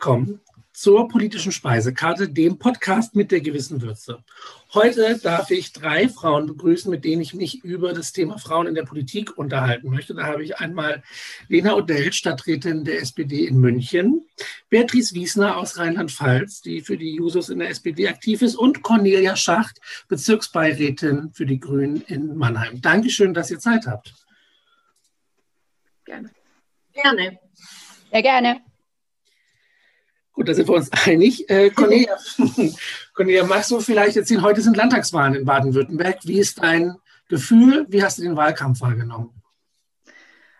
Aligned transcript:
Willkommen 0.00 0.40
zur 0.72 1.08
politischen 1.08 1.52
Speisekarte, 1.52 2.30
dem 2.30 2.58
Podcast 2.58 3.14
mit 3.14 3.30
der 3.30 3.42
gewissen 3.42 3.82
Würze. 3.82 4.24
Heute 4.72 5.18
darf 5.18 5.50
ich 5.50 5.74
drei 5.74 6.08
Frauen 6.08 6.46
begrüßen, 6.46 6.90
mit 6.90 7.04
denen 7.04 7.20
ich 7.20 7.34
mich 7.34 7.62
über 7.64 7.92
das 7.92 8.14
Thema 8.14 8.38
Frauen 8.38 8.66
in 8.66 8.74
der 8.74 8.84
Politik 8.84 9.36
unterhalten 9.36 9.90
möchte. 9.90 10.14
Da 10.14 10.24
habe 10.24 10.42
ich 10.42 10.56
einmal 10.56 11.02
Lena 11.48 11.74
Odell, 11.74 12.14
Stadträtin 12.14 12.84
der 12.84 13.02
SPD 13.02 13.44
in 13.44 13.58
München, 13.58 14.26
Beatrice 14.70 15.14
Wiesner 15.14 15.58
aus 15.58 15.76
Rheinland-Pfalz, 15.76 16.62
die 16.62 16.80
für 16.80 16.96
die 16.96 17.16
Jusos 17.16 17.50
in 17.50 17.58
der 17.58 17.68
SPD 17.68 18.08
aktiv 18.08 18.40
ist, 18.40 18.54
und 18.54 18.82
Cornelia 18.82 19.36
Schacht, 19.36 19.82
Bezirksbeirätin 20.08 21.32
für 21.34 21.44
die 21.44 21.60
Grünen 21.60 22.00
in 22.06 22.38
Mannheim. 22.38 22.80
Dankeschön, 22.80 23.34
dass 23.34 23.50
ihr 23.50 23.58
Zeit 23.58 23.86
habt. 23.86 24.14
Gerne. 26.06 26.30
Gerne. 26.94 27.38
Sehr 28.10 28.22
gerne. 28.22 28.69
Gut, 30.40 30.48
da 30.48 30.54
sind 30.54 30.68
wir 30.68 30.74
uns 30.74 30.90
einig. 31.04 31.50
Äh, 31.50 31.68
Cornelia, 31.68 32.16
Cornelia, 33.12 33.44
magst 33.44 33.70
du 33.70 33.78
vielleicht 33.78 34.16
erzählen, 34.16 34.40
heute 34.40 34.62
sind 34.62 34.74
Landtagswahlen 34.74 35.34
in 35.34 35.44
Baden-Württemberg. 35.44 36.20
Wie 36.22 36.38
ist 36.38 36.62
dein 36.62 36.96
Gefühl? 37.28 37.84
Wie 37.90 38.02
hast 38.02 38.16
du 38.16 38.22
den 38.22 38.36
Wahlkampf 38.36 38.80
wahrgenommen? 38.80 39.42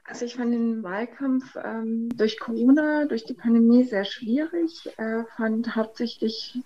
Also 0.05 0.27
ich 0.27 0.35
fand 0.35 0.53
den 0.53 0.83
Wahlkampf 0.83 1.57
ähm, 1.65 2.11
durch 2.15 2.39
Corona, 2.39 3.07
durch 3.07 3.25
die 3.25 3.33
Pandemie 3.33 3.85
sehr 3.85 4.05
schwierig. 4.05 4.91
Er 4.99 5.25
fand 5.39 5.75
hauptsächlich 5.75 6.59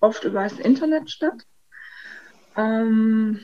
oft 0.00 0.24
über 0.24 0.42
das 0.42 0.58
Internet 0.58 1.10
statt. 1.10 1.46
Ähm, 2.58 3.40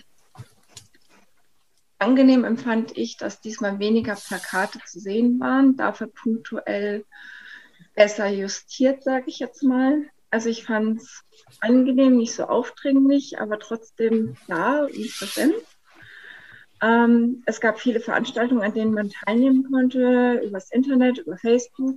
angenehm 1.98 2.44
empfand 2.44 2.98
ich, 2.98 3.16
dass 3.16 3.40
diesmal 3.40 3.78
weniger 3.78 4.14
Plakate 4.14 4.78
zu 4.84 5.00
sehen 5.00 5.40
waren, 5.40 5.74
dafür 5.74 6.08
punktuell 6.08 7.06
besser 7.96 8.28
justiert, 8.28 9.02
sage 9.02 9.24
ich 9.26 9.40
jetzt 9.40 9.64
mal. 9.64 10.04
Also 10.30 10.48
ich 10.48 10.64
fand 10.64 11.00
es 11.00 11.24
angenehm, 11.60 12.16
nicht 12.16 12.34
so 12.34 12.44
aufdringlich, 12.44 13.40
aber 13.40 13.58
trotzdem 13.58 14.36
klar 14.44 14.84
und 14.84 15.18
präsent. 15.18 15.54
Ähm, 16.82 17.42
es 17.46 17.60
gab 17.60 17.80
viele 17.80 18.00
Veranstaltungen, 18.00 18.62
an 18.62 18.74
denen 18.74 18.92
man 18.92 19.10
teilnehmen 19.10 19.66
konnte, 19.70 20.42
übers 20.44 20.70
Internet, 20.70 21.18
über 21.18 21.38
Facebook, 21.38 21.96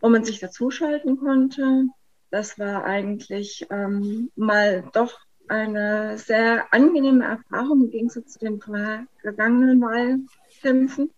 wo 0.00 0.08
man 0.08 0.24
sich 0.24 0.40
dazuschalten 0.40 1.18
konnte. 1.18 1.84
Das 2.30 2.58
war 2.58 2.84
eigentlich 2.84 3.66
ähm, 3.70 4.30
mal 4.34 4.84
doch 4.94 5.20
eine 5.46 6.18
sehr 6.18 6.72
angenehme 6.72 7.24
Erfahrung 7.24 7.84
im 7.84 7.90
Gegensatz 7.90 8.34
zu 8.34 8.38
den 8.38 8.60
vergangenen 8.60 9.80
Wahlkämpfen 9.80 11.10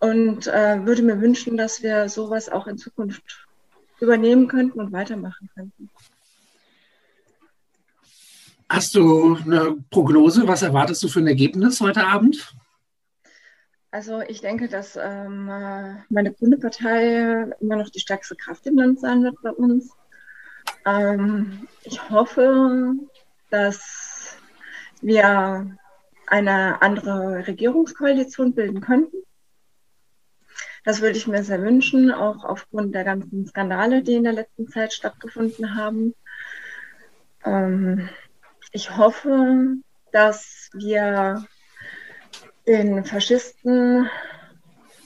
und 0.00 0.46
äh, 0.46 0.84
würde 0.84 1.02
mir 1.02 1.20
wünschen, 1.20 1.56
dass 1.56 1.82
wir 1.82 2.08
sowas 2.08 2.48
auch 2.48 2.66
in 2.66 2.78
Zukunft 2.78 3.46
übernehmen 4.00 4.48
könnten 4.48 4.80
und 4.80 4.92
weitermachen 4.92 5.48
könnten. 5.54 5.90
Hast 8.68 8.94
du 8.94 9.36
eine 9.36 9.76
Prognose? 9.90 10.48
Was 10.48 10.62
erwartest 10.62 11.02
du 11.02 11.08
für 11.08 11.20
ein 11.20 11.26
Ergebnis 11.26 11.80
heute 11.80 12.06
Abend? 12.06 12.54
Also 13.90 14.20
ich 14.22 14.40
denke, 14.40 14.68
dass 14.68 14.98
ähm, 15.00 15.46
meine 16.08 16.32
grüne 16.32 16.58
Partei 16.58 17.46
immer 17.60 17.76
noch 17.76 17.90
die 17.90 18.00
stärkste 18.00 18.34
Kraft 18.34 18.66
im 18.66 18.76
Land 18.76 18.98
sein 18.98 19.22
wird 19.22 19.36
bei 19.42 19.52
uns. 19.52 19.90
Ähm, 20.84 21.68
ich 21.84 22.10
hoffe, 22.10 22.94
dass 23.50 24.36
wir 25.00 25.76
eine 26.26 26.82
andere 26.82 27.46
Regierungskoalition 27.46 28.54
bilden 28.54 28.80
könnten. 28.80 29.18
Das 30.84 31.00
würde 31.00 31.16
ich 31.16 31.26
mir 31.26 31.42
sehr 31.42 31.62
wünschen, 31.62 32.12
auch 32.12 32.44
aufgrund 32.44 32.94
der 32.94 33.04
ganzen 33.04 33.46
Skandale, 33.46 34.02
die 34.02 34.14
in 34.14 34.24
der 34.24 34.34
letzten 34.34 34.68
Zeit 34.68 34.92
stattgefunden 34.92 35.74
haben. 35.74 36.14
Ähm, 37.44 38.10
ich 38.70 38.94
hoffe, 38.96 39.76
dass 40.12 40.68
wir 40.74 41.46
den 42.66 43.04
Faschisten 43.04 44.08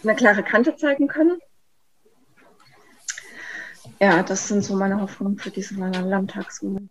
eine 0.03 0.17
klare 0.17 0.43
Kante 0.43 0.77
zeigen 0.77 1.07
können. 1.07 1.39
Ja, 4.01 4.23
das 4.23 4.49
sind 4.49 4.65
so 4.65 4.77
meine 4.77 5.01
Hoffnungen 5.01 5.39
für 5.39 5.51
diese 5.51 5.75
Landtagswahl. 5.75 6.89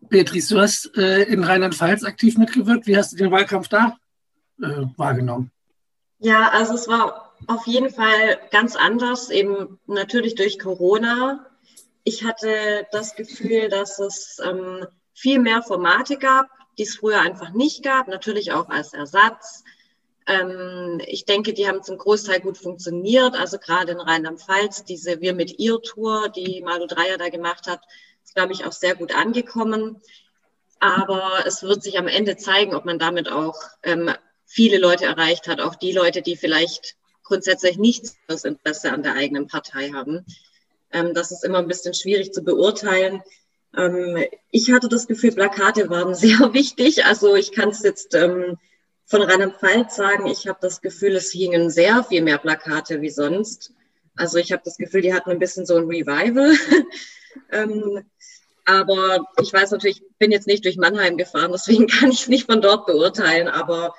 Beatrice, 0.00 0.54
du 0.54 0.60
hast 0.60 0.96
äh, 0.96 1.22
in 1.22 1.42
Rheinland-Pfalz 1.44 2.04
aktiv 2.04 2.36
mitgewirkt. 2.38 2.86
Wie 2.86 2.96
hast 2.96 3.12
du 3.12 3.16
den 3.16 3.30
Wahlkampf 3.30 3.68
da 3.68 3.96
äh, 4.60 4.84
wahrgenommen? 4.96 5.50
Ja, 6.24 6.50
also 6.50 6.74
es 6.74 6.86
war 6.86 7.32
auf 7.48 7.66
jeden 7.66 7.90
Fall 7.90 8.38
ganz 8.52 8.76
anders, 8.76 9.28
eben 9.28 9.80
natürlich 9.86 10.36
durch 10.36 10.60
Corona. 10.60 11.44
Ich 12.04 12.22
hatte 12.22 12.86
das 12.92 13.16
Gefühl, 13.16 13.68
dass 13.68 13.98
es 13.98 14.38
ähm, 14.40 14.86
viel 15.14 15.40
mehr 15.40 15.64
Formate 15.64 16.18
gab, 16.18 16.46
die 16.78 16.84
es 16.84 16.94
früher 16.94 17.20
einfach 17.20 17.50
nicht 17.50 17.82
gab, 17.82 18.06
natürlich 18.06 18.52
auch 18.52 18.68
als 18.68 18.92
Ersatz. 18.92 19.64
Ähm, 20.28 21.00
ich 21.08 21.24
denke, 21.24 21.54
die 21.54 21.66
haben 21.66 21.82
zum 21.82 21.98
Großteil 21.98 22.38
gut 22.38 22.56
funktioniert. 22.56 23.34
Also 23.34 23.58
gerade 23.58 23.90
in 23.90 24.00
Rheinland-Pfalz, 24.00 24.84
diese 24.84 25.20
Wir 25.20 25.34
mit 25.34 25.58
ihr 25.58 25.82
Tour, 25.82 26.28
die 26.28 26.62
Malu 26.62 26.86
Dreier 26.86 27.18
da 27.18 27.30
gemacht 27.30 27.66
hat, 27.66 27.80
ist, 28.22 28.36
glaube 28.36 28.52
ich, 28.52 28.64
auch 28.64 28.72
sehr 28.72 28.94
gut 28.94 29.12
angekommen. 29.12 30.00
Aber 30.78 31.44
es 31.46 31.64
wird 31.64 31.82
sich 31.82 31.98
am 31.98 32.06
Ende 32.06 32.36
zeigen, 32.36 32.76
ob 32.76 32.84
man 32.84 33.00
damit 33.00 33.28
auch 33.28 33.56
ähm, 33.82 34.12
viele 34.52 34.78
Leute 34.78 35.06
erreicht 35.06 35.48
hat, 35.48 35.60
auch 35.60 35.74
die 35.74 35.92
Leute, 35.92 36.20
die 36.20 36.36
vielleicht 36.36 36.96
grundsätzlich 37.24 37.78
nicht 37.78 38.12
das 38.28 38.44
Interesse 38.44 38.92
an 38.92 39.02
der 39.02 39.14
eigenen 39.14 39.46
Partei 39.46 39.90
haben. 39.90 40.26
Ähm, 40.92 41.14
das 41.14 41.30
ist 41.30 41.44
immer 41.44 41.58
ein 41.58 41.68
bisschen 41.68 41.94
schwierig 41.94 42.32
zu 42.32 42.42
beurteilen. 42.42 43.22
Ähm, 43.76 44.24
ich 44.50 44.70
hatte 44.70 44.88
das 44.88 45.06
Gefühl, 45.06 45.32
Plakate 45.32 45.88
waren 45.88 46.14
sehr 46.26 46.52
wichtig. 46.52 47.06
Also 47.06 47.34
ich 47.34 47.52
kann 47.52 47.70
es 47.70 47.82
jetzt 47.82 48.14
ähm, 48.14 48.58
von 49.06 49.22
Rheinland-Pfalz 49.22 49.96
sagen, 49.96 50.26
ich 50.26 50.46
habe 50.46 50.58
das 50.60 50.82
Gefühl, 50.82 51.16
es 51.16 51.32
hingen 51.32 51.70
sehr 51.70 52.04
viel 52.04 52.20
mehr 52.20 52.38
Plakate 52.38 53.00
wie 53.00 53.10
sonst. 53.10 53.72
Also 54.16 54.36
ich 54.36 54.52
habe 54.52 54.62
das 54.64 54.76
Gefühl, 54.76 55.00
die 55.00 55.14
hatten 55.14 55.30
ein 55.30 55.38
bisschen 55.38 55.64
so 55.64 55.76
ein 55.76 55.86
Revival. 55.86 56.54
ähm, 57.52 58.04
aber 58.66 59.26
ich 59.40 59.50
weiß 59.50 59.70
natürlich, 59.70 60.02
ich 60.02 60.18
bin 60.18 60.30
jetzt 60.30 60.46
nicht 60.46 60.64
durch 60.64 60.76
Mannheim 60.76 61.16
gefahren, 61.16 61.52
deswegen 61.52 61.86
kann 61.98 62.10
ich 62.10 62.22
es 62.22 62.28
nicht 62.28 62.46
von 62.46 62.60
dort 62.60 62.84
beurteilen. 62.84 63.48
Aber 63.48 63.94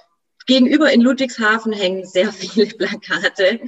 Gegenüber 0.45 0.91
in 0.91 1.01
Ludwigshafen 1.01 1.73
hängen 1.73 2.05
sehr 2.05 2.31
viele 2.33 2.67
Plakate. 2.67 3.59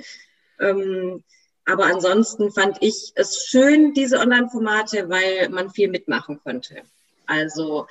Ähm, 0.59 1.23
aber 1.65 1.85
ansonsten 1.85 2.51
fand 2.51 2.77
ich 2.81 3.11
es 3.15 3.47
schön, 3.47 3.93
diese 3.93 4.19
Online-Formate, 4.19 5.09
weil 5.09 5.49
man 5.49 5.71
viel 5.71 5.89
mitmachen 5.89 6.39
konnte. 6.43 6.83
Also 7.25 7.87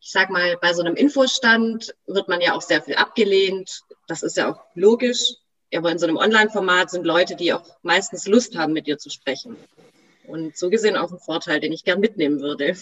ich 0.00 0.12
sag 0.12 0.30
mal, 0.30 0.56
bei 0.60 0.72
so 0.72 0.82
einem 0.82 0.94
Infostand 0.94 1.94
wird 2.06 2.28
man 2.28 2.40
ja 2.40 2.54
auch 2.54 2.62
sehr 2.62 2.80
viel 2.82 2.94
abgelehnt. 2.94 3.82
Das 4.06 4.22
ist 4.22 4.36
ja 4.36 4.50
auch 4.50 4.60
logisch. 4.74 5.34
Aber 5.74 5.90
in 5.90 5.98
so 5.98 6.06
einem 6.06 6.16
Online-Format 6.16 6.90
sind 6.90 7.04
Leute, 7.04 7.36
die 7.36 7.52
auch 7.52 7.76
meistens 7.82 8.26
Lust 8.26 8.56
haben, 8.56 8.72
mit 8.72 8.86
dir 8.86 8.98
zu 8.98 9.10
sprechen. 9.10 9.56
Und 10.26 10.56
so 10.56 10.70
gesehen 10.70 10.96
auch 10.96 11.12
ein 11.12 11.18
Vorteil, 11.18 11.60
den 11.60 11.72
ich 11.72 11.84
gern 11.84 12.00
mitnehmen 12.00 12.40
würde. 12.40 12.76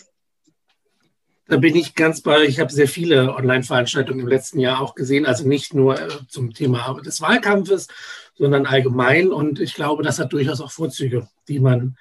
Da 1.49 1.59
bin 1.59 1.77
ich 1.77 1.95
ganz 1.95 2.23
bei, 2.23 2.43
ich 2.43 2.59
habe 2.59 2.73
sehr 2.73 2.89
viele 2.89 3.35
Online-Veranstaltungen 3.35 4.21
im 4.21 4.27
letzten 4.27 4.59
Jahr 4.59 4.81
auch 4.81 4.97
gesehen, 4.97 5.27
also 5.27 5.47
nicht 5.47 5.75
nur 5.75 6.01
äh, 6.01 6.09
zum 6.29 6.53
Thema 6.53 7.01
des 7.05 7.21
Wahlkampfes, 7.21 7.87
sondern 8.35 8.67
allgemein. 8.67 9.31
Und 9.31 9.61
ich 9.61 9.75
glaube, 9.75 10.03
das 10.03 10.19
hat 10.19 10.33
durchaus 10.33 10.61
auch 10.61 10.73
Vorzüge, 10.73 11.29
die 11.47 11.61
man 11.61 11.97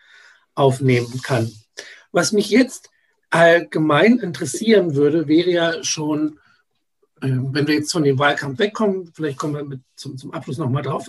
aufnehmen 0.55 1.21
kann. 1.21 1.51
Was 2.11 2.31
mich 2.31 2.49
jetzt 2.49 2.89
allgemein 3.29 4.17
interessieren 4.17 4.95
würde, 4.95 5.27
wäre 5.27 5.51
ja 5.51 5.83
schon, 5.83 6.39
äh, 7.21 7.27
wenn 7.27 7.67
wir 7.67 7.75
jetzt 7.75 7.91
von 7.91 8.03
dem 8.03 8.17
Wahlkampf 8.17 8.57
wegkommen, 8.57 9.11
vielleicht 9.13 9.37
kommen 9.37 9.53
wir 9.53 9.63
mit 9.63 9.81
zum, 9.95 10.17
zum 10.17 10.33
Abschluss 10.33 10.57
nochmal 10.57 10.83
drauf. 10.83 11.07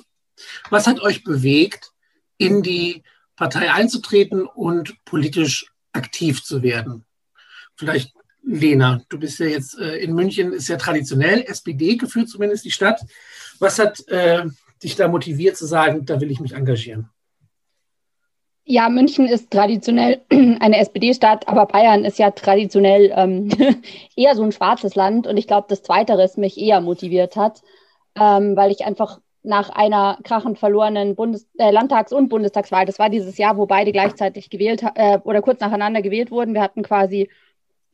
Was 0.69 0.87
hat 0.87 1.00
euch 1.00 1.25
bewegt, 1.25 1.93
in 2.37 2.62
die 2.62 3.03
Partei 3.35 3.73
einzutreten 3.73 4.47
und 4.47 5.03
politisch 5.06 5.73
aktiv 5.93 6.44
zu 6.44 6.62
werden? 6.62 7.06
Vielleicht 7.77 8.16
Lena, 8.46 9.02
du 9.08 9.19
bist 9.19 9.40
ja 9.40 9.46
jetzt 9.46 9.76
äh, 9.78 9.96
in 9.96 10.14
München, 10.14 10.52
ist 10.52 10.69
ja 10.69 10.76
traditionell 10.76 11.43
SPD 11.43 11.96
geführt, 11.96 12.28
zumindest 12.28 12.64
die 12.64 12.70
Stadt. 12.70 13.00
Was 13.58 13.78
hat 13.78 14.06
äh, 14.08 14.44
dich 14.82 14.94
da 14.94 15.08
motiviert 15.08 15.56
zu 15.56 15.66
sagen, 15.66 16.06
da 16.06 16.20
will 16.20 16.31
ich 16.31 16.38
mich 16.38 16.52
engagieren? 16.52 17.10
Ja, 18.64 18.88
München 18.88 19.26
ist 19.26 19.50
traditionell 19.50 20.22
eine 20.31 20.78
SPD-Stadt, 20.78 21.48
aber 21.48 21.66
Bayern 21.66 22.04
ist 22.04 22.19
ja 22.19 22.31
traditionell 22.31 23.12
ähm, 23.16 23.48
eher 24.16 24.37
so 24.37 24.44
ein 24.44 24.52
schwarzes 24.52 24.94
Land. 24.94 25.26
Und 25.26 25.37
ich 25.37 25.48
glaube, 25.48 25.66
das 25.69 25.82
Zweiteres 25.82 26.37
mich 26.37 26.56
eher 26.56 26.81
motiviert 26.81 27.34
hat, 27.34 27.62
ähm, 28.14 28.56
weil 28.56 28.70
ich 28.70 28.84
einfach 28.84 29.20
nach 29.43 29.70
einer 29.70 30.19
krachend 30.22 30.58
verlorenen 30.58 31.16
Bundes 31.16 31.48
äh, 31.58 31.70
Landtags- 31.70 32.12
und 32.12 32.28
Bundestagswahl, 32.28 32.87
das 32.87 32.98
war 32.98 33.10
dieses 33.10 33.38
Jahr, 33.38 33.56
wo 33.56 33.66
beide 33.66 33.93
gleichzeitig 33.93 34.50
gewählt 34.50 34.84
äh, 34.96 35.19
oder 35.22 35.43
kurz 35.43 35.60
nacheinander 35.60 36.02
gewählt 36.02 36.32
wurden. 36.32 36.54
Wir 36.54 36.62
hatten 36.62 36.82
quasi 36.82 37.28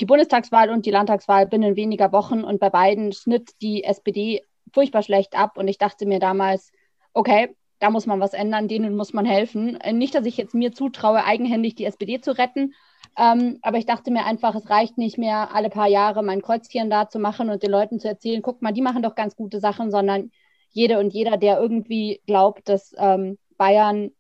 die 0.01 0.07
Bundestagswahl 0.07 0.71
und 0.71 0.87
die 0.87 0.91
Landtagswahl 0.91 1.47
binnen 1.47 1.77
weniger 1.77 2.13
Wochen 2.13 2.45
und 2.45 2.61
bei 2.61 2.71
beiden 2.71 3.13
schnitt 3.13 3.51
die 3.61 3.85
SPD 3.85 4.43
furchtbar 4.73 5.03
schlecht 5.03 5.39
ab 5.39 5.59
und 5.59 5.69
ich 5.69 5.79
dachte 5.79 6.07
mir 6.07 6.19
damals, 6.19 6.73
okay, 7.13 7.55
da 7.79 7.91
muss 7.91 8.07
man 8.07 8.21
was 8.21 8.33
ändern, 8.33 8.69
denen 8.69 8.97
muss 8.97 9.13
man 9.13 9.25
helfen. 9.25 9.81
Äh, 9.81 9.93
nicht, 9.93 10.15
dass 10.15 10.25
ich 10.25 10.37
jetzt 10.37 10.55
mir 10.55 10.73
zutraue, 10.73 11.25
eigenhändig 11.25 11.75
die 11.75 11.85
SPD 11.85 12.21
zu 12.21 12.37
retten, 12.39 12.75
ähm, 13.19 13.59
aber 13.63 13.79
ich 13.79 13.87
dachte 13.87 14.11
mir 14.11 14.25
einfach, 14.25 14.55
es 14.55 14.71
reicht 14.71 14.97
nicht 14.97 15.19
mehr, 15.19 15.55
alle 15.55 15.69
paar 15.69 15.89
Jahre 15.89 16.23
mein 16.23 16.41
Kreuzchen 16.43 16.89
da 16.89 17.09
zu 17.09 17.19
machen 17.19 17.51
und 17.51 17.63
den 17.63 17.71
Leuten 17.71 18.01
zu 18.01 18.09
erzählen, 18.09 18.41
guck 18.41 18.63
mal, 18.63 18.73
die 18.73 18.83
machen 18.83 19.03
doch 19.03 19.15
ganz 19.15 19.37
gute 19.37 19.61
Sachen, 19.61 19.91
sondern 19.91 20.31
jede 20.71 20.99
und 20.99 21.13
jeder, 21.13 21.37
der 21.37 21.61
irgendwie 21.61 22.23
glaubt, 22.27 22.69
dass 22.69 22.95
ähm, 22.97 23.39
Bayern 23.59 24.13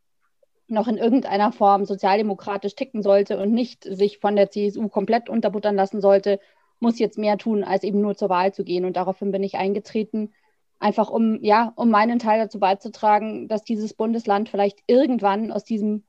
noch 0.73 0.89
in 0.89 0.99
irgendeiner 0.99 1.53
Form 1.53 1.85
sozialdemokratisch 1.85 2.75
ticken 2.75 3.03
sollte 3.03 3.39
und 3.39 3.53
nicht 3.53 3.85
sich 3.85 4.19
von 4.19 4.37
der 4.37 4.51
CSU 4.51 4.89
komplett 4.89 5.29
unterbuttern 5.29 5.77
lassen 5.77 6.01
sollte, 6.01 6.41
muss 6.81 6.99
jetzt 6.99 7.19
mehr 7.19 7.39
tun, 7.39 7.63
als 7.65 7.85
eben 7.85 8.01
nur 8.01 8.17
zur 8.17 8.29
Wahl 8.29 8.53
zu 8.53 8.65
gehen. 8.65 8.85
Und 8.85 8.97
daraufhin 8.97 9.31
bin 9.31 9.43
ich 9.43 9.57
eingetreten, 9.57 10.33
einfach 10.81 11.11
um, 11.11 11.43
ja, 11.43 11.73
um 11.77 11.91
meinen 11.91 12.19
Teil 12.19 12.41
dazu 12.41 12.59
beizutragen, 12.59 13.47
dass 13.49 13.63
dieses 13.63 13.95
Bundesland 13.95 14.49
vielleicht 14.49 14.81
irgendwann 14.87 15.53
aus 15.53 15.65
diesem 15.65 16.05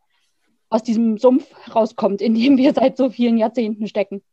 aus 0.74 0.82
diesem 0.82 1.20
Sumpf 1.20 1.46
rauskommt, 1.76 2.20
in 2.20 2.34
dem 2.34 2.58
wir 2.58 2.74
seit 2.74 2.98
so 2.98 3.12
vielen 3.12 3.38
Jahrzehnten 3.38 3.88
stecken. 3.88 4.24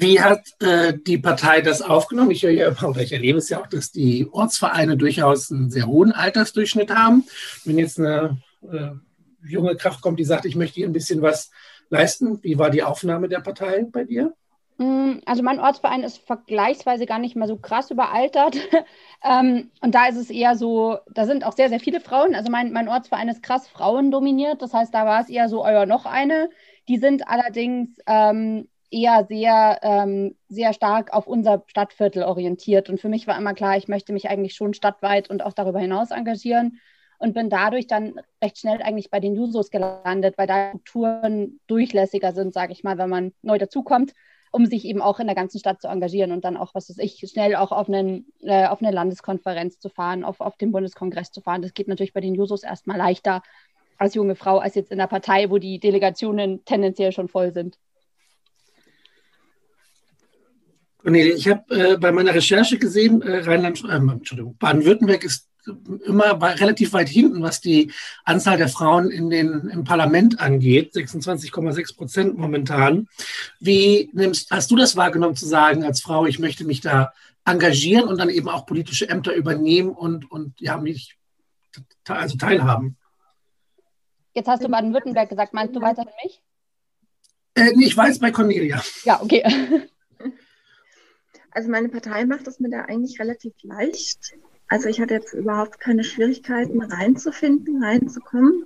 Wie 0.00 0.20
hat 0.20 0.42
äh, 0.60 0.94
die 0.96 1.18
Partei 1.18 1.60
das 1.60 1.82
aufgenommen? 1.82 2.30
Ich 2.30 2.44
höre 2.44 2.52
ja 2.52 2.68
immer, 2.68 2.90
oder 2.90 3.00
ich 3.00 3.12
erlebe 3.12 3.38
es 3.38 3.48
ja 3.48 3.60
auch, 3.60 3.66
dass 3.66 3.90
die 3.90 4.28
Ortsvereine 4.30 4.96
durchaus 4.96 5.50
einen 5.50 5.70
sehr 5.70 5.88
hohen 5.88 6.12
Altersdurchschnitt 6.12 6.94
haben. 6.94 7.26
Wenn 7.64 7.78
jetzt 7.78 7.98
eine 7.98 8.40
äh, 8.62 8.90
junge 9.44 9.74
Kraft 9.74 10.00
kommt, 10.00 10.20
die 10.20 10.24
sagt, 10.24 10.44
ich 10.44 10.54
möchte 10.54 10.76
hier 10.76 10.86
ein 10.86 10.92
bisschen 10.92 11.20
was 11.20 11.50
leisten, 11.90 12.40
wie 12.44 12.56
war 12.58 12.70
die 12.70 12.84
Aufnahme 12.84 13.28
der 13.28 13.40
Partei 13.40 13.86
bei 13.90 14.04
dir? 14.04 14.32
Mm, 14.76 15.14
also 15.26 15.42
mein 15.42 15.58
Ortsverein 15.58 16.04
ist 16.04 16.18
vergleichsweise 16.18 17.04
gar 17.04 17.18
nicht 17.18 17.34
mal 17.34 17.48
so 17.48 17.56
krass 17.56 17.90
überaltert. 17.90 18.56
ähm, 19.24 19.72
und 19.80 19.96
da 19.96 20.06
ist 20.06 20.16
es 20.16 20.30
eher 20.30 20.54
so, 20.54 20.98
da 21.12 21.26
sind 21.26 21.44
auch 21.44 21.56
sehr, 21.56 21.70
sehr 21.70 21.80
viele 21.80 22.00
Frauen. 22.00 22.36
Also 22.36 22.52
mein, 22.52 22.70
mein 22.70 22.88
Ortsverein 22.88 23.28
ist 23.28 23.42
krass 23.42 23.66
frauendominiert. 23.66 24.62
Das 24.62 24.72
heißt, 24.72 24.94
da 24.94 25.04
war 25.06 25.22
es 25.22 25.28
eher 25.28 25.48
so, 25.48 25.64
euer 25.64 25.86
noch 25.86 26.06
eine. 26.06 26.50
Die 26.86 26.98
sind 26.98 27.26
allerdings 27.26 27.98
ähm, 28.06 28.68
eher 28.90 29.26
sehr, 29.28 29.78
ähm, 29.82 30.36
sehr 30.48 30.72
stark 30.72 31.12
auf 31.12 31.26
unser 31.26 31.64
Stadtviertel 31.66 32.22
orientiert. 32.22 32.88
Und 32.88 33.00
für 33.00 33.08
mich 33.08 33.26
war 33.26 33.36
immer 33.36 33.54
klar, 33.54 33.76
ich 33.76 33.88
möchte 33.88 34.12
mich 34.12 34.28
eigentlich 34.28 34.54
schon 34.54 34.74
stadtweit 34.74 35.30
und 35.30 35.42
auch 35.42 35.52
darüber 35.52 35.78
hinaus 35.78 36.10
engagieren 36.10 36.80
und 37.18 37.34
bin 37.34 37.50
dadurch 37.50 37.86
dann 37.86 38.20
recht 38.42 38.58
schnell 38.58 38.80
eigentlich 38.82 39.10
bei 39.10 39.20
den 39.20 39.34
Jusos 39.34 39.70
gelandet, 39.70 40.38
weil 40.38 40.46
da 40.46 40.70
Strukturen 40.70 41.60
durchlässiger 41.66 42.32
sind, 42.32 42.54
sage 42.54 42.72
ich 42.72 42.84
mal, 42.84 42.98
wenn 42.98 43.10
man 43.10 43.32
neu 43.42 43.58
dazukommt 43.58 44.12
um 44.50 44.66
sich 44.66 44.84
eben 44.84 45.02
auch 45.02 45.20
in 45.20 45.26
der 45.26 45.36
ganzen 45.36 45.58
Stadt 45.58 45.80
zu 45.80 45.88
engagieren 45.88 46.32
und 46.32 46.44
dann 46.44 46.56
auch, 46.56 46.74
was 46.74 46.88
weiß 46.88 46.98
ich, 46.98 47.18
schnell 47.30 47.56
auch 47.56 47.72
auf, 47.72 47.88
einen, 47.88 48.26
äh, 48.40 48.66
auf 48.66 48.80
eine 48.80 48.90
Landeskonferenz 48.90 49.78
zu 49.78 49.88
fahren, 49.88 50.24
auf, 50.24 50.40
auf 50.40 50.56
den 50.56 50.72
Bundeskongress 50.72 51.30
zu 51.30 51.40
fahren. 51.40 51.62
Das 51.62 51.74
geht 51.74 51.88
natürlich 51.88 52.12
bei 52.12 52.20
den 52.20 52.34
Jusos 52.34 52.62
erstmal 52.62 52.98
leichter 52.98 53.42
als 53.98 54.14
junge 54.14 54.36
Frau, 54.36 54.58
als 54.58 54.74
jetzt 54.74 54.92
in 54.92 54.98
der 54.98 55.08
Partei, 55.08 55.50
wo 55.50 55.58
die 55.58 55.80
Delegationen 55.80 56.64
tendenziell 56.64 57.12
schon 57.12 57.28
voll 57.28 57.52
sind. 57.52 57.78
Cornelia, 61.08 61.34
ich 61.34 61.48
habe 61.48 61.74
äh, 61.74 61.96
bei 61.96 62.12
meiner 62.12 62.34
Recherche 62.34 62.78
gesehen, 62.78 63.22
äh, 63.22 63.38
Rheinland, 63.38 63.82
äh, 63.82 63.96
Entschuldigung, 63.96 64.58
Baden-Württemberg 64.58 65.24
ist 65.24 65.48
immer 66.04 66.34
bei, 66.34 66.52
relativ 66.52 66.92
weit 66.92 67.08
hinten, 67.08 67.42
was 67.42 67.62
die 67.62 67.90
Anzahl 68.24 68.58
der 68.58 68.68
Frauen 68.68 69.10
in 69.10 69.30
den, 69.30 69.70
im 69.70 69.84
Parlament 69.84 70.38
angeht, 70.38 70.94
26,6 70.94 71.96
Prozent 71.96 72.36
momentan. 72.36 73.08
Wie 73.58 74.10
nimmst, 74.12 74.50
hast 74.50 74.70
du 74.70 74.76
das 74.76 74.96
wahrgenommen 74.96 75.34
zu 75.34 75.46
sagen 75.46 75.82
als 75.82 76.02
Frau, 76.02 76.26
ich 76.26 76.38
möchte 76.38 76.64
mich 76.64 76.82
da 76.82 77.14
engagieren 77.46 78.06
und 78.06 78.18
dann 78.18 78.28
eben 78.28 78.50
auch 78.50 78.66
politische 78.66 79.08
Ämter 79.08 79.32
übernehmen 79.32 79.90
und, 79.90 80.30
und 80.30 80.60
ja, 80.60 80.76
mich 80.76 81.16
also 82.06 82.36
teilhaben? 82.36 82.98
Jetzt 84.34 84.48
hast 84.48 84.62
du 84.62 84.68
Baden-Württemberg 84.68 85.30
gesagt, 85.30 85.54
meinst 85.54 85.74
du 85.74 85.80
weiterhin 85.80 86.12
mich? 86.22 86.42
Äh, 87.54 87.72
nee, 87.76 87.86
ich 87.86 87.96
weiß 87.96 88.18
bei 88.18 88.30
Cornelia. 88.30 88.82
Ja, 89.04 89.22
okay. 89.22 89.42
Also 91.58 91.72
meine 91.72 91.88
Partei 91.88 92.24
macht 92.24 92.46
es 92.46 92.60
mir 92.60 92.70
da 92.70 92.82
eigentlich 92.82 93.18
relativ 93.18 93.52
leicht. 93.64 94.32
Also 94.68 94.88
ich 94.88 95.00
hatte 95.00 95.14
jetzt 95.14 95.32
überhaupt 95.32 95.80
keine 95.80 96.04
Schwierigkeiten 96.04 96.80
reinzufinden, 96.80 97.82
reinzukommen. 97.82 98.64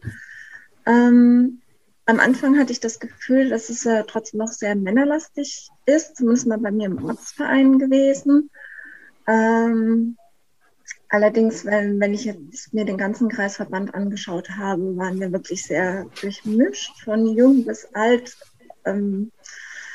Ähm, 0.84 1.62
am 2.04 2.20
Anfang 2.20 2.58
hatte 2.58 2.70
ich 2.70 2.80
das 2.80 3.00
Gefühl, 3.00 3.48
dass 3.48 3.70
es 3.70 3.86
äh, 3.86 4.04
trotzdem 4.06 4.40
noch 4.40 4.52
sehr 4.52 4.74
männerlastig 4.74 5.70
ist, 5.86 6.18
zumindest 6.18 6.46
mal 6.46 6.58
bei 6.58 6.70
mir 6.70 6.84
im 6.84 7.02
Ortsverein 7.02 7.78
gewesen. 7.78 8.50
Ähm, 9.26 10.18
allerdings, 11.08 11.64
wenn, 11.64 11.98
wenn 11.98 12.12
ich 12.12 12.26
jetzt 12.26 12.74
mir 12.74 12.84
den 12.84 12.98
ganzen 12.98 13.30
Kreisverband 13.30 13.94
angeschaut 13.94 14.50
habe, 14.50 14.98
waren 14.98 15.18
wir 15.18 15.32
wirklich 15.32 15.64
sehr 15.64 16.04
durchmischt, 16.20 16.92
von 17.04 17.26
jung 17.26 17.64
bis 17.64 17.88
alt. 17.94 18.36
Ähm, 18.84 19.32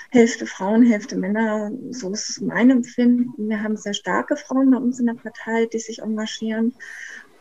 Hälfte 0.10 0.46
Frauen, 0.46 0.86
Hälfte 0.86 1.18
Männer. 1.18 1.72
So 1.92 2.12
ist 2.12 2.42
mein 2.42 2.70
Empfinden. 2.70 3.50
Wir 3.50 3.62
haben 3.62 3.78
sehr 3.78 3.94
starke 3.94 4.38
Frauen 4.38 4.72
bei 4.72 4.78
uns 4.78 5.00
in 5.00 5.08
der 5.08 5.14
Partei, 5.14 5.66
die 5.66 5.80
sich 5.80 6.00
engagieren. 6.00 6.74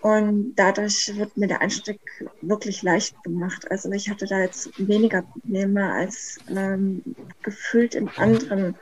Und 0.01 0.55
dadurch 0.57 1.13
wird 1.17 1.37
mir 1.37 1.49
der 1.49 1.63
Einstieg 1.63 2.01
wirklich 2.41 2.83
leicht 2.83 3.23
gemacht. 3.25 3.71
Also 3.71 3.91
ich 3.91 4.11
hatte 4.11 4.27
da 4.27 4.41
jetzt 4.41 4.71
weniger 4.79 5.23
Probleme 5.23 5.93
als 5.93 6.39
ähm, 6.49 7.03
gefühlt 7.43 7.95
in 7.95 8.09
anderen 8.11 8.77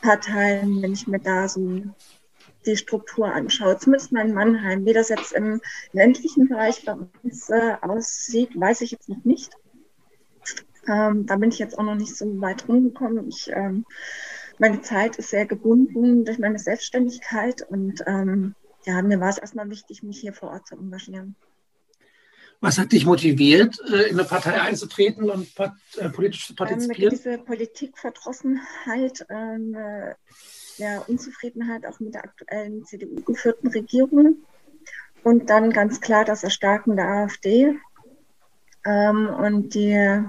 Parteien, 0.00 0.82
wenn 0.82 0.92
ich 0.92 1.06
mir 1.06 1.18
da 1.18 1.48
so 1.48 1.82
die 2.64 2.76
Struktur 2.76 3.32
anschaue. 3.32 3.78
Zumindest 3.78 4.12
mal 4.12 4.26
in 4.26 4.34
Mannheim. 4.34 4.86
Wie 4.86 4.92
das 4.92 5.08
jetzt 5.08 5.32
im 5.32 5.60
ländlichen 5.92 6.48
Bereich 6.48 6.84
bei 6.84 6.94
uns 7.22 7.50
äh, 7.50 7.76
aussieht, 7.80 8.50
weiß 8.54 8.82
ich 8.82 8.92
jetzt 8.92 9.08
noch 9.08 9.24
nicht. 9.24 9.52
Ähm, 10.88 11.26
da 11.26 11.36
bin 11.36 11.50
ich 11.50 11.58
jetzt 11.58 11.78
auch 11.78 11.84
noch 11.84 11.94
nicht 11.94 12.16
so 12.16 12.40
weit 12.40 12.68
rumgekommen. 12.68 13.28
Ich, 13.28 13.50
ähm, 13.52 13.84
meine 14.58 14.82
Zeit 14.82 15.16
ist 15.16 15.30
sehr 15.30 15.46
gebunden 15.46 16.24
durch 16.24 16.38
meine 16.38 16.58
Selbstständigkeit 16.58 17.62
und 17.62 18.02
ähm, 18.06 18.54
ja, 18.84 19.00
mir 19.02 19.20
war 19.20 19.28
es 19.28 19.38
erstmal 19.38 19.70
wichtig, 19.70 20.02
mich 20.02 20.20
hier 20.20 20.32
vor 20.32 20.50
Ort 20.50 20.66
zu 20.66 20.76
engagieren. 20.76 21.36
Was 22.60 22.78
hat 22.78 22.92
dich 22.92 23.04
motiviert, 23.04 23.76
äh, 23.92 24.08
in 24.08 24.18
eine 24.18 24.28
Partei 24.28 24.60
einzutreten 24.60 25.28
und 25.30 25.48
äh, 25.58 26.08
politisch 26.10 26.46
zu 26.46 26.52
ähm, 26.52 26.56
partizipieren? 26.56 27.10
diese 27.10 27.38
Politikverdrossenheit, 27.38 29.26
ähm, 29.30 29.74
äh, 29.74 30.14
der 30.78 31.08
Unzufriedenheit 31.08 31.84
auch 31.86 31.98
mit 31.98 32.14
der 32.14 32.24
aktuellen 32.24 32.84
CDU-geführten 32.84 33.68
Regierung 33.68 34.36
und 35.24 35.50
dann 35.50 35.70
ganz 35.70 36.00
klar 36.00 36.24
das 36.24 36.44
Erstarken 36.44 36.94
der 36.96 37.08
AfD 37.08 37.74
ähm, 38.84 39.28
und 39.28 39.74
die 39.74 40.22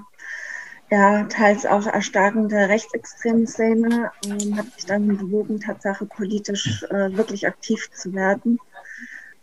ja, 0.94 1.24
teils 1.24 1.66
auch 1.66 1.88
erstarkende 1.88 2.70
rechtsextreme 2.70 3.48
Szene, 3.48 4.12
ähm, 4.28 4.56
hat 4.56 4.68
mich 4.76 4.86
dann 4.86 5.18
bewogen, 5.18 5.60
Tatsache 5.60 6.06
politisch 6.06 6.84
äh, 6.84 7.18
wirklich 7.18 7.48
aktiv 7.48 7.90
zu 7.90 8.14
werden. 8.14 8.60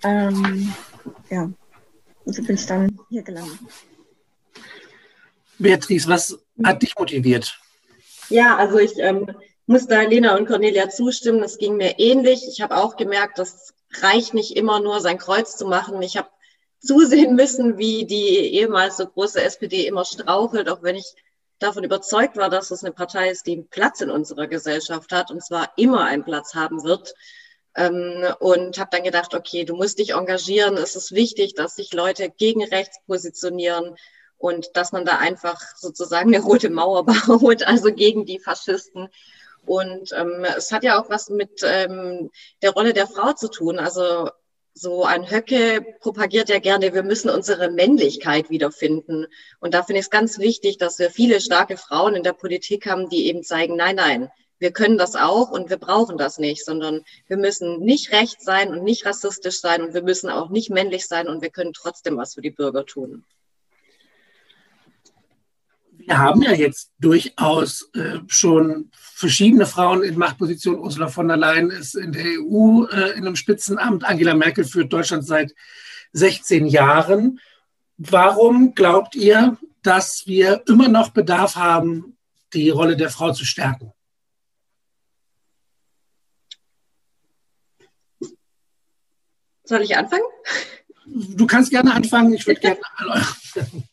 Ähm, 0.05 0.73
ja, 1.29 1.51
und 2.25 2.37
so 2.37 2.45
bin 2.45 2.55
ich 2.55 2.67
dann 2.67 2.97
hier 3.09 3.23
gelandet. 3.23 3.59
Beatrice, 5.59 6.07
was 6.07 6.39
hat 6.63 6.83
dich 6.83 6.97
motiviert? 6.97 7.59
Ja, 8.29 8.57
also 8.57 8.79
ich 8.79 8.97
ähm, 8.99 9.35
muss 9.67 9.89
da 9.89 10.03
Lena 10.03 10.37
und 10.37 10.47
Cornelia 10.47 10.89
zustimmen. 10.89 11.43
Es 11.43 11.59
ging 11.59 11.77
mir 11.77 11.99
ähnlich. 11.99 12.47
Ich 12.49 12.61
habe 12.61 12.77
auch 12.77 12.97
gemerkt, 12.97 13.41
das 13.41 13.75
reicht 14.01 14.35
nicht 14.35 14.57
immer 14.57 14.79
nur, 14.79 15.01
sein 15.01 15.19
Kreuz 15.19 15.57
zu 15.57 15.67
machen. 15.67 16.01
Ich 16.01 16.17
habe 16.17 16.29
zusehen 16.79 17.35
müssen, 17.35 17.77
wie 17.77 18.07
die 18.07 18.55
ehemals 18.55 18.99
so 18.99 19.07
große 19.09 19.43
SPD 19.43 19.89
immer 19.89 20.05
strauchelt, 20.05 20.69
auch 20.69 20.85
wenn 20.85 20.95
ich 20.95 21.17
davon 21.61 21.85
überzeugt 21.85 22.37
war, 22.37 22.51
dass 22.51 22.71
es 22.71 22.83
eine 22.83 22.93
Partei 22.93 23.31
ist, 23.31 23.47
die 23.47 23.53
einen 23.53 23.69
Platz 23.69 24.01
in 24.01 24.11
unserer 24.11 24.49
Gesellschaft 24.49 25.13
hat 25.13 25.31
und 25.31 25.45
zwar 25.45 25.73
immer 25.77 26.05
einen 26.05 26.25
Platz 26.25 26.55
haben 26.55 26.83
wird. 26.83 27.15
Ähm, 27.77 28.27
und 28.41 28.79
habe 28.81 28.91
dann 28.91 29.05
gedacht, 29.05 29.33
okay, 29.33 29.65
du 29.65 29.77
musst 29.77 30.01
dich 30.01 30.15
engagieren. 30.15 30.77
Es 30.77 30.97
ist 30.97 31.13
wichtig, 31.13 31.55
dass 31.55 31.77
sich 31.77 31.93
Leute 31.93 32.29
gegen 32.29 32.65
rechts 32.65 32.99
positionieren 33.07 33.95
und 34.39 34.71
dass 34.75 34.91
man 34.91 35.05
da 35.05 35.19
einfach 35.19 35.61
sozusagen 35.77 36.35
eine 36.35 36.43
rote 36.43 36.71
Mauer 36.71 37.07
baut, 37.29 37.63
also 37.63 37.93
gegen 37.93 38.27
die 38.27 38.41
Faschisten. 38.41 39.09
Und 39.67 40.13
ähm, 40.17 40.45
es 40.57 40.73
hat 40.73 40.83
ja 40.83 41.01
auch 41.01 41.11
was 41.11 41.29
mit 41.29 41.61
ähm, 41.63 42.31
der 42.63 42.71
Rolle 42.73 42.93
der 42.93 43.07
Frau 43.07 43.35
zu 43.35 43.49
tun. 43.49 43.79
Also 43.79 44.31
so 44.81 45.05
ein 45.05 45.31
Höcke 45.31 45.85
propagiert 46.01 46.49
ja 46.49 46.59
gerne, 46.59 46.95
wir 46.95 47.03
müssen 47.03 47.29
unsere 47.29 47.71
Männlichkeit 47.71 48.49
wiederfinden. 48.49 49.27
Und 49.61 49.75
da 49.75 49.83
finde 49.83 50.01
ich 50.01 50.07
es 50.07 50.11
ganz 50.11 50.39
wichtig, 50.39 50.79
dass 50.79 50.99
wir 50.99 51.11
viele 51.11 51.43
starke 51.43 51.77
Frauen 51.77 52.15
in 52.15 52.23
der 52.23 52.33
Politik 52.33 52.87
haben, 52.87 53.11
die 53.11 53.27
eben 53.27 53.43
zeigen, 53.43 53.77
nein, 53.77 53.97
nein, 53.97 54.31
wir 54.59 54.73
können 54.73 54.97
das 54.97 55.17
auch 55.17 55.51
und 55.51 55.69
wir 55.69 55.77
brauchen 55.77 56.17
das 56.17 56.39
nicht, 56.39 56.65
sondern 56.65 57.03
wir 57.27 57.37
müssen 57.37 57.81
nicht 57.81 58.13
recht 58.13 58.41
sein 58.41 58.71
und 58.71 58.83
nicht 58.83 59.05
rassistisch 59.05 59.61
sein 59.61 59.83
und 59.83 59.93
wir 59.93 60.03
müssen 60.03 60.31
auch 60.31 60.49
nicht 60.49 60.71
männlich 60.71 61.07
sein 61.07 61.29
und 61.29 61.43
wir 61.43 61.51
können 61.51 61.75
trotzdem 61.75 62.17
was 62.17 62.35
für 62.35 62.43
die 62.43 62.51
Bürger 62.51 62.87
tun 62.87 63.25
wir 66.07 66.19
haben 66.19 66.43
ja 66.43 66.53
jetzt 66.53 66.91
durchaus 66.99 67.91
äh, 67.95 68.19
schon 68.27 68.91
verschiedene 68.93 69.67
Frauen 69.67 70.03
in 70.03 70.19
Machtpositionen. 70.19 70.81
Ursula 70.81 71.09
von 71.09 71.29
der 71.29 71.37
Leyen 71.37 71.71
ist 71.71 71.95
in 71.95 72.13
der 72.13 72.25
EU 72.25 72.85
äh, 72.87 73.11
in 73.13 73.27
einem 73.27 73.37
Spitzenamt. 73.37 74.05
Angela 74.05 74.35
Merkel 74.35 74.65
führt 74.65 74.93
Deutschland 74.93 75.27
seit 75.27 75.55
16 76.13 76.67
Jahren. 76.67 77.41
Warum 77.97 78.75
glaubt 78.75 79.15
ihr, 79.15 79.59
dass 79.83 80.27
wir 80.27 80.63
immer 80.67 80.89
noch 80.89 81.11
Bedarf 81.11 81.57
haben, 81.57 82.17
die 82.55 82.71
Rolle 82.71 82.97
der 82.97 83.11
Frau 83.11 83.33
zu 83.33 83.45
stärken? 83.45 83.93
Soll 89.65 89.83
ich 89.83 89.97
anfangen? 89.97 90.25
Du 91.07 91.47
kannst 91.47 91.71
gerne 91.71 91.95
anfangen, 91.95 92.33
ich 92.33 92.47
würde 92.47 92.61
gerne. 92.61 92.81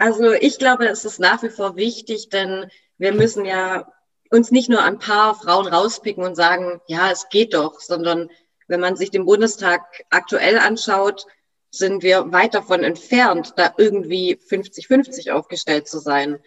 Also 0.00 0.32
ich 0.32 0.58
glaube, 0.58 0.88
es 0.88 1.04
ist 1.04 1.20
nach 1.20 1.42
wie 1.42 1.50
vor 1.50 1.76
wichtig, 1.76 2.30
denn 2.30 2.70
wir 2.96 3.12
müssen 3.12 3.44
ja 3.44 3.86
uns 4.30 4.50
nicht 4.50 4.70
nur 4.70 4.82
ein 4.82 4.98
paar 4.98 5.34
Frauen 5.34 5.66
rauspicken 5.66 6.24
und 6.24 6.36
sagen, 6.36 6.80
ja, 6.86 7.10
es 7.10 7.28
geht 7.28 7.52
doch, 7.52 7.80
sondern 7.80 8.30
wenn 8.66 8.80
man 8.80 8.96
sich 8.96 9.10
den 9.10 9.26
Bundestag 9.26 9.82
aktuell 10.08 10.58
anschaut, 10.58 11.26
sind 11.70 12.02
wir 12.02 12.32
weit 12.32 12.54
davon 12.54 12.82
entfernt, 12.82 13.52
da 13.56 13.74
irgendwie 13.76 14.36
50-50 14.36 15.32
aufgestellt 15.32 15.86
zu 15.86 15.98
sein. 15.98 16.38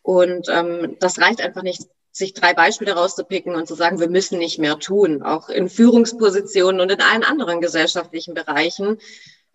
Und 0.00 0.48
ähm, 0.48 0.96
das 0.98 1.18
reicht 1.18 1.42
einfach 1.42 1.62
nicht, 1.62 1.82
sich 2.10 2.32
drei 2.32 2.54
Beispiele 2.54 2.94
rauszupicken 2.94 3.54
und 3.54 3.68
zu 3.68 3.74
sagen, 3.74 4.00
wir 4.00 4.08
müssen 4.08 4.38
nicht 4.38 4.58
mehr 4.58 4.78
tun. 4.78 5.22
Auch 5.22 5.50
in 5.50 5.68
Führungspositionen 5.68 6.80
und 6.80 6.90
in 6.90 7.02
allen 7.02 7.24
anderen 7.24 7.60
gesellschaftlichen 7.60 8.32
Bereichen 8.32 8.98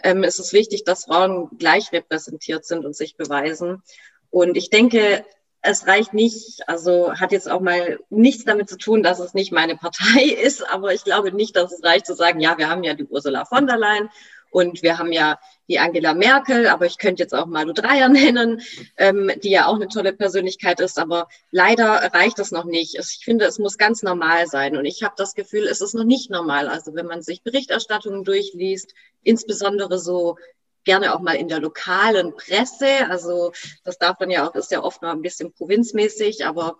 ähm, 0.03 0.23
ist 0.23 0.39
es 0.39 0.53
wichtig, 0.53 0.83
dass 0.83 1.05
Frauen 1.05 1.49
gleich 1.57 1.91
repräsentiert 1.91 2.65
sind 2.65 2.85
und 2.85 2.95
sich 2.95 3.17
beweisen. 3.17 3.83
Und 4.29 4.57
ich 4.57 4.69
denke, 4.69 5.25
es 5.61 5.87
reicht 5.87 6.13
nicht, 6.13 6.67
also 6.67 7.13
hat 7.13 7.31
jetzt 7.31 7.49
auch 7.49 7.59
mal 7.59 7.99
nichts 8.09 8.45
damit 8.45 8.69
zu 8.69 8.77
tun, 8.77 9.03
dass 9.03 9.19
es 9.19 9.33
nicht 9.33 9.51
meine 9.51 9.75
Partei 9.75 10.23
ist, 10.43 10.67
aber 10.69 10.93
ich 10.93 11.03
glaube 11.03 11.31
nicht, 11.31 11.55
dass 11.55 11.71
es 11.71 11.83
reicht 11.83 12.05
zu 12.05 12.15
sagen, 12.15 12.39
ja, 12.39 12.57
wir 12.57 12.69
haben 12.69 12.83
ja 12.83 12.93
die 12.93 13.05
Ursula 13.05 13.45
von 13.45 13.67
der 13.67 13.77
Leyen 13.77 14.09
und 14.51 14.81
wir 14.83 14.97
haben 14.97 15.11
ja 15.11 15.39
die 15.69 15.79
Angela 15.79 16.13
Merkel, 16.13 16.67
aber 16.67 16.85
ich 16.85 16.97
könnte 16.97 17.23
jetzt 17.23 17.33
auch 17.33 17.45
Malu 17.45 17.73
Dreyer 17.73 18.09
nennen, 18.09 18.61
ähm, 18.97 19.31
die 19.43 19.51
ja 19.51 19.67
auch 19.67 19.75
eine 19.75 19.87
tolle 19.87 20.13
Persönlichkeit 20.13 20.79
ist, 20.79 20.99
aber 20.99 21.29
leider 21.51 22.11
reicht 22.13 22.39
das 22.39 22.51
noch 22.51 22.65
nicht. 22.65 22.95
Ich 22.97 23.21
finde, 23.23 23.45
es 23.45 23.59
muss 23.59 23.77
ganz 23.77 24.03
normal 24.03 24.47
sein 24.47 24.75
und 24.75 24.85
ich 24.85 25.03
habe 25.03 25.13
das 25.17 25.35
Gefühl, 25.35 25.65
es 25.67 25.81
ist 25.81 25.93
noch 25.93 26.03
nicht 26.03 26.29
normal. 26.29 26.67
Also 26.67 26.95
wenn 26.95 27.05
man 27.05 27.21
sich 27.21 27.43
Berichterstattungen 27.43 28.23
durchliest, 28.23 28.93
insbesondere 29.23 29.99
so 29.99 30.37
gerne 30.83 31.13
auch 31.13 31.19
mal 31.19 31.35
in 31.35 31.47
der 31.47 31.59
lokalen 31.59 32.35
Presse. 32.35 33.07
Also 33.09 33.51
das 33.83 33.97
darf 33.97 34.17
dann 34.17 34.31
ja 34.31 34.47
auch, 34.47 34.55
ist 34.55 34.71
ja 34.71 34.83
oft 34.83 35.01
noch 35.01 35.11
ein 35.11 35.21
bisschen 35.21 35.53
provinzmäßig, 35.53 36.45
aber 36.45 36.77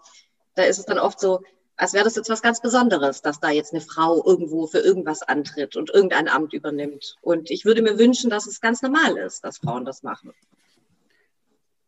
da 0.56 0.64
ist 0.64 0.80
es 0.80 0.86
dann 0.86 1.00
oft 1.00 1.20
so, 1.20 1.42
als 1.80 1.94
wäre 1.94 2.04
das 2.04 2.16
jetzt 2.16 2.30
was 2.30 2.42
ganz 2.42 2.62
Besonderes, 2.62 3.22
dass 3.22 3.40
da 3.40 3.50
jetzt 3.50 3.74
eine 3.74 3.82
Frau 3.82 4.24
irgendwo 4.26 4.68
für 4.68 4.80
irgendwas 4.80 5.22
antritt 5.22 5.78
und 5.78 5.90
irgendein 5.90 6.28
Amt 6.28 6.54
übernimmt. 6.54 7.16
Und 7.22 7.50
ich 7.50 7.64
würde 7.64 7.82
mir 7.82 7.98
wünschen, 7.98 8.30
dass 8.30 8.48
es 8.48 8.60
ganz 8.60 8.82
normal 8.82 9.18
ist, 9.18 9.46
dass 9.46 9.60
Frauen 9.60 9.86
das 9.86 10.04
machen. 10.04 10.34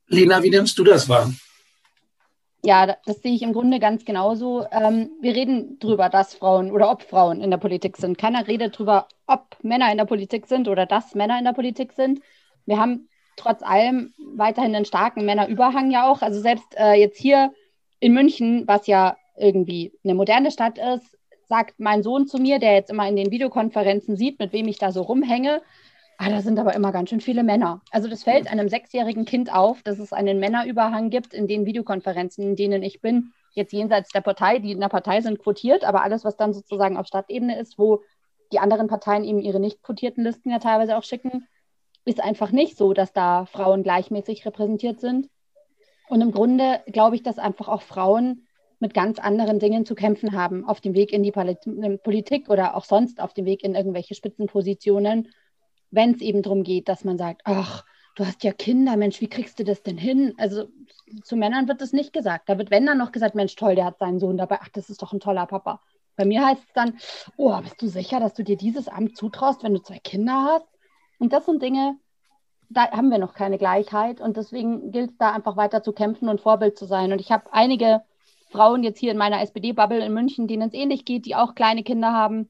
Lena, 0.07 0.41
wie 0.43 0.49
nimmst 0.49 0.77
du 0.79 0.85
das 0.85 1.09
wahr? 1.09 1.31
Ja, 2.63 2.95
das 3.05 3.21
sehe 3.21 3.33
ich 3.33 3.41
im 3.41 3.53
Grunde 3.53 3.79
ganz 3.79 4.05
genauso. 4.05 4.65
Ähm, 4.71 5.09
wir 5.19 5.35
reden 5.35 5.77
darüber, 5.79 6.07
dass 6.09 6.35
Frauen 6.35 6.71
oder 6.71 6.89
ob 6.89 7.01
Frauen 7.03 7.41
in 7.41 7.49
der 7.49 7.57
Politik 7.57 7.97
sind. 7.97 8.17
Keiner 8.17 8.47
redet 8.47 8.75
darüber, 8.75 9.07
ob 9.27 9.57
Männer 9.61 9.91
in 9.91 9.97
der 9.97 10.05
Politik 10.05 10.47
sind 10.47 10.69
oder 10.69 10.85
dass 10.85 11.15
Männer 11.15 11.37
in 11.37 11.45
der 11.45 11.53
Politik 11.53 11.91
sind. 11.93 12.21
Wir 12.65 12.79
haben 12.79 13.09
trotz 13.35 13.61
allem 13.61 14.13
weiterhin 14.35 14.73
einen 14.75 14.85
starken 14.85 15.25
Männerüberhang 15.25 15.91
ja 15.91 16.09
auch. 16.09 16.21
Also 16.21 16.39
selbst 16.39 16.77
äh, 16.77 16.93
jetzt 16.93 17.17
hier 17.17 17.51
in 17.99 18.13
München, 18.13 18.67
was 18.67 18.87
ja 18.87 19.17
irgendwie 19.37 19.93
eine 20.03 20.15
moderne 20.15 20.51
Stadt 20.51 20.77
ist, 20.77 21.17
sagt 21.47 21.79
mein 21.79 22.03
Sohn 22.03 22.27
zu 22.27 22.37
mir, 22.37 22.59
der 22.59 22.73
jetzt 22.73 22.91
immer 22.91 23.07
in 23.07 23.15
den 23.15 23.31
Videokonferenzen 23.31 24.15
sieht, 24.15 24.39
mit 24.39 24.53
wem 24.53 24.67
ich 24.67 24.77
da 24.77 24.91
so 24.91 25.01
rumhänge, 25.01 25.61
ah, 26.17 26.29
da 26.29 26.41
sind 26.41 26.59
aber 26.59 26.75
immer 26.75 26.91
ganz 26.91 27.09
schön 27.09 27.19
viele 27.19 27.43
Männer. 27.43 27.81
Also 27.91 28.07
das 28.07 28.23
fällt 28.23 28.49
einem 28.49 28.69
sechsjährigen 28.69 29.25
Kind 29.25 29.53
auf, 29.53 29.81
dass 29.83 29.99
es 29.99 30.13
einen 30.13 30.39
Männerüberhang 30.39 31.09
gibt 31.09 31.33
in 31.33 31.47
den 31.47 31.65
Videokonferenzen, 31.65 32.43
in 32.43 32.55
denen 32.55 32.83
ich 32.83 33.01
bin. 33.01 33.33
Jetzt 33.53 33.73
jenseits 33.73 34.11
der 34.11 34.21
Partei, 34.21 34.59
die 34.59 34.71
in 34.71 34.79
der 34.79 34.87
Partei 34.87 35.21
sind 35.21 35.39
quotiert, 35.39 35.83
aber 35.83 36.03
alles, 36.03 36.23
was 36.23 36.37
dann 36.37 36.53
sozusagen 36.53 36.95
auf 36.95 37.07
Stadtebene 37.07 37.59
ist, 37.59 37.77
wo 37.77 38.01
die 38.51 38.59
anderen 38.59 38.87
Parteien 38.87 39.23
eben 39.23 39.39
ihre 39.39 39.59
nicht 39.59 39.81
quotierten 39.81 40.23
Listen 40.23 40.51
ja 40.51 40.59
teilweise 40.59 40.95
auch 40.95 41.03
schicken, 41.03 41.47
ist 42.05 42.21
einfach 42.21 42.51
nicht 42.51 42.77
so, 42.77 42.93
dass 42.93 43.13
da 43.13 43.45
Frauen 43.45 43.83
gleichmäßig 43.83 44.45
repräsentiert 44.45 44.99
sind. 44.99 45.29
Und 46.07 46.21
im 46.21 46.31
Grunde 46.31 46.81
glaube 46.87 47.15
ich, 47.15 47.23
dass 47.23 47.39
einfach 47.39 47.67
auch 47.67 47.81
Frauen 47.81 48.47
mit 48.81 48.93
ganz 48.93 49.19
anderen 49.19 49.59
Dingen 49.59 49.85
zu 49.85 49.95
kämpfen 49.95 50.33
haben 50.33 50.65
auf 50.65 50.81
dem 50.81 50.93
Weg 50.93 51.13
in 51.13 51.23
die 51.23 51.31
Politik 51.31 52.49
oder 52.49 52.75
auch 52.75 52.83
sonst 52.83 53.21
auf 53.21 53.33
dem 53.33 53.45
Weg 53.45 53.63
in 53.63 53.75
irgendwelche 53.75 54.15
Spitzenpositionen, 54.15 55.29
wenn 55.91 56.15
es 56.15 56.21
eben 56.21 56.41
darum 56.41 56.63
geht, 56.63 56.89
dass 56.89 57.03
man 57.03 57.17
sagt, 57.17 57.41
ach, 57.45 57.85
du 58.15 58.25
hast 58.25 58.43
ja 58.43 58.51
Kinder, 58.51 58.97
Mensch, 58.97 59.21
wie 59.21 59.29
kriegst 59.29 59.59
du 59.59 59.63
das 59.63 59.83
denn 59.83 59.97
hin? 59.97 60.33
Also 60.37 60.67
zu 61.23 61.35
Männern 61.35 61.67
wird 61.67 61.79
das 61.81 61.93
nicht 61.93 62.11
gesagt. 62.11 62.49
Da 62.49 62.57
wird, 62.57 62.71
wenn 62.71 62.85
dann 62.85 62.97
noch 62.97 63.11
gesagt, 63.11 63.35
Mensch, 63.35 63.55
toll, 63.55 63.75
der 63.75 63.85
hat 63.85 63.99
seinen 63.99 64.19
Sohn 64.19 64.37
dabei, 64.37 64.59
ach, 64.61 64.69
das 64.69 64.89
ist 64.89 65.01
doch 65.01 65.13
ein 65.13 65.19
toller 65.19 65.45
Papa. 65.45 65.81
Bei 66.15 66.25
mir 66.25 66.45
heißt 66.45 66.63
es 66.63 66.73
dann, 66.73 66.97
oh, 67.37 67.55
bist 67.61 67.81
du 67.81 67.87
sicher, 67.87 68.19
dass 68.19 68.33
du 68.33 68.43
dir 68.43 68.57
dieses 68.57 68.87
Amt 68.87 69.15
zutraust, 69.15 69.63
wenn 69.63 69.73
du 69.73 69.81
zwei 69.81 69.99
Kinder 69.99 70.43
hast? 70.43 70.67
Und 71.19 71.33
das 71.33 71.45
sind 71.45 71.61
Dinge, 71.61 71.97
da 72.69 72.89
haben 72.91 73.09
wir 73.09 73.17
noch 73.17 73.33
keine 73.33 73.57
Gleichheit 73.57 74.21
und 74.21 74.37
deswegen 74.37 74.91
gilt 74.91 75.11
es 75.11 75.17
da 75.17 75.31
einfach 75.31 75.57
weiter 75.57 75.83
zu 75.83 75.93
kämpfen 75.93 76.29
und 76.29 76.41
Vorbild 76.41 76.77
zu 76.77 76.85
sein. 76.85 77.11
Und 77.11 77.21
ich 77.21 77.31
habe 77.31 77.51
einige 77.53 78.01
Frauen 78.51 78.83
jetzt 78.83 78.99
hier 78.99 79.11
in 79.11 79.17
meiner 79.17 79.41
SPD-Bubble 79.41 80.05
in 80.05 80.13
München, 80.13 80.47
denen 80.47 80.67
es 80.67 80.73
ähnlich 80.73 81.05
geht, 81.05 81.25
die 81.25 81.35
auch 81.35 81.55
kleine 81.55 81.83
Kinder 81.83 82.13
haben. 82.13 82.49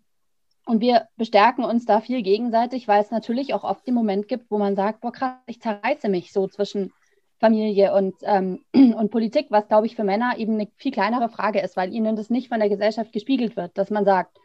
Und 0.66 0.82
wir 0.82 1.08
bestärken 1.18 1.64
uns 1.64 1.86
da 1.86 2.02
viel 2.02 2.22
gegenseitig, 2.22 2.88
weil 2.88 3.02
es 3.02 3.12
natürlich 3.12 3.54
auch 3.54 3.64
oft 3.64 3.86
den 3.88 3.94
Moment 3.94 4.28
gibt, 4.28 4.52
wo 4.52 4.58
man 4.58 4.76
sagt, 4.76 5.02
boah 5.02 5.12
krass, 5.12 5.36
ich 5.48 5.62
zerreiße 5.62 6.10
mich 6.10 6.32
so 6.32 6.48
zwischen 6.48 6.92
Familie 7.40 7.94
und, 7.94 8.16
ähm, 8.24 8.64
und 8.74 9.10
Politik, 9.12 9.48
was, 9.50 9.68
glaube 9.68 9.88
ich, 9.88 9.96
für 9.96 10.04
Männer 10.04 10.38
eben 10.38 10.54
eine 10.54 10.68
viel 10.76 10.92
kleinere 10.92 11.30
Frage 11.30 11.60
ist, 11.62 11.76
weil 11.78 11.94
ihnen 11.94 12.16
das 12.16 12.30
nicht 12.30 12.50
von 12.50 12.60
der 12.60 12.70
Gesellschaft 12.70 13.12
gespiegelt 13.12 13.56
wird, 13.56 13.78
dass 13.78 13.90
man 13.90 14.06
sagt, 14.06 14.38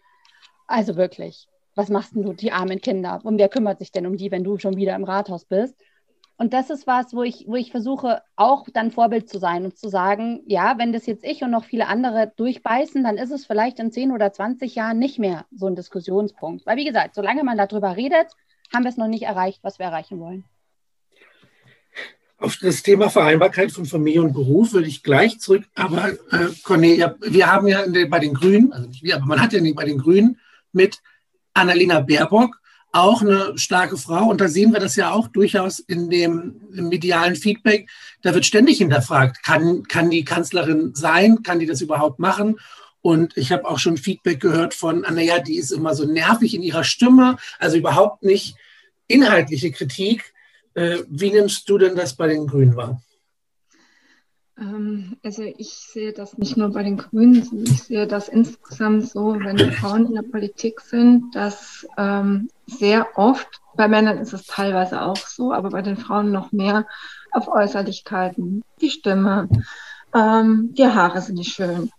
also 0.66 0.96
wirklich, 0.96 1.46
was 1.74 1.90
machst 1.90 2.14
denn 2.14 2.22
du, 2.22 2.32
die 2.32 2.52
armen 2.52 2.80
Kinder? 2.80 3.20
Und 3.22 3.38
wer 3.38 3.50
kümmert 3.50 3.78
sich 3.78 3.92
denn 3.92 4.06
um 4.06 4.16
die, 4.16 4.30
wenn 4.30 4.44
du 4.44 4.58
schon 4.58 4.76
wieder 4.76 4.96
im 4.96 5.04
Rathaus 5.04 5.44
bist? 5.44 5.76
Und 6.38 6.52
das 6.52 6.68
ist 6.68 6.86
was, 6.86 7.14
wo 7.14 7.22
ich, 7.22 7.44
wo 7.46 7.56
ich 7.56 7.70
versuche, 7.70 8.22
auch 8.36 8.66
dann 8.70 8.90
Vorbild 8.90 9.28
zu 9.28 9.38
sein 9.38 9.64
und 9.64 9.78
zu 9.78 9.88
sagen, 9.88 10.42
ja, 10.46 10.76
wenn 10.76 10.92
das 10.92 11.06
jetzt 11.06 11.24
ich 11.24 11.42
und 11.42 11.50
noch 11.50 11.64
viele 11.64 11.86
andere 11.86 12.32
durchbeißen, 12.36 13.02
dann 13.02 13.16
ist 13.16 13.30
es 13.30 13.46
vielleicht 13.46 13.78
in 13.78 13.90
10 13.90 14.12
oder 14.12 14.32
20 14.32 14.74
Jahren 14.74 14.98
nicht 14.98 15.18
mehr 15.18 15.46
so 15.50 15.66
ein 15.66 15.76
Diskussionspunkt. 15.76 16.66
Weil, 16.66 16.76
wie 16.76 16.84
gesagt, 16.84 17.14
solange 17.14 17.42
man 17.42 17.56
darüber 17.56 17.96
redet, 17.96 18.28
haben 18.74 18.84
wir 18.84 18.90
es 18.90 18.98
noch 18.98 19.08
nicht 19.08 19.22
erreicht, 19.22 19.60
was 19.62 19.78
wir 19.78 19.86
erreichen 19.86 20.20
wollen. 20.20 20.44
Auf 22.38 22.58
das 22.60 22.82
Thema 22.82 23.08
Vereinbarkeit 23.08 23.72
von 23.72 23.86
Familie 23.86 24.22
und 24.22 24.34
Beruf 24.34 24.74
will 24.74 24.86
ich 24.86 25.02
gleich 25.02 25.40
zurück. 25.40 25.64
Aber 25.74 26.10
äh, 26.10 26.48
Cornelia, 26.62 27.16
wir 27.20 27.50
haben 27.50 27.66
ja 27.66 27.86
bei 28.08 28.18
den 28.18 28.34
Grünen, 28.34 28.74
also 28.74 28.88
nicht 28.88 29.02
wir, 29.02 29.16
aber 29.16 29.24
man 29.24 29.40
hat 29.40 29.54
ja 29.54 29.60
bei 29.74 29.86
den 29.86 29.96
Grünen 29.96 30.38
mit 30.72 31.00
Annalena 31.54 32.00
Baerbock 32.00 32.60
auch 32.96 33.22
eine 33.22 33.56
starke 33.56 33.96
Frau. 33.96 34.28
Und 34.28 34.40
da 34.40 34.48
sehen 34.48 34.72
wir 34.72 34.80
das 34.80 34.96
ja 34.96 35.12
auch 35.12 35.28
durchaus 35.28 35.78
in 35.78 36.10
dem 36.10 36.60
medialen 36.70 37.36
Feedback. 37.36 37.88
Da 38.22 38.34
wird 38.34 38.46
ständig 38.46 38.78
hinterfragt, 38.78 39.42
kann, 39.44 39.82
kann 39.84 40.10
die 40.10 40.24
Kanzlerin 40.24 40.94
sein? 40.94 41.42
Kann 41.42 41.58
die 41.58 41.66
das 41.66 41.80
überhaupt 41.80 42.18
machen? 42.18 42.58
Und 43.02 43.36
ich 43.36 43.52
habe 43.52 43.66
auch 43.66 43.78
schon 43.78 43.96
Feedback 43.98 44.40
gehört 44.40 44.74
von, 44.74 45.02
naja, 45.02 45.38
die 45.38 45.56
ist 45.56 45.70
immer 45.70 45.94
so 45.94 46.04
nervig 46.06 46.54
in 46.54 46.62
ihrer 46.62 46.82
Stimme, 46.82 47.36
also 47.58 47.76
überhaupt 47.76 48.24
nicht 48.24 48.56
inhaltliche 49.06 49.70
Kritik. 49.70 50.32
Äh, 50.74 50.98
wie 51.08 51.30
nimmst 51.30 51.68
du 51.68 51.78
denn 51.78 51.94
das 51.94 52.16
bei 52.16 52.26
den 52.26 52.46
Grünen 52.46 52.74
wahr? 52.74 53.00
Ähm, 54.58 55.16
also 55.22 55.42
ich 55.42 55.68
sehe 55.68 56.12
das 56.12 56.38
nicht 56.38 56.56
nur 56.56 56.70
bei 56.70 56.82
den 56.82 56.96
Grünen, 56.96 57.64
ich 57.64 57.82
sehe 57.82 58.06
das 58.06 58.28
insgesamt 58.28 59.08
so, 59.08 59.38
wenn 59.38 59.58
Frauen 59.72 60.06
in 60.06 60.14
der 60.14 60.22
Politik 60.22 60.80
sind, 60.80 61.34
dass 61.34 61.86
ähm, 61.98 62.48
sehr 62.66 63.06
oft, 63.16 63.60
bei 63.76 63.88
Männern 63.88 64.18
ist 64.18 64.32
es 64.32 64.46
teilweise 64.46 65.02
auch 65.02 65.18
so, 65.18 65.52
aber 65.52 65.70
bei 65.70 65.82
den 65.82 65.98
Frauen 65.98 66.32
noch 66.32 66.52
mehr 66.52 66.86
auf 67.32 67.48
Äußerlichkeiten, 67.48 68.64
die 68.80 68.90
Stimme, 68.90 69.48
ähm, 70.14 70.70
die 70.72 70.86
Haare 70.86 71.20
sind 71.20 71.36
nicht 71.36 71.52
schön, 71.54 71.90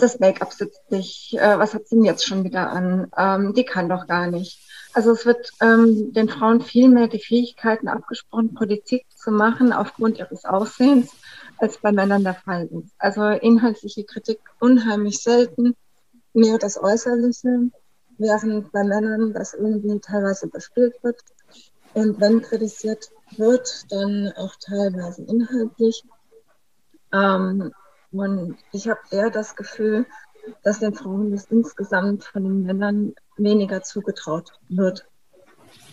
das 0.00 0.18
Make-up 0.18 0.52
sitzt 0.52 0.90
nicht, 0.90 1.34
äh, 1.34 1.58
was 1.58 1.74
hat 1.74 1.86
sie 1.86 1.96
denn 1.96 2.04
jetzt 2.04 2.26
schon 2.26 2.44
wieder 2.44 2.70
an, 2.70 3.10
ähm, 3.16 3.54
die 3.54 3.64
kann 3.64 3.88
doch 3.88 4.06
gar 4.06 4.26
nicht. 4.26 4.60
Also 4.94 5.12
es 5.12 5.26
wird 5.26 5.52
ähm, 5.60 6.12
den 6.12 6.28
Frauen 6.28 6.60
viel 6.60 6.88
mehr 6.88 7.08
die 7.08 7.20
Fähigkeiten 7.20 7.88
abgesprochen, 7.88 8.54
Politik 8.54 9.06
zu 9.14 9.30
machen 9.30 9.72
aufgrund 9.72 10.18
ihres 10.18 10.44
Aussehens 10.44 11.12
als 11.58 11.78
bei 11.78 11.92
Männern 11.92 12.24
der 12.24 12.34
Fall 12.34 12.66
ist. 12.66 12.94
Also 12.98 13.22
inhaltliche 13.26 14.04
Kritik 14.04 14.40
unheimlich 14.60 15.20
selten, 15.20 15.76
mehr 16.32 16.58
das 16.58 16.82
Äußerliche, 16.82 17.70
während 18.16 18.72
bei 18.72 18.84
Männern 18.84 19.32
das 19.32 19.54
irgendwie 19.54 19.98
teilweise 20.00 20.46
überspielt 20.46 20.94
wird. 21.02 21.20
Und 21.94 22.20
wenn 22.20 22.42
kritisiert 22.42 23.10
wird, 23.36 23.68
dann 23.90 24.32
auch 24.36 24.54
teilweise 24.60 25.22
inhaltlich. 25.22 26.04
Ähm, 27.12 27.72
und 28.12 28.56
ich 28.72 28.88
habe 28.88 29.00
eher 29.10 29.30
das 29.30 29.56
Gefühl, 29.56 30.06
dass 30.62 30.80
den 30.80 30.94
Frauen 30.94 31.30
das 31.30 31.46
insgesamt 31.46 32.24
von 32.24 32.44
den 32.44 32.62
Männern 32.62 33.14
weniger 33.36 33.82
zugetraut 33.82 34.52
wird. 34.68 35.06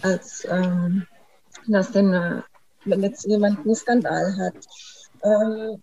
als 0.01 0.47
ähm, 0.49 1.05
dass 1.67 1.91
denn, 1.91 2.13
äh, 2.13 2.41
wenn 2.85 3.03
jetzt 3.03 3.25
jemand 3.25 3.59
einen 3.59 3.75
Skandal 3.75 4.37
hat, 4.37 4.55
ähm, 5.23 5.81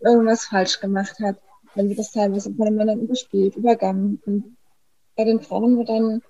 irgendwas 0.00 0.44
falsch 0.44 0.80
gemacht 0.80 1.18
hat, 1.20 1.36
dann 1.74 1.88
wird 1.88 1.98
das 1.98 2.12
teilweise 2.12 2.52
von 2.54 2.66
den 2.66 2.76
Männern 2.76 3.00
überspielt, 3.00 3.56
übergangen. 3.56 4.20
Und 4.26 4.56
bei 5.16 5.24
den 5.24 5.40
Frauen 5.40 5.78
wird 5.78 5.88
dann 5.88 6.22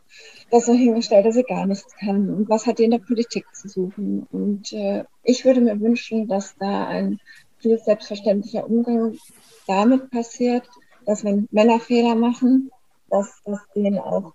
das 0.50 0.66
so 0.66 0.72
hingestellt, 0.72 1.26
dass 1.26 1.34
sie 1.34 1.42
gar 1.42 1.66
nichts 1.66 1.94
kann. 1.96 2.30
Und 2.30 2.48
was 2.48 2.66
hat 2.66 2.78
die 2.78 2.84
in 2.84 2.90
der 2.92 2.98
Politik 2.98 3.44
zu 3.54 3.68
suchen? 3.68 4.26
Und 4.30 4.72
äh, 4.72 5.04
ich 5.22 5.44
würde 5.44 5.60
mir 5.60 5.80
wünschen, 5.80 6.28
dass 6.28 6.56
da 6.58 6.86
ein 6.86 7.20
viel 7.62 7.78
selbstverständlicher 7.78 8.68
Umgang 8.68 9.16
damit 9.66 10.10
passiert, 10.10 10.68
dass 11.06 11.24
wenn 11.24 11.48
Männer 11.50 11.80
Fehler 11.80 12.14
machen, 12.14 12.70
dass 13.08 13.40
das 13.44 13.60
denen 13.74 13.98
auch 13.98 14.34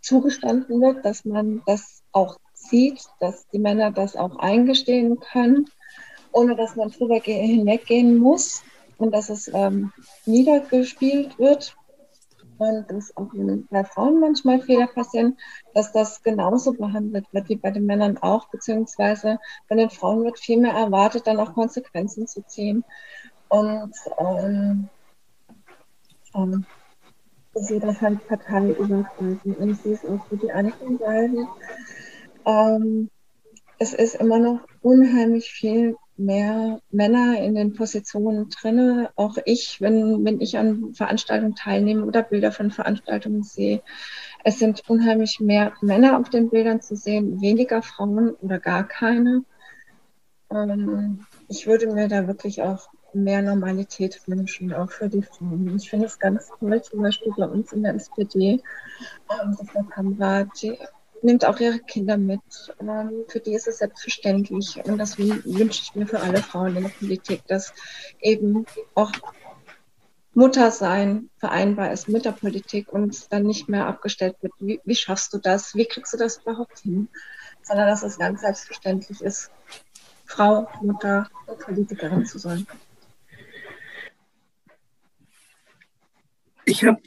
zugestanden 0.00 0.80
wird, 0.80 1.04
dass 1.04 1.24
man 1.24 1.62
das 1.66 2.02
auch 2.12 2.38
sieht, 2.54 3.00
dass 3.20 3.46
die 3.48 3.58
Männer 3.58 3.90
das 3.90 4.16
auch 4.16 4.36
eingestehen 4.36 5.18
können, 5.20 5.66
ohne 6.32 6.56
dass 6.56 6.76
man 6.76 6.90
drüber 6.90 7.20
hinweggehen 7.20 8.16
muss 8.18 8.62
und 8.98 9.12
dass 9.12 9.28
es 9.30 9.50
ähm, 9.52 9.92
niedergespielt 10.26 11.38
wird. 11.38 11.76
Dass 12.58 13.16
auch 13.16 13.28
bei 13.70 13.84
Frauen 13.84 14.20
manchmal 14.20 14.60
Fehler 14.60 14.88
passieren, 14.88 15.36
dass 15.74 15.92
das 15.92 16.22
genauso 16.22 16.72
behandelt 16.72 17.26
wird 17.32 17.48
wie 17.48 17.56
bei 17.56 17.70
den 17.70 17.86
Männern 17.86 18.18
auch, 18.18 18.48
beziehungsweise 18.48 19.38
bei 19.68 19.76
den 19.76 19.90
Frauen 19.90 20.24
wird 20.24 20.38
viel 20.40 20.60
mehr 20.60 20.72
erwartet, 20.72 21.26
dann 21.26 21.38
auch 21.38 21.54
Konsequenzen 21.54 22.26
zu 22.26 22.42
ziehen. 22.42 22.84
Und 23.48 23.94
ähm, 24.18 24.88
ähm, 26.34 26.66
ich 27.54 27.66
sehe 27.66 27.80
das 27.80 28.00
halt 28.00 28.26
parteiübergreifend 28.26 29.44
und 29.44 29.70
ich 29.70 29.78
sehe 29.78 29.94
es 29.94 30.04
auch 30.04 30.26
für 30.26 30.36
die 30.36 30.52
anderen 30.52 30.98
Seiten. 30.98 31.48
Ähm, 32.44 33.10
es 33.78 33.94
ist 33.94 34.16
immer 34.16 34.38
noch 34.38 34.60
unheimlich 34.82 35.52
viel 35.52 35.96
mehr 36.18 36.80
Männer 36.90 37.40
in 37.40 37.54
den 37.54 37.74
Positionen 37.74 38.48
drinne. 38.50 39.10
Auch 39.16 39.36
ich, 39.44 39.80
wenn, 39.80 40.24
wenn 40.24 40.40
ich 40.40 40.58
an 40.58 40.94
Veranstaltungen 40.94 41.54
teilnehme 41.54 42.04
oder 42.04 42.22
Bilder 42.22 42.52
von 42.52 42.70
Veranstaltungen 42.70 43.42
sehe, 43.42 43.82
es 44.44 44.58
sind 44.58 44.82
unheimlich 44.88 45.40
mehr 45.40 45.72
Männer 45.80 46.18
auf 46.18 46.30
den 46.30 46.50
Bildern 46.50 46.80
zu 46.80 46.96
sehen, 46.96 47.40
weniger 47.40 47.82
Frauen 47.82 48.30
oder 48.30 48.58
gar 48.58 48.86
keine. 48.86 49.44
Ähm, 50.50 51.26
ich 51.48 51.66
würde 51.66 51.92
mir 51.92 52.08
da 52.08 52.26
wirklich 52.26 52.62
auch 52.62 52.88
mehr 53.12 53.42
Normalität 53.42 54.20
wünschen, 54.26 54.72
auch 54.72 54.90
für 54.90 55.08
die 55.08 55.22
Frauen. 55.22 55.76
Ich 55.76 55.90
finde 55.90 56.06
es 56.06 56.18
ganz 56.18 56.50
toll, 56.58 56.82
zum 56.82 57.02
Beispiel 57.02 57.32
bei 57.36 57.46
uns 57.46 57.72
in 57.72 57.82
der 57.82 57.94
SPD, 57.94 58.62
ähm, 59.30 59.56
dass 59.58 59.72
der 59.72 59.84
Kamerad, 59.84 60.48
nimmt 61.22 61.44
auch 61.44 61.58
ihre 61.60 61.78
Kinder 61.80 62.16
mit. 62.16 62.40
Ähm, 62.80 63.24
für 63.28 63.40
die 63.40 63.54
ist 63.54 63.68
es 63.68 63.78
selbstverständlich. 63.78 64.82
Und 64.84 64.98
das 64.98 65.18
wünsche 65.18 65.82
ich 65.82 65.94
mir 65.94 66.06
für 66.06 66.20
alle 66.20 66.42
Frauen 66.42 66.76
in 66.76 66.84
der 66.84 66.90
Politik, 66.90 67.42
dass 67.46 67.72
eben 68.20 68.66
auch 68.94 69.12
Mutter 70.34 70.70
sein 70.70 71.30
vereinbar 71.38 71.92
ist 71.92 72.08
mit 72.08 72.24
der 72.24 72.32
Politik 72.32 72.92
und 72.92 73.32
dann 73.32 73.42
nicht 73.42 73.68
mehr 73.68 73.86
abgestellt 73.86 74.36
wird, 74.40 74.52
wie, 74.60 74.80
wie 74.84 74.94
schaffst 74.94 75.34
du 75.34 75.38
das, 75.38 75.74
wie 75.74 75.86
kriegst 75.86 76.12
du 76.12 76.16
das 76.16 76.38
überhaupt 76.38 76.78
hin, 76.78 77.08
sondern 77.62 77.88
dass 77.88 78.04
es 78.04 78.18
ganz 78.18 78.42
selbstverständlich 78.42 79.20
ist, 79.20 79.50
Frau, 80.26 80.68
Mutter 80.80 81.28
und 81.46 81.58
Politikerin 81.58 82.24
zu 82.24 82.38
sein. 82.38 82.66
Ich 86.64 86.84
habe 86.84 87.00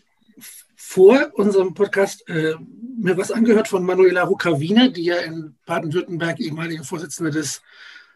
vor 0.92 1.32
unserem 1.36 1.74
Podcast 1.74 2.28
äh, 2.28 2.54
mir 2.98 3.16
was 3.16 3.32
angehört 3.32 3.70
von 3.70 3.86
Manuela 3.86 4.24
Ruckawina, 4.24 4.90
die 4.90 5.06
ja 5.06 5.20
in 5.20 5.56
Baden-Württemberg 5.66 6.42
ehemalige 6.42 6.84
Vorsitzende 6.84 7.32
des 7.32 7.62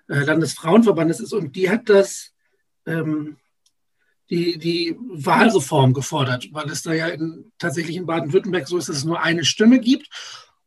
äh, 0.10 0.20
Landesfrauenverbandes 0.20 1.22
ist. 1.22 1.32
Und 1.32 1.56
die 1.56 1.70
hat 1.70 1.88
das, 1.88 2.34
ähm, 2.86 3.38
die, 4.30 4.58
die 4.58 4.98
Wahlreform 5.00 5.94
gefordert, 5.94 6.50
weil 6.52 6.70
es 6.70 6.84
da 6.84 6.92
ja 6.92 7.08
in, 7.08 7.50
tatsächlich 7.60 7.96
in 7.96 8.08
Baden-Württemberg 8.08 8.68
so 8.68 8.78
ist, 8.78 8.90
dass 8.90 8.98
es 8.98 9.06
nur 9.06 9.22
eine 9.22 9.46
Stimme 9.46 9.80
gibt. 9.80 10.10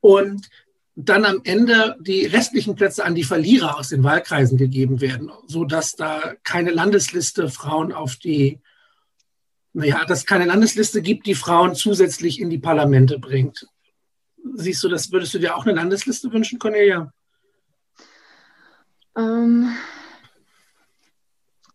Und 0.00 0.48
dann 0.96 1.26
am 1.26 1.42
Ende 1.44 1.94
die 2.00 2.24
restlichen 2.24 2.74
Plätze 2.74 3.04
an 3.04 3.16
die 3.16 3.24
Verlierer 3.24 3.76
aus 3.76 3.90
den 3.90 4.02
Wahlkreisen 4.02 4.56
gegeben 4.56 5.02
werden, 5.02 5.30
sodass 5.46 5.94
da 5.94 6.32
keine 6.42 6.70
Landesliste 6.70 7.50
Frauen 7.50 7.92
auf 7.92 8.16
die 8.16 8.60
naja, 9.78 10.04
dass 10.04 10.20
es 10.20 10.26
keine 10.26 10.44
Landesliste 10.44 11.02
gibt, 11.02 11.26
die 11.26 11.36
Frauen 11.36 11.76
zusätzlich 11.76 12.40
in 12.40 12.50
die 12.50 12.58
Parlamente 12.58 13.20
bringt. 13.20 13.68
Siehst 14.54 14.82
du 14.82 14.88
das, 14.88 15.12
würdest 15.12 15.34
du 15.34 15.38
dir 15.38 15.56
auch 15.56 15.66
eine 15.66 15.76
Landesliste 15.76 16.32
wünschen, 16.32 16.58
Cornelia? 16.58 17.12
Ähm, 19.16 19.72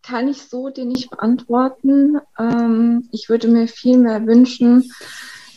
kann 0.02 0.28
ich 0.28 0.42
so 0.42 0.68
dir 0.68 0.84
nicht 0.84 1.08
beantworten. 1.08 2.18
Ähm, 2.38 3.08
ich 3.10 3.30
würde 3.30 3.48
mir 3.48 3.68
viel 3.68 3.96
mehr 3.96 4.26
wünschen, 4.26 4.92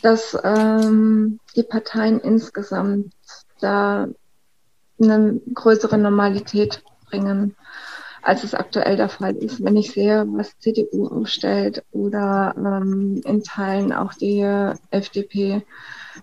dass 0.01 0.37
ähm, 0.41 1.41
die 1.57 1.63
Parteien 1.63 2.21
insgesamt 2.21 3.13
da 3.59 4.07
eine 5.01 5.41
größere 5.53 5.97
Normalität 5.97 6.81
bringen 7.09 7.57
als 8.27 8.43
es 8.43 8.53
aktuell 8.53 8.97
der 8.97 9.07
Fall 9.07 9.37
ist. 9.37 9.63
Wenn 9.63 9.77
ich 9.77 9.91
sehe, 9.91 10.25
was 10.27 10.59
CDU 10.59 11.07
aufstellt 11.07 11.85
oder 11.91 12.53
ähm, 12.57 13.21
in 13.23 13.41
Teilen 13.41 13.93
auch 13.93 14.13
die 14.13 14.41
FDP, 14.91 15.65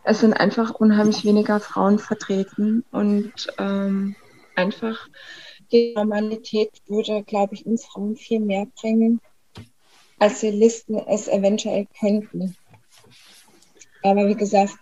es 0.04 0.20
sind 0.20 0.34
einfach 0.34 0.74
unheimlich 0.74 1.24
weniger 1.24 1.60
Frauen 1.60 1.98
vertreten 1.98 2.84
und 2.90 3.32
ähm, 3.56 4.16
einfach 4.54 5.08
die 5.72 5.94
Normalität 5.96 6.82
würde, 6.86 7.22
glaube 7.22 7.54
ich, 7.54 7.64
uns 7.64 7.86
Frauen 7.86 8.16
viel 8.16 8.40
mehr 8.40 8.66
bringen, 8.78 9.22
als 10.18 10.40
die 10.40 10.50
Listen 10.50 10.98
es 11.08 11.26
eventuell 11.26 11.86
könnten. 11.98 12.54
Aber 14.02 14.28
wie 14.28 14.36
gesagt, 14.36 14.76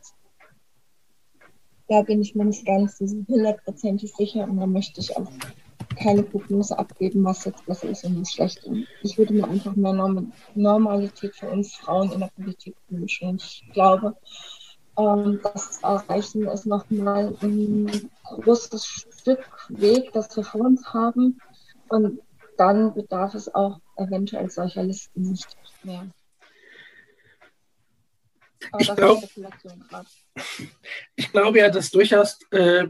da 1.87 2.02
bin 2.02 2.20
ich 2.20 2.35
mir 2.35 2.46
nicht 2.46 2.66
ganz 2.66 2.98
hundertprozentig 2.98 4.12
sicher 4.12 4.42
und 4.42 4.56
da 4.56 4.66
möchte 4.66 5.00
ich 5.00 5.16
auch 5.16 5.30
keine 6.03 6.23
Prognose 6.23 6.79
abgeben, 6.79 7.25
was 7.25 7.45
jetzt 7.45 7.65
besser 7.67 7.88
ist 7.91 8.05
und 8.05 8.21
was 8.21 8.33
schlechter. 8.33 8.73
Ich 9.03 9.17
würde 9.19 9.35
mir 9.35 9.49
einfach 9.49 9.75
mehr 9.77 9.93
Norm 9.93 10.33
Normalität 10.55 11.35
für 11.37 11.49
uns 11.51 11.75
Frauen 11.75 12.12
in 12.12 12.21
der 12.21 12.31
Politik 12.37 12.75
wünschen. 12.88 13.29
Und 13.29 13.43
ich 13.43 13.65
glaube, 13.73 14.17
ähm, 14.99 15.41
das 15.43 15.79
erreichen 15.83 16.47
ist 16.49 16.67
nochmal 16.67 17.37
ein 17.41 18.11
großes 18.25 19.07
Stück 19.21 19.67
Weg, 19.69 20.12
das 20.12 20.37
wir 20.37 20.45
vor 20.45 20.62
uns 20.62 20.93
haben. 20.93 21.41
Und 21.88 22.21
dann 22.57 22.95
bedarf 22.95 23.35
es 23.35 23.53
auch 23.55 23.81
eventuell 23.97 24.51
solcher 24.51 24.83
Listen 24.83 25.23
nicht 25.23 25.57
mehr. 25.83 26.07
ich, 28.79 28.95
glaub, 28.95 29.23
ich 31.17 31.33
glaube 31.33 31.59
ja, 31.59 31.69
dass 31.69 31.91
durchaus 31.91 32.38
äh, 32.51 32.87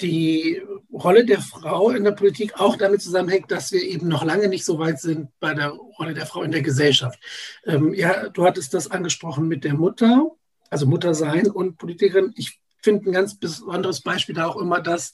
die 0.00 0.62
Rolle 0.92 1.24
der 1.24 1.40
Frau 1.40 1.90
in 1.90 2.04
der 2.04 2.12
Politik 2.12 2.60
auch 2.60 2.76
damit 2.76 3.02
zusammenhängt, 3.02 3.50
dass 3.50 3.72
wir 3.72 3.82
eben 3.82 4.08
noch 4.08 4.24
lange 4.24 4.48
nicht 4.48 4.64
so 4.64 4.78
weit 4.78 5.00
sind 5.00 5.28
bei 5.40 5.54
der 5.54 5.70
Rolle 5.70 6.14
der 6.14 6.26
Frau 6.26 6.42
in 6.42 6.52
der 6.52 6.62
Gesellschaft. 6.62 7.18
Ähm, 7.64 7.94
ja, 7.94 8.28
du 8.28 8.44
hattest 8.44 8.74
das 8.74 8.90
angesprochen 8.90 9.48
mit 9.48 9.64
der 9.64 9.74
Mutter, 9.74 10.30
also 10.70 10.86
Mutter 10.86 11.14
sein 11.14 11.50
und 11.50 11.78
Politikerin. 11.78 12.32
Ich 12.36 12.60
finde 12.82 13.10
ein 13.10 13.12
ganz 13.12 13.38
besonderes 13.38 14.00
Beispiel 14.00 14.34
da 14.34 14.46
auch 14.46 14.56
immer, 14.56 14.80
dass 14.80 15.12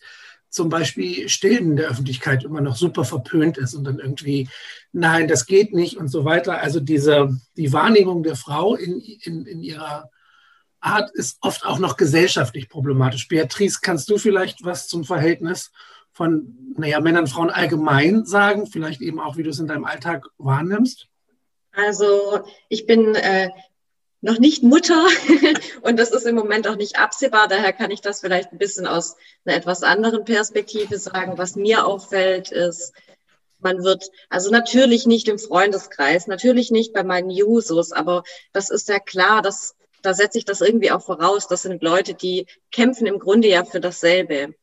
zum 0.51 0.69
Beispiel 0.71 1.29
Stillen 1.29 1.73
in 1.73 1.77
der 1.77 1.91
Öffentlichkeit 1.91 2.45
immer 2.45 2.61
noch 2.61 2.77
super 2.77 3.05
verpönt 3.05 3.59
ist 3.59 3.75
und 3.75 3.85
dann 3.85 3.99
irgendwie, 3.99 4.49
nein, 4.93 5.29
das 5.29 5.47
geht 5.47 5.75
nicht 5.75 5.99
und 5.99 6.09
so 6.09 6.25
weiter. 6.25 6.61
Also 6.61 6.81
diese, 6.81 7.38
die 7.57 7.73
Wahrnehmung 7.73 8.23
der 8.23 8.37
Frau 8.37 8.75
in, 8.75 8.99
in, 9.01 9.45
in 9.45 9.61
ihrer 9.61 10.11
Art 10.81 11.11
ist 11.14 11.38
oft 11.41 11.67
auch 11.67 11.79
noch 11.79 11.97
gesellschaftlich 11.97 12.69
problematisch. 12.69 13.29
Beatrice, 13.29 13.81
kannst 13.83 14.09
du 14.11 14.19
vielleicht 14.19 14.64
was 14.64 14.87
zum 14.87 15.05
Verhältnis 15.05 15.73
von 16.12 16.75
naja, 16.77 17.01
Männern 17.01 17.25
und 17.25 17.31
Frauen 17.31 17.51
allgemein 17.51 18.25
sagen? 18.25 18.67
Vielleicht 18.67 19.01
eben 19.01 19.21
auch, 19.21 19.37
wie 19.37 19.43
du 19.43 19.51
es 19.51 19.59
in 19.59 19.67
deinem 19.67 19.85
Alltag 19.85 20.27
wahrnimmst? 20.38 21.09
Also 21.73 22.43
ich 22.69 22.87
bin 22.87 23.14
äh, 23.14 23.51
noch 24.21 24.38
nicht 24.38 24.62
Mutter 24.62 25.07
und 25.83 25.99
das 25.99 26.11
ist 26.11 26.27
im 26.27 26.35
Moment 26.35 26.67
auch 26.69 26.77
nicht 26.77 26.99
absehbar. 26.99 27.49
Daher 27.49 27.73
kann 27.73 27.91
ich 27.91 28.01
das 28.01 28.21
vielleicht 28.21 28.53
ein 28.53 28.59
bisschen 28.59 28.87
aus 28.87 29.17
einer 29.45 29.57
etwas 29.57 29.83
anderen 29.83 30.25
Perspektive 30.25 30.99
sagen. 30.99 31.38
Was 31.38 31.57
mir 31.57 31.87
auffällt, 31.87 32.51
ist, 32.51 32.93
man 33.61 33.83
wird, 33.83 34.11
also 34.29 34.51
natürlich 34.51 35.07
nicht 35.07 35.29
im 35.29 35.38
Freundeskreis, 35.38 36.27
natürlich 36.27 36.71
nicht 36.71 36.93
bei 36.93 37.03
meinen 37.03 37.31
Jusos, 37.31 37.93
aber 37.93 38.23
das 38.53 38.71
ist 38.71 38.88
ja 38.88 38.99
klar, 38.99 39.43
dass 39.43 39.75
da 40.09 40.14
setze 40.14 40.38
ich 40.38 40.47
das 40.47 40.62
irgendwie 40.62 40.90
auch 40.90 41.03
voraus. 41.03 41.49
Das 41.49 41.62
sind 41.62 41.83
Leute, 41.83 42.14
die 42.14 42.47
kämpfen 42.73 43.07
im 43.07 43.18
Grunde 43.18 43.47
ja 43.49 43.66
für 43.66 43.79
dasselbe. 43.79 44.55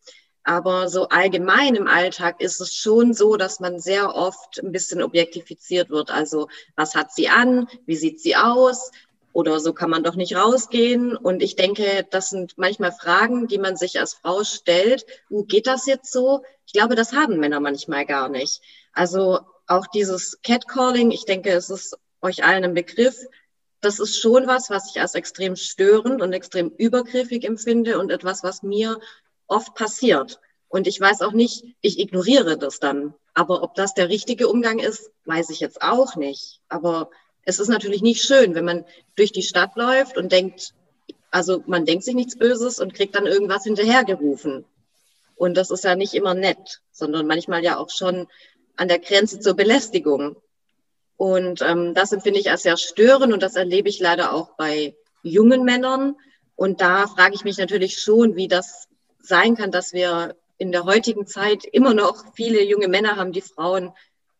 Aber 0.43 0.89
so 0.89 1.09
allgemein 1.09 1.75
im 1.75 1.87
Alltag 1.87 2.41
ist 2.41 2.59
es 2.61 2.73
schon 2.73 3.13
so, 3.13 3.35
dass 3.37 3.59
man 3.59 3.79
sehr 3.79 4.15
oft 4.15 4.59
ein 4.63 4.71
bisschen 4.71 5.03
objektifiziert 5.03 5.91
wird. 5.91 6.09
Also 6.09 6.47
was 6.75 6.95
hat 6.95 7.13
sie 7.13 7.29
an? 7.29 7.67
Wie 7.85 7.95
sieht 7.95 8.19
sie 8.19 8.35
aus? 8.35 8.91
oder 9.33 9.59
so 9.59 9.73
kann 9.73 9.89
man 9.89 10.01
doch 10.01 10.15
nicht 10.15 10.33
rausgehen. 10.33 11.17
Und 11.17 11.43
ich 11.43 11.57
denke, 11.57 12.07
das 12.09 12.29
sind 12.29 12.57
manchmal 12.57 12.93
Fragen, 12.93 13.47
die 13.47 13.57
man 13.57 13.75
sich 13.75 13.99
als 13.99 14.13
Frau 14.13 14.45
stellt. 14.45 15.05
Wo 15.27 15.43
geht 15.43 15.67
das 15.67 15.87
jetzt 15.87 16.09
so? 16.09 16.41
Ich 16.65 16.71
glaube, 16.71 16.95
das 16.95 17.11
haben 17.11 17.37
Männer 17.37 17.59
manchmal 17.59 18.05
gar 18.05 18.29
nicht. 18.29 18.61
Also 18.93 19.41
auch 19.67 19.87
dieses 19.87 20.39
Catcalling, 20.41 21.11
ich 21.11 21.25
denke, 21.25 21.51
es 21.51 21.69
ist 21.69 21.97
euch 22.21 22.45
allen 22.45 22.63
ein 22.63 22.73
Begriff. 22.73 23.25
Das 23.85 23.99
ist 23.99 24.19
schon 24.19 24.47
was, 24.47 24.71
was 24.71 24.89
ich 24.89 24.99
als 24.99 25.13
extrem 25.13 25.55
störend 25.55 26.23
und 26.23 26.33
extrem 26.33 26.69
übergriffig 26.75 27.43
empfinde 27.43 27.99
und 27.99 28.09
etwas, 28.09 28.41
was 28.41 28.63
mir 28.63 28.99
oft 29.45 29.75
passiert. 29.75 30.39
Und 30.69 30.87
ich 30.87 30.99
weiß 30.99 31.21
auch 31.21 31.33
nicht, 31.33 31.63
ich 31.81 31.99
ignoriere 31.99 32.57
das 32.57 32.79
dann. 32.79 33.13
Aber 33.35 33.61
ob 33.61 33.75
das 33.75 33.93
der 33.93 34.09
richtige 34.09 34.47
Umgang 34.47 34.79
ist, 34.79 35.11
weiß 35.25 35.51
ich 35.51 35.59
jetzt 35.59 35.83
auch 35.83 36.15
nicht. 36.15 36.61
Aber 36.67 37.11
es 37.43 37.59
ist 37.59 37.67
natürlich 37.67 38.01
nicht 38.01 38.23
schön, 38.23 38.55
wenn 38.55 38.65
man 38.65 38.85
durch 39.15 39.31
die 39.31 39.43
Stadt 39.43 39.75
läuft 39.75 40.17
und 40.17 40.31
denkt, 40.31 40.73
also 41.29 41.61
man 41.67 41.85
denkt 41.85 42.05
sich 42.05 42.15
nichts 42.15 42.39
Böses 42.39 42.79
und 42.79 42.95
kriegt 42.95 43.13
dann 43.13 43.27
irgendwas 43.27 43.65
hinterhergerufen. 43.65 44.65
Und 45.35 45.57
das 45.57 45.69
ist 45.69 45.83
ja 45.83 45.95
nicht 45.95 46.15
immer 46.15 46.33
nett, 46.33 46.81
sondern 46.91 47.27
manchmal 47.27 47.63
ja 47.63 47.77
auch 47.77 47.91
schon 47.91 48.25
an 48.77 48.87
der 48.87 48.97
Grenze 48.97 49.39
zur 49.39 49.53
Belästigung. 49.53 50.37
Und 51.17 51.61
ähm, 51.61 51.93
das 51.93 52.11
empfinde 52.11 52.39
ich 52.39 52.51
als 52.51 52.63
sehr 52.63 52.77
störend 52.77 53.33
und 53.33 53.41
das 53.41 53.55
erlebe 53.55 53.89
ich 53.89 53.99
leider 53.99 54.33
auch 54.33 54.51
bei 54.57 54.95
jungen 55.23 55.63
Männern. 55.63 56.15
Und 56.55 56.81
da 56.81 57.07
frage 57.07 57.35
ich 57.35 57.43
mich 57.43 57.57
natürlich 57.57 57.99
schon, 57.99 58.35
wie 58.35 58.47
das 58.47 58.87
sein 59.19 59.55
kann, 59.55 59.71
dass 59.71 59.93
wir 59.93 60.35
in 60.57 60.71
der 60.71 60.85
heutigen 60.85 61.27
Zeit 61.27 61.65
immer 61.65 61.93
noch 61.93 62.33
viele 62.35 62.63
junge 62.63 62.87
Männer 62.87 63.17
haben, 63.17 63.31
die 63.31 63.41
Frauen 63.41 63.91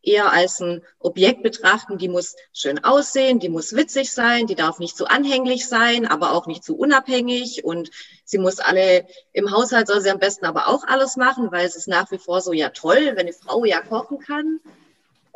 eher 0.06 0.32
als 0.32 0.60
ein 0.60 0.82
Objekt 0.98 1.42
betrachten. 1.42 1.98
Die 1.98 2.08
muss 2.08 2.36
schön 2.52 2.82
aussehen, 2.84 3.40
die 3.40 3.48
muss 3.48 3.74
witzig 3.74 4.12
sein, 4.12 4.46
die 4.46 4.54
darf 4.54 4.78
nicht 4.78 4.96
zu 4.96 5.06
anhänglich 5.06 5.68
sein, 5.68 6.06
aber 6.06 6.32
auch 6.32 6.46
nicht 6.46 6.64
zu 6.64 6.76
unabhängig 6.76 7.64
und 7.64 7.90
sie 8.24 8.38
muss 8.38 8.60
alle 8.60 9.06
im 9.32 9.50
Haushalt 9.50 9.88
soll 9.88 10.00
sie 10.00 10.10
am 10.10 10.20
besten 10.20 10.46
aber 10.46 10.68
auch 10.68 10.84
alles 10.84 11.16
machen, 11.16 11.50
weil 11.50 11.66
es 11.66 11.76
ist 11.76 11.88
nach 11.88 12.10
wie 12.10 12.18
vor 12.18 12.40
so 12.40 12.52
ja 12.52 12.70
toll, 12.70 13.12
wenn 13.14 13.18
eine 13.18 13.32
Frau 13.32 13.64
ja 13.64 13.80
kochen 13.80 14.18
kann. 14.18 14.60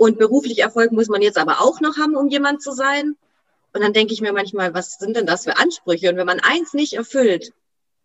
Und 0.01 0.19
beruflich 0.19 0.61
Erfolg 0.61 0.93
muss 0.93 1.09
man 1.09 1.21
jetzt 1.21 1.37
aber 1.37 1.61
auch 1.61 1.83
noch 1.83 1.99
haben, 1.99 2.17
um 2.17 2.29
jemand 2.29 2.63
zu 2.63 2.73
sein. 2.73 3.17
Und 3.75 3.83
dann 3.83 3.93
denke 3.93 4.15
ich 4.15 4.23
mir 4.23 4.33
manchmal, 4.33 4.73
was 4.73 4.95
sind 4.95 5.15
denn 5.15 5.27
das 5.27 5.45
für 5.45 5.59
Ansprüche? 5.59 6.09
Und 6.09 6.17
wenn 6.17 6.27
man 6.27 6.41
eins 6.41 6.73
nicht 6.73 6.95
erfüllt, 6.95 7.53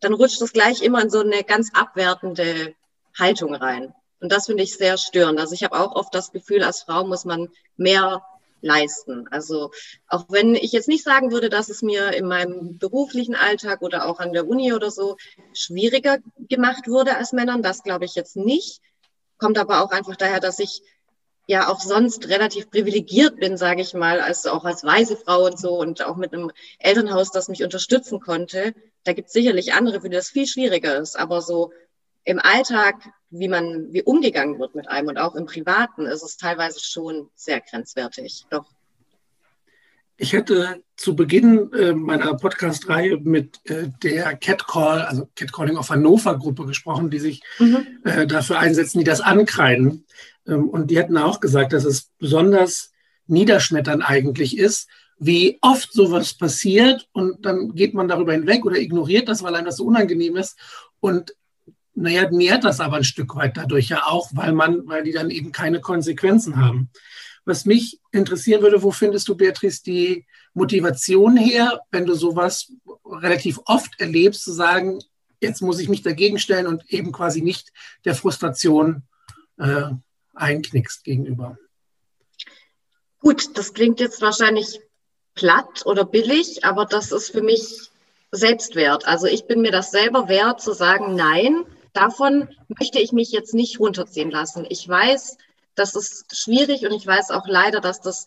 dann 0.02 0.14
rutscht 0.14 0.42
es 0.42 0.52
gleich 0.52 0.82
immer 0.82 1.02
in 1.02 1.10
so 1.10 1.20
eine 1.20 1.46
ganz 1.46 1.70
abwertende 1.74 2.76
Haltung 3.18 3.56
rein. 3.56 3.96
Und 4.20 4.30
das 4.34 4.48
finde 4.48 4.64
ich 4.64 4.76
sehr 4.76 4.98
störend. 4.98 5.40
Also 5.40 5.54
ich 5.54 5.64
habe 5.64 5.80
auch 5.80 5.96
oft 5.96 6.14
das 6.14 6.34
Gefühl, 6.34 6.64
als 6.64 6.82
Frau 6.82 7.06
muss 7.06 7.24
man 7.24 7.48
mehr 7.78 8.26
leisten. 8.60 9.30
Also 9.32 9.72
auch 10.10 10.26
wenn 10.28 10.54
ich 10.54 10.74
jetzt 10.74 10.90
nicht 10.90 11.06
sagen 11.06 11.32
würde, 11.32 11.48
dass 11.48 11.70
es 11.70 11.82
mir 11.82 12.12
in 12.12 12.28
meinem 12.28 12.78
beruflichen 12.78 13.36
Alltag 13.36 13.82
oder 13.82 14.10
auch 14.10 14.20
an 14.20 14.34
der 14.34 14.50
Uni 14.50 14.74
oder 14.74 14.92
so 14.92 15.16
schwieriger 15.54 16.18
gemacht 16.50 16.90
wurde 16.90 17.16
als 17.16 17.32
Männern, 17.32 17.62
das 17.62 17.84
glaube 17.84 18.04
ich 18.04 18.16
jetzt 18.16 18.36
nicht. 18.36 18.82
Kommt 19.38 19.58
aber 19.58 19.82
auch 19.82 19.92
einfach 19.92 20.18
daher, 20.18 20.42
dass 20.42 20.60
ich 20.60 20.82
ja 21.48 21.70
auch 21.70 21.80
sonst 21.80 22.28
relativ 22.30 22.70
privilegiert 22.70 23.38
bin, 23.38 23.58
sage 23.58 23.82
ich 23.82 23.94
mal, 23.94 24.20
als 24.20 24.46
auch 24.46 24.66
als 24.66 24.84
weise 24.84 25.16
Frau 25.16 25.46
und 25.46 25.60
so 25.60 25.80
und 25.80 26.04
auch 26.04 26.16
mit 26.16 26.34
einem 26.34 26.52
Elternhaus, 26.80 27.32
das 27.32 27.50
mich 27.50 27.64
unterstützen 27.64 28.20
konnte. 28.20 28.74
Da 29.04 29.14
gibt 29.14 29.28
es 29.28 29.34
sicherlich 29.34 29.74
andere, 29.74 30.02
für 30.02 30.10
die 30.10 30.16
das 30.16 30.30
viel 30.30 30.48
schwieriger 30.48 30.98
ist. 30.98 31.18
Aber 31.18 31.42
so 31.42 31.72
im 32.24 32.40
Alltag, 32.40 32.96
wie 33.30 33.48
man, 33.48 33.94
wie 33.94 34.02
umgegangen 34.02 34.60
wird 34.60 34.76
mit 34.76 34.90
einem 34.90 35.10
und 35.10 35.18
auch 35.18 35.36
im 35.36 35.46
Privaten, 35.46 36.08
ist 36.08 36.24
es 36.24 36.38
teilweise 36.38 36.80
schon 36.80 37.30
sehr 37.36 37.62
grenzwertig. 37.62 38.46
Doch. 38.50 38.66
Ich 40.18 40.34
hätte 40.34 40.82
zu 40.96 41.16
Beginn 41.16 41.72
äh, 41.74 41.94
meiner 41.94 42.36
Podcast-Reihe 42.36 43.18
mit 43.18 43.60
äh, 43.66 43.90
der 44.02 44.36
Catcall, 44.38 45.02
also 45.02 45.28
Catcalling 45.36 45.78
of 45.78 45.90
Hannover 45.90 46.40
Gruppe 46.40 46.66
gesprochen, 46.66 47.10
die 47.10 47.20
sich 47.20 47.44
mhm. 47.60 47.86
äh, 48.06 48.26
dafür 48.26 48.60
einsetzen, 48.60 49.00
die 49.00 49.04
das 49.04 49.20
ankreiden. 49.20 50.06
Ähm, 50.48 50.70
und 50.70 50.92
die 50.92 50.98
hätten 50.98 51.18
auch 51.18 51.40
gesagt, 51.40 51.74
dass 51.74 51.86
es 51.86 52.12
besonders 52.20 52.92
niederschmetternd 53.28 54.08
eigentlich 54.08 54.58
ist, 54.58 54.88
wie 55.18 55.58
oft 55.62 55.94
sowas 55.94 56.34
passiert 56.34 57.08
und 57.14 57.46
dann 57.46 57.74
geht 57.74 57.94
man 57.94 58.08
darüber 58.08 58.34
hinweg 58.34 58.66
oder 58.66 58.78
ignoriert 58.78 59.30
das, 59.30 59.44
weil 59.44 59.56
einem 59.56 59.66
das 59.66 59.78
so 59.78 59.86
unangenehm 59.86 60.36
ist. 60.36 60.58
Und 61.00 61.34
naja, 61.94 62.30
nährt 62.30 62.66
das 62.66 62.82
aber 62.82 62.98
ein 62.98 63.06
Stück 63.06 63.36
weit 63.36 63.56
dadurch 63.56 63.88
ja 63.90 64.04
auch, 64.06 64.30
weil 64.34 64.52
man, 64.52 64.86
weil 64.88 65.04
die 65.04 65.14
dann 65.14 65.30
eben 65.30 65.54
keine 65.54 65.80
Konsequenzen 65.80 66.58
haben. 66.58 66.90
Was 67.46 67.66
mich 67.66 68.02
interessieren 68.12 68.62
würde, 68.62 68.84
wo 68.84 68.92
findest 68.92 69.28
du, 69.30 69.36
Beatrice, 69.36 69.82
die 69.84 70.26
Motivation 70.54 71.38
her, 71.38 71.80
wenn 71.92 72.06
du 72.06 72.16
sowas 72.16 72.72
relativ 73.06 73.60
oft 73.66 74.00
erlebst, 74.00 74.44
zu 74.44 74.52
sagen, 74.52 75.00
jetzt 75.40 75.62
muss 75.62 75.80
ich 75.80 75.88
mich 75.88 76.02
dagegen 76.02 76.40
stellen 76.40 76.68
und 76.68 76.92
eben 76.92 77.12
quasi 77.12 77.42
nicht 77.42 77.72
der 78.04 78.16
Frustration 78.16 79.04
äh, 79.58 79.92
einknickst 80.36 81.04
gegenüber? 81.04 81.58
Gut, 83.20 83.58
das 83.58 83.74
klingt 83.74 84.00
jetzt 84.00 84.22
wahrscheinlich 84.22 84.80
platt 85.34 85.86
oder 85.86 86.06
billig, 86.06 86.64
aber 86.64 86.86
das 86.86 87.12
ist 87.12 87.32
für 87.32 87.42
mich 87.42 87.90
Selbstwert. 88.32 89.08
Also 89.08 89.28
ich 89.28 89.46
bin 89.46 89.62
mir 89.62 89.72
das 89.72 89.92
selber 89.92 90.28
wert 90.28 90.62
zu 90.62 90.74
sagen, 90.74 91.16
nein, 91.16 91.66
davon 91.94 92.50
möchte 92.68 93.00
ich 93.00 93.12
mich 93.12 93.32
jetzt 93.32 93.54
nicht 93.54 93.80
runterziehen 93.80 94.32
lassen. 94.32 94.66
Ich 94.70 94.88
weiß, 94.88 95.38
das 95.76 95.96
ist 95.96 96.38
schwierig 96.38 96.86
und 96.86 96.94
ich 96.94 97.06
weiß 97.06 97.32
auch 97.32 97.48
leider, 97.48 97.82
dass 97.82 98.02
das 98.02 98.26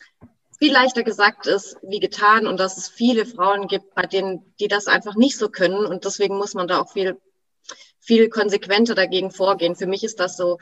viel 0.58 0.72
leichter 0.72 1.02
gesagt 1.02 1.46
ist 1.46 1.76
wie 1.82 2.00
getan 2.00 2.46
und 2.46 2.58
dass 2.58 2.76
es 2.76 2.88
viele 2.88 3.24
Frauen 3.24 3.68
gibt, 3.68 3.94
bei 3.94 4.02
denen, 4.02 4.54
die 4.58 4.68
das 4.68 4.86
einfach 4.86 5.14
nicht 5.14 5.38
so 5.38 5.48
können 5.48 5.86
und 5.86 6.04
deswegen 6.04 6.36
muss 6.36 6.54
man 6.54 6.66
da 6.66 6.80
auch 6.80 6.92
viel, 6.92 7.20
viel 8.00 8.28
konsequenter 8.28 8.94
dagegen 8.94 9.30
vorgehen. 9.30 9.76
Für 9.76 9.86
mich 9.86 10.02
ist 10.02 10.18
das 10.18 10.36
so, 10.36 10.58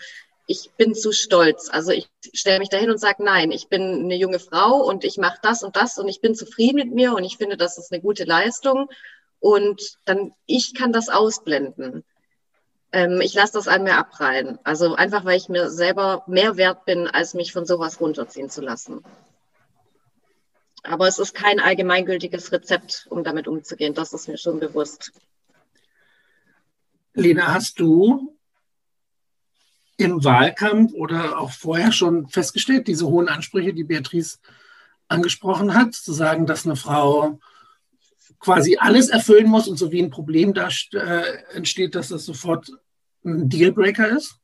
ich 0.47 0.71
bin 0.77 0.95
zu 0.95 1.13
stolz. 1.13 1.69
Also 1.71 1.91
ich 1.91 2.09
stelle 2.33 2.61
mich 2.61 2.69
dahin 2.69 2.91
und 2.91 2.99
sage, 2.99 3.23
nein, 3.23 3.51
ich 3.51 3.69
bin 3.69 4.05
eine 4.05 4.17
junge 4.17 4.39
Frau 4.39 4.77
und 4.85 5.05
ich 5.05 5.19
mache 5.19 5.39
das 5.43 5.63
und 5.63 5.77
das 5.77 5.99
und 5.99 6.09
ich 6.09 6.21
bin 6.21 6.35
zufrieden 6.35 6.77
mit 6.77 6.93
mir 6.93 7.15
und 7.15 7.25
ich 7.25 7.37
finde, 7.37 7.57
das 7.57 7.79
ist 7.79 7.93
eine 7.93 8.01
gute 8.01 8.25
Leistung 8.25 8.89
und 9.41 9.99
dann 10.05 10.33
ich 10.47 10.75
kann 10.75 10.93
das 10.93 11.09
ausblenden. 11.09 12.05
Ähm, 12.93 13.21
ich 13.21 13.35
lasse 13.35 13.55
das 13.55 13.67
an 13.67 13.83
mir 13.83 13.99
abprallen. 13.99 14.59
Also 14.63 14.95
einfach, 14.95 15.25
weil 15.25 15.37
ich 15.37 15.49
mir 15.49 15.69
selber 15.71 16.23
mehr 16.29 16.57
wert 16.57 16.85
bin, 16.85 17.09
als 17.09 17.35
mich 17.35 17.53
von 17.53 17.67
sowas 17.67 18.01
runterziehen 18.01 18.49
zu 18.49 18.61
lassen. 18.61 19.03
Aber 20.85 21.09
es 21.09 21.19
ist 21.19 21.35
kein 21.35 21.59
allgemeingültiges 21.59 22.53
Rezept, 22.53 23.09
um 23.11 23.25
damit 23.25 23.49
umzugehen. 23.49 23.95
Das 23.95 24.13
ist 24.13 24.29
mir 24.29 24.39
schon 24.39 24.61
bewusst. 24.61 25.11
Lena, 27.15 27.55
hast 27.55 27.81
du 27.81 28.36
im 29.97 30.25
Wahlkampf 30.25 30.93
oder 30.93 31.39
auch 31.39 31.51
vorher 31.51 31.93
schon 31.93 32.29
festgestellt, 32.29 32.87
diese 32.87 33.07
hohen 33.07 33.29
Ansprüche, 33.29 33.73
die 33.73 33.85
Beatrice 33.85 34.39
angesprochen 35.09 35.75
hat, 35.75 35.95
zu 35.95 36.13
sagen, 36.13 36.47
dass 36.47 36.67
eine 36.67 36.77
Frau 36.77 37.39
quasi 38.39 38.77
alles 38.79 39.09
erfüllen 39.09 39.49
muss 39.49 39.69
und 39.69 39.77
so 39.77 39.93
wie 39.93 40.03
ein 40.03 40.11
Problem 40.11 40.53
da 40.53 40.69
äh, 40.93 41.55
entsteht, 41.55 41.95
dass 41.95 42.09
das 42.09 42.25
sofort 42.25 42.71
ein 43.25 43.49
Dealbreaker 43.49 44.09
ist? 44.09 44.37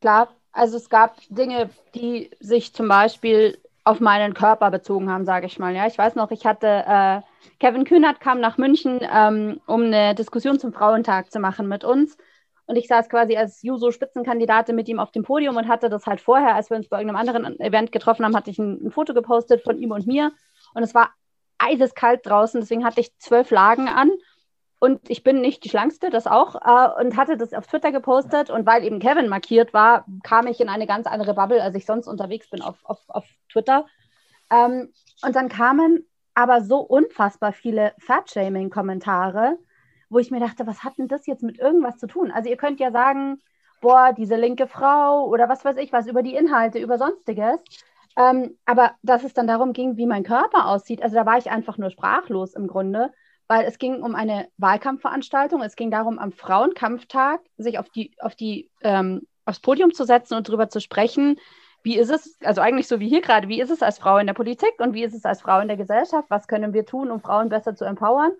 Klar, 0.00 0.34
also 0.52 0.76
es 0.76 0.88
gab 0.88 1.20
Dinge, 1.28 1.70
die 1.94 2.30
sich 2.40 2.72
zum 2.72 2.88
Beispiel 2.88 3.58
auf 3.84 4.00
meinen 4.00 4.34
Körper 4.34 4.70
bezogen 4.70 5.10
haben, 5.10 5.24
sage 5.24 5.46
ich 5.46 5.58
mal. 5.58 5.74
Ja, 5.74 5.86
ich 5.86 5.96
weiß 5.96 6.16
noch, 6.16 6.30
ich 6.30 6.44
hatte 6.44 6.66
äh, 6.66 7.20
Kevin 7.60 7.84
Kühnert 7.84 8.20
kam 8.20 8.40
nach 8.40 8.58
München, 8.58 9.00
ähm, 9.02 9.60
um 9.66 9.84
eine 9.84 10.14
Diskussion 10.14 10.58
zum 10.58 10.72
Frauentag 10.72 11.30
zu 11.30 11.38
machen 11.38 11.68
mit 11.68 11.84
uns. 11.84 12.16
Und 12.66 12.76
ich 12.76 12.88
saß 12.88 13.08
quasi 13.08 13.36
als 13.36 13.62
Juso-Spitzenkandidatin 13.62 14.74
mit 14.74 14.88
ihm 14.88 14.98
auf 14.98 15.12
dem 15.12 15.22
Podium 15.22 15.56
und 15.56 15.68
hatte 15.68 15.88
das 15.88 16.06
halt 16.06 16.20
vorher, 16.20 16.54
als 16.54 16.68
wir 16.68 16.76
uns 16.76 16.88
bei 16.88 17.00
irgendeinem 17.00 17.28
anderen 17.28 17.60
Event 17.60 17.92
getroffen 17.92 18.24
haben, 18.24 18.36
hatte 18.36 18.50
ich 18.50 18.58
ein, 18.58 18.86
ein 18.86 18.90
Foto 18.90 19.14
gepostet 19.14 19.62
von 19.62 19.78
ihm 19.78 19.92
und 19.92 20.06
mir. 20.06 20.32
Und 20.74 20.82
es 20.82 20.94
war 20.94 21.10
eiseskalt 21.58 22.26
draußen, 22.26 22.60
deswegen 22.60 22.84
hatte 22.84 23.00
ich 23.00 23.16
zwölf 23.18 23.50
Lagen 23.50 23.88
an. 23.88 24.10
Und 24.78 25.08
ich 25.08 25.22
bin 25.22 25.40
nicht 25.40 25.64
die 25.64 25.70
Schlankste, 25.70 26.10
das 26.10 26.26
auch, 26.26 26.54
äh, 26.56 27.02
und 27.02 27.16
hatte 27.16 27.36
das 27.36 27.54
auf 27.54 27.66
Twitter 27.66 27.92
gepostet. 27.92 28.50
Und 28.50 28.66
weil 28.66 28.84
eben 28.84 28.98
Kevin 28.98 29.28
markiert 29.28 29.72
war, 29.72 30.04
kam 30.22 30.46
ich 30.46 30.60
in 30.60 30.68
eine 30.68 30.86
ganz 30.86 31.06
andere 31.06 31.34
Bubble, 31.34 31.62
als 31.62 31.74
ich 31.76 31.86
sonst 31.86 32.08
unterwegs 32.08 32.50
bin 32.50 32.62
auf, 32.62 32.76
auf, 32.84 32.98
auf 33.08 33.26
Twitter. 33.50 33.86
Ähm, 34.50 34.92
und 35.24 35.34
dann 35.34 35.48
kamen 35.48 36.04
aber 36.34 36.60
so 36.60 36.80
unfassbar 36.80 37.52
viele 37.52 37.94
Fat-Shaming-Kommentare, 37.98 39.56
wo 40.16 40.18
ich 40.18 40.30
mir 40.30 40.40
dachte, 40.40 40.66
was 40.66 40.82
hat 40.82 40.96
denn 40.96 41.08
das 41.08 41.26
jetzt 41.26 41.42
mit 41.42 41.58
irgendwas 41.58 41.98
zu 41.98 42.06
tun? 42.06 42.30
Also 42.30 42.48
ihr 42.48 42.56
könnt 42.56 42.80
ja 42.80 42.90
sagen, 42.90 43.36
boah, 43.82 44.14
diese 44.16 44.36
linke 44.36 44.66
Frau 44.66 45.26
oder 45.26 45.46
was 45.46 45.62
weiß 45.62 45.76
ich 45.76 45.92
was 45.92 46.06
über 46.06 46.22
die 46.22 46.34
Inhalte, 46.34 46.78
über 46.78 46.96
sonstiges. 46.96 47.60
Ähm, 48.16 48.56
aber 48.64 48.92
dass 49.02 49.24
es 49.24 49.34
dann 49.34 49.46
darum 49.46 49.74
ging, 49.74 49.98
wie 49.98 50.06
mein 50.06 50.22
Körper 50.22 50.68
aussieht, 50.68 51.02
also 51.02 51.14
da 51.14 51.26
war 51.26 51.36
ich 51.36 51.50
einfach 51.50 51.76
nur 51.76 51.90
sprachlos 51.90 52.54
im 52.54 52.66
Grunde, 52.66 53.12
weil 53.46 53.66
es 53.66 53.76
ging 53.76 54.02
um 54.02 54.14
eine 54.14 54.48
Wahlkampfveranstaltung. 54.56 55.60
Es 55.60 55.76
ging 55.76 55.90
darum, 55.90 56.18
am 56.18 56.32
Frauenkampftag 56.32 57.42
sich 57.58 57.78
auf 57.78 57.90
die, 57.90 58.12
auf 58.18 58.34
die, 58.34 58.70
ähm, 58.80 59.26
aufs 59.44 59.60
Podium 59.60 59.92
zu 59.92 60.04
setzen 60.04 60.32
und 60.32 60.48
darüber 60.48 60.70
zu 60.70 60.80
sprechen, 60.80 61.38
wie 61.82 61.98
ist 61.98 62.08
es, 62.08 62.38
also 62.42 62.62
eigentlich 62.62 62.88
so 62.88 63.00
wie 63.00 63.08
hier 63.10 63.20
gerade, 63.20 63.48
wie 63.48 63.60
ist 63.60 63.70
es 63.70 63.82
als 63.82 63.98
Frau 63.98 64.16
in 64.16 64.26
der 64.26 64.32
Politik 64.32 64.72
und 64.78 64.94
wie 64.94 65.04
ist 65.04 65.14
es 65.14 65.26
als 65.26 65.42
Frau 65.42 65.60
in 65.60 65.68
der 65.68 65.76
Gesellschaft? 65.76 66.30
Was 66.30 66.48
können 66.48 66.72
wir 66.72 66.86
tun, 66.86 67.10
um 67.10 67.20
Frauen 67.20 67.50
besser 67.50 67.76
zu 67.76 67.84
empowern? 67.84 68.32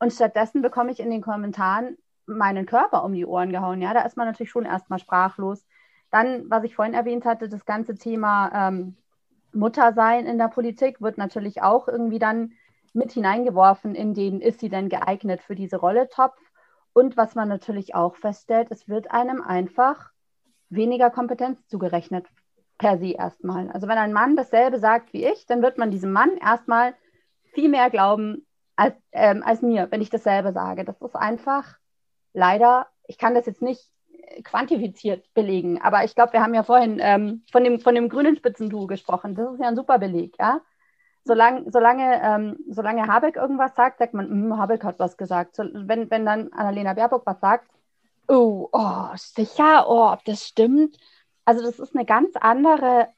Und 0.00 0.12
stattdessen 0.12 0.62
bekomme 0.62 0.90
ich 0.90 0.98
in 0.98 1.10
den 1.10 1.20
Kommentaren 1.20 1.96
meinen 2.26 2.66
Körper 2.66 3.04
um 3.04 3.12
die 3.12 3.26
Ohren 3.26 3.52
gehauen. 3.52 3.80
Ja, 3.82 3.94
da 3.94 4.00
ist 4.00 4.16
man 4.16 4.26
natürlich 4.26 4.50
schon 4.50 4.64
erstmal 4.64 4.98
sprachlos. 4.98 5.66
Dann, 6.10 6.48
was 6.48 6.64
ich 6.64 6.74
vorhin 6.74 6.94
erwähnt 6.94 7.24
hatte, 7.24 7.48
das 7.48 7.64
ganze 7.66 7.94
Thema 7.94 8.50
ähm, 8.68 8.96
Muttersein 9.52 10.26
in 10.26 10.38
der 10.38 10.48
Politik 10.48 11.00
wird 11.00 11.18
natürlich 11.18 11.62
auch 11.62 11.86
irgendwie 11.86 12.18
dann 12.18 12.52
mit 12.92 13.12
hineingeworfen 13.12 13.94
in 13.94 14.14
den, 14.14 14.40
ist 14.40 14.60
sie 14.60 14.68
denn 14.68 14.88
geeignet 14.88 15.42
für 15.42 15.54
diese 15.54 15.76
Rolle 15.76 16.08
Topf? 16.08 16.38
Und 16.92 17.16
was 17.16 17.34
man 17.34 17.48
natürlich 17.48 17.94
auch 17.94 18.16
feststellt, 18.16 18.68
es 18.70 18.88
wird 18.88 19.10
einem 19.10 19.42
einfach 19.42 20.10
weniger 20.70 21.10
Kompetenz 21.10 21.66
zugerechnet, 21.68 22.26
per 22.78 22.98
se 22.98 23.12
erstmal. 23.12 23.70
Also 23.70 23.86
wenn 23.86 23.98
ein 23.98 24.12
Mann 24.12 24.34
dasselbe 24.34 24.78
sagt 24.78 25.12
wie 25.12 25.26
ich, 25.26 25.46
dann 25.46 25.62
wird 25.62 25.78
man 25.78 25.90
diesem 25.90 26.12
Mann 26.12 26.36
erstmal 26.38 26.94
viel 27.52 27.68
mehr 27.68 27.90
glauben 27.90 28.46
als, 28.80 28.94
ähm, 29.12 29.42
als 29.44 29.60
mir, 29.60 29.88
wenn 29.90 30.00
ich 30.00 30.08
dasselbe 30.08 30.52
sage. 30.52 30.84
Das 30.86 30.98
ist 31.02 31.14
einfach 31.14 31.76
leider, 32.32 32.86
ich 33.06 33.18
kann 33.18 33.34
das 33.34 33.44
jetzt 33.44 33.60
nicht 33.60 33.90
quantifiziert 34.42 35.32
belegen, 35.34 35.82
aber 35.82 36.04
ich 36.04 36.14
glaube, 36.14 36.32
wir 36.32 36.40
haben 36.40 36.54
ja 36.54 36.62
vorhin 36.62 36.98
ähm, 36.98 37.42
von, 37.52 37.62
dem, 37.62 37.80
von 37.80 37.94
dem 37.94 38.08
grünen 38.08 38.36
Spitzenduo 38.36 38.86
gesprochen. 38.86 39.34
Das 39.34 39.52
ist 39.52 39.60
ja 39.60 39.68
ein 39.68 39.76
super 39.76 39.98
Beleg, 39.98 40.34
ja. 40.38 40.60
Solange, 41.24 41.70
solange, 41.70 42.22
ähm, 42.22 42.56
solange 42.70 43.06
Habeck 43.06 43.36
irgendwas 43.36 43.74
sagt, 43.74 43.98
sagt 43.98 44.14
man, 44.14 44.30
hm, 44.30 44.56
Habeck 44.56 44.82
hat 44.82 44.98
was 44.98 45.18
gesagt. 45.18 45.56
So, 45.56 45.64
wenn, 45.64 46.10
wenn 46.10 46.24
dann 46.24 46.50
Annalena 46.54 46.94
Baerbock 46.94 47.26
was 47.26 47.38
sagt, 47.40 47.70
oh, 48.28 48.70
oh, 48.72 49.08
sicher, 49.16 49.84
oh, 49.88 50.10
ob 50.10 50.24
das 50.24 50.46
stimmt. 50.46 50.96
Also 51.44 51.62
das 51.62 51.78
ist 51.78 51.94
eine 51.94 52.06
ganz 52.06 52.34
andere 52.36 53.08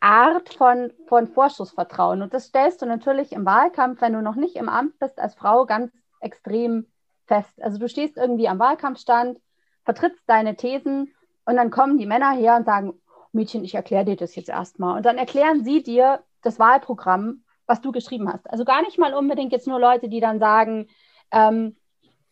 Art 0.00 0.54
von, 0.54 0.92
von 1.06 1.28
Vorschussvertrauen. 1.28 2.22
Und 2.22 2.34
das 2.34 2.46
stellst 2.46 2.82
du 2.82 2.86
natürlich 2.86 3.32
im 3.32 3.44
Wahlkampf, 3.44 4.00
wenn 4.00 4.14
du 4.14 4.22
noch 4.22 4.34
nicht 4.34 4.56
im 4.56 4.68
Amt 4.68 4.98
bist, 4.98 5.18
als 5.18 5.34
Frau 5.34 5.66
ganz 5.66 5.92
extrem 6.20 6.86
fest. 7.26 7.62
Also 7.62 7.78
du 7.78 7.88
stehst 7.88 8.16
irgendwie 8.16 8.48
am 8.48 8.58
Wahlkampfstand, 8.58 9.38
vertrittst 9.84 10.22
deine 10.26 10.56
Thesen 10.56 11.12
und 11.44 11.56
dann 11.56 11.70
kommen 11.70 11.98
die 11.98 12.06
Männer 12.06 12.32
her 12.32 12.56
und 12.56 12.64
sagen, 12.64 12.94
Mädchen, 13.32 13.64
ich 13.64 13.74
erkläre 13.74 14.04
dir 14.04 14.16
das 14.16 14.34
jetzt 14.34 14.48
erstmal. 14.48 14.96
Und 14.96 15.06
dann 15.06 15.18
erklären 15.18 15.64
sie 15.64 15.82
dir 15.82 16.22
das 16.42 16.58
Wahlprogramm, 16.58 17.44
was 17.66 17.80
du 17.80 17.92
geschrieben 17.92 18.32
hast. 18.32 18.50
Also 18.50 18.64
gar 18.64 18.82
nicht 18.82 18.98
mal 18.98 19.14
unbedingt 19.14 19.52
jetzt 19.52 19.68
nur 19.68 19.78
Leute, 19.78 20.08
die 20.08 20.20
dann 20.20 20.40
sagen, 20.40 20.88
ähm, 21.30 21.76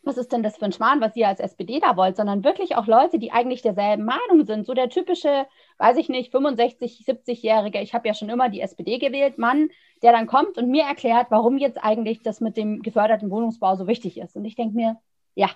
was 0.02 0.16
ist 0.16 0.32
denn 0.32 0.42
das 0.42 0.56
für 0.56 0.64
ein 0.64 0.72
Schmarrn, 0.72 1.00
was 1.00 1.16
ihr 1.16 1.28
als 1.28 1.40
SPD 1.40 1.80
da 1.80 1.96
wollt, 1.96 2.16
sondern 2.16 2.44
wirklich 2.44 2.76
auch 2.76 2.86
Leute, 2.86 3.18
die 3.18 3.32
eigentlich 3.32 3.62
derselben 3.62 4.04
Meinung 4.04 4.46
sind. 4.46 4.66
So 4.66 4.74
der 4.74 4.88
typische, 4.88 5.46
weiß 5.78 5.96
ich 5.96 6.08
nicht, 6.08 6.30
65, 6.30 7.04
70-Jährige, 7.06 7.80
ich 7.80 7.94
habe 7.94 8.08
ja 8.08 8.14
schon 8.14 8.30
immer 8.30 8.48
die 8.48 8.60
SPD 8.60 8.98
gewählt, 8.98 9.38
Mann, 9.38 9.68
der 10.02 10.12
dann 10.12 10.26
kommt 10.26 10.56
und 10.56 10.70
mir 10.70 10.84
erklärt, 10.84 11.26
warum 11.30 11.58
jetzt 11.58 11.82
eigentlich 11.82 12.22
das 12.22 12.40
mit 12.40 12.56
dem 12.56 12.82
geförderten 12.82 13.30
Wohnungsbau 13.30 13.74
so 13.76 13.86
wichtig 13.86 14.18
ist. 14.18 14.36
Und 14.36 14.44
ich 14.44 14.54
denke 14.54 14.74
mir, 14.74 14.96
ja, 15.34 15.50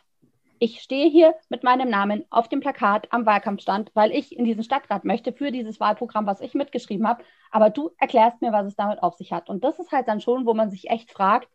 ich 0.58 0.80
stehe 0.80 1.10
hier 1.10 1.34
mit 1.48 1.64
meinem 1.64 1.90
Namen 1.90 2.24
auf 2.30 2.48
dem 2.48 2.60
Plakat 2.60 3.08
am 3.10 3.26
Wahlkampfstand, 3.26 3.90
weil 3.94 4.12
ich 4.12 4.36
in 4.36 4.44
diesen 4.44 4.62
Stadtrat 4.62 5.04
möchte 5.04 5.32
für 5.32 5.50
dieses 5.50 5.80
Wahlprogramm, 5.80 6.24
was 6.24 6.40
ich 6.40 6.54
mitgeschrieben 6.54 7.08
habe. 7.08 7.24
Aber 7.50 7.68
du 7.68 7.90
erklärst 7.98 8.40
mir, 8.42 8.52
was 8.52 8.66
es 8.66 8.76
damit 8.76 9.02
auf 9.02 9.14
sich 9.14 9.32
hat. 9.32 9.48
Und 9.48 9.64
das 9.64 9.80
ist 9.80 9.90
halt 9.90 10.06
dann 10.06 10.20
schon, 10.20 10.46
wo 10.46 10.54
man 10.54 10.70
sich 10.70 10.88
echt 10.88 11.10
fragt, 11.10 11.48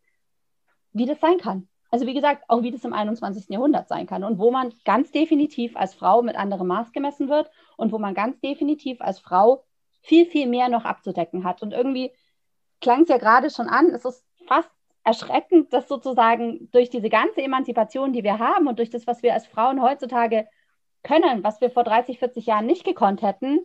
wie 0.92 1.06
das 1.06 1.20
sein 1.20 1.38
kann. 1.38 1.68
Also 1.90 2.06
wie 2.06 2.14
gesagt, 2.14 2.44
auch 2.48 2.62
wie 2.62 2.70
das 2.70 2.84
im 2.84 2.92
21. 2.92 3.46
Jahrhundert 3.48 3.88
sein 3.88 4.06
kann 4.06 4.24
und 4.24 4.38
wo 4.38 4.50
man 4.50 4.72
ganz 4.84 5.10
definitiv 5.10 5.76
als 5.76 5.94
Frau 5.94 6.22
mit 6.22 6.36
anderem 6.36 6.66
Maß 6.66 6.92
gemessen 6.92 7.28
wird 7.28 7.50
und 7.76 7.92
wo 7.92 7.98
man 7.98 8.14
ganz 8.14 8.38
definitiv 8.40 9.00
als 9.00 9.18
Frau 9.18 9.64
viel, 10.02 10.26
viel 10.26 10.46
mehr 10.46 10.68
noch 10.68 10.84
abzudecken 10.84 11.44
hat. 11.44 11.62
Und 11.62 11.72
irgendwie 11.72 12.12
klang 12.80 13.02
es 13.02 13.08
ja 13.08 13.16
gerade 13.16 13.50
schon 13.50 13.68
an, 13.68 13.86
es 13.86 14.04
ist 14.04 14.24
fast 14.46 14.70
erschreckend, 15.04 15.72
dass 15.72 15.88
sozusagen 15.88 16.70
durch 16.72 16.90
diese 16.90 17.08
ganze 17.08 17.42
Emanzipation, 17.42 18.12
die 18.12 18.24
wir 18.24 18.38
haben 18.38 18.68
und 18.68 18.78
durch 18.78 18.90
das, 18.90 19.06
was 19.06 19.22
wir 19.22 19.32
als 19.32 19.46
Frauen 19.46 19.80
heutzutage 19.80 20.46
können, 21.02 21.42
was 21.42 21.60
wir 21.60 21.70
vor 21.70 21.84
30, 21.84 22.18
40 22.18 22.46
Jahren 22.46 22.66
nicht 22.66 22.84
gekonnt 22.84 23.22
hätten, 23.22 23.60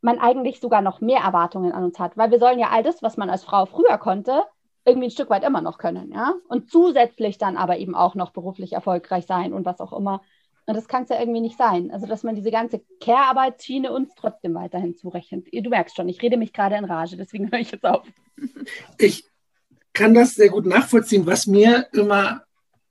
man 0.00 0.18
eigentlich 0.18 0.60
sogar 0.60 0.80
noch 0.80 1.00
mehr 1.00 1.20
Erwartungen 1.20 1.72
an 1.72 1.84
uns 1.84 1.98
hat. 1.98 2.16
Weil 2.16 2.30
wir 2.30 2.38
sollen 2.38 2.58
ja 2.58 2.70
all 2.70 2.82
das, 2.82 3.02
was 3.02 3.16
man 3.16 3.28
als 3.28 3.44
Frau 3.44 3.66
früher 3.66 3.98
konnte, 3.98 4.44
irgendwie 4.86 5.08
ein 5.08 5.12
Stück 5.12 5.30
weit 5.30 5.44
immer 5.44 5.60
noch 5.60 5.78
können, 5.78 6.12
ja. 6.12 6.34
Und 6.48 6.70
zusätzlich 6.70 7.38
dann 7.38 7.56
aber 7.56 7.78
eben 7.78 7.94
auch 7.94 8.14
noch 8.14 8.30
beruflich 8.30 8.72
erfolgreich 8.72 9.26
sein 9.26 9.52
und 9.52 9.66
was 9.66 9.80
auch 9.80 9.92
immer. 9.92 10.22
Und 10.64 10.74
das 10.74 10.88
kann 10.88 11.02
es 11.02 11.10
ja 11.10 11.18
irgendwie 11.18 11.40
nicht 11.40 11.58
sein. 11.58 11.90
Also, 11.90 12.06
dass 12.06 12.22
man 12.22 12.34
diese 12.34 12.50
ganze 12.50 12.80
Care-Arbeitsschiene 13.00 13.92
uns 13.92 14.10
trotzdem 14.16 14.54
weiterhin 14.54 14.96
zurechnet. 14.96 15.46
Du 15.52 15.70
merkst 15.70 15.96
schon, 15.96 16.08
ich 16.08 16.22
rede 16.22 16.36
mich 16.36 16.52
gerade 16.52 16.76
in 16.76 16.84
Rage, 16.84 17.16
deswegen 17.16 17.50
höre 17.50 17.60
ich 17.60 17.72
jetzt 17.72 17.84
auf. 17.84 18.06
Ich 18.98 19.24
kann 19.92 20.12
das 20.12 20.34
sehr 20.34 20.50
gut 20.50 20.66
nachvollziehen. 20.66 21.26
Was 21.26 21.46
mir 21.46 21.86
immer, 21.92 22.42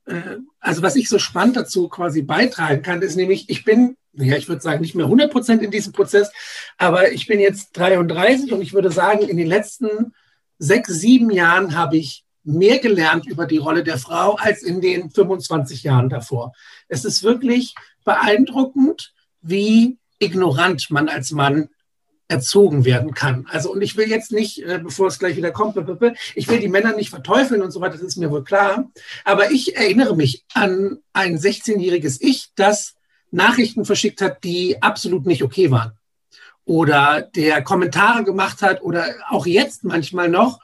äh, 0.05 0.37
also 0.59 0.81
was 0.81 0.95
ich 0.95 1.07
so 1.07 1.19
spannend 1.19 1.55
dazu 1.55 1.87
quasi 1.87 2.23
beitragen 2.23 2.81
kann, 2.81 3.01
ist 3.03 3.15
nämlich, 3.15 3.49
ich 3.49 3.63
bin, 3.63 3.95
ja, 4.13 4.35
ich 4.37 4.49
würde 4.49 4.61
sagen, 4.61 4.81
nicht 4.81 4.95
mehr 4.95 5.05
100 5.05 5.31
Prozent 5.31 5.61
in 5.61 5.69
diesem 5.69 5.93
Prozess, 5.93 6.31
aber 6.77 7.11
ich 7.11 7.27
bin 7.27 7.39
jetzt 7.39 7.77
33 7.77 8.53
und 8.53 8.61
ich 8.61 8.73
würde 8.73 8.89
sagen, 8.89 9.21
in 9.27 9.37
den 9.37 9.47
letzten 9.47 10.13
sechs, 10.57 10.93
sieben 10.93 11.29
Jahren 11.29 11.75
habe 11.75 11.97
ich 11.97 12.23
mehr 12.43 12.79
gelernt 12.79 13.25
über 13.25 13.45
die 13.45 13.57
Rolle 13.57 13.83
der 13.83 13.97
Frau 13.97 14.35
als 14.35 14.61
in 14.61 14.79
den 14.79 15.09
25 15.09 15.83
Jahren 15.83 16.09
davor. 16.09 16.53
Es 16.87 17.03
ist 17.03 17.23
wirklich 17.23 17.73
beeindruckend, 18.03 19.13
wie 19.41 19.97
ignorant 20.19 20.89
man 20.91 21.09
als 21.09 21.31
Mann 21.31 21.69
erzogen 22.27 22.85
werden 22.85 23.13
kann. 23.13 23.47
Also, 23.51 23.71
und 23.71 23.81
ich 23.81 23.97
will 23.97 24.09
jetzt 24.09 24.31
nicht, 24.31 24.63
äh, 24.63 24.79
bevor 24.83 25.07
es 25.07 25.19
gleich 25.19 25.37
wieder 25.37 25.51
kommt, 25.51 25.77
ich 26.33 26.47
will 26.47 26.59
die 26.59 26.67
Männer 26.67 26.95
nicht 26.95 27.09
verteufeln 27.09 27.61
und 27.61 27.71
so 27.71 27.81
weiter, 27.81 27.93
das 27.93 28.01
ist 28.01 28.17
mir 28.17 28.31
wohl 28.31 28.43
klar. 28.43 28.91
Aber 29.23 29.51
ich 29.51 29.75
erinnere 29.75 30.15
mich 30.15 30.43
an 30.53 30.97
ein 31.13 31.37
16-jähriges 31.37 32.17
Ich, 32.21 32.49
das 32.55 32.95
Nachrichten 33.29 33.85
verschickt 33.85 34.21
hat, 34.21 34.43
die 34.43 34.81
absolut 34.81 35.25
nicht 35.27 35.43
okay 35.43 35.69
waren 35.69 35.97
oder 36.65 37.21
der 37.21 37.63
Kommentare 37.63 38.23
gemacht 38.23 38.61
hat 38.61 38.81
oder 38.81 39.05
auch 39.29 39.45
jetzt 39.45 39.83
manchmal 39.83 40.29
noch 40.29 40.59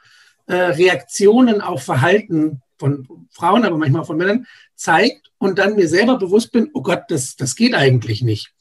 äh, 0.48 0.56
Reaktionen 0.56 1.62
auf 1.62 1.84
Verhalten 1.84 2.62
von 2.78 3.28
Frauen, 3.32 3.64
aber 3.64 3.78
manchmal 3.78 4.06
von 4.06 4.18
Männern 4.18 4.48
zeigt 4.76 5.32
und 5.38 5.60
dann 5.60 5.76
mir 5.76 5.88
selber 5.88 6.18
bewusst 6.18 6.52
bin, 6.52 6.70
oh 6.74 6.82
Gott, 6.82 7.04
das, 7.10 7.36
das 7.36 7.56
geht 7.56 7.76
eigentlich 7.76 8.24
nicht. 8.24 8.52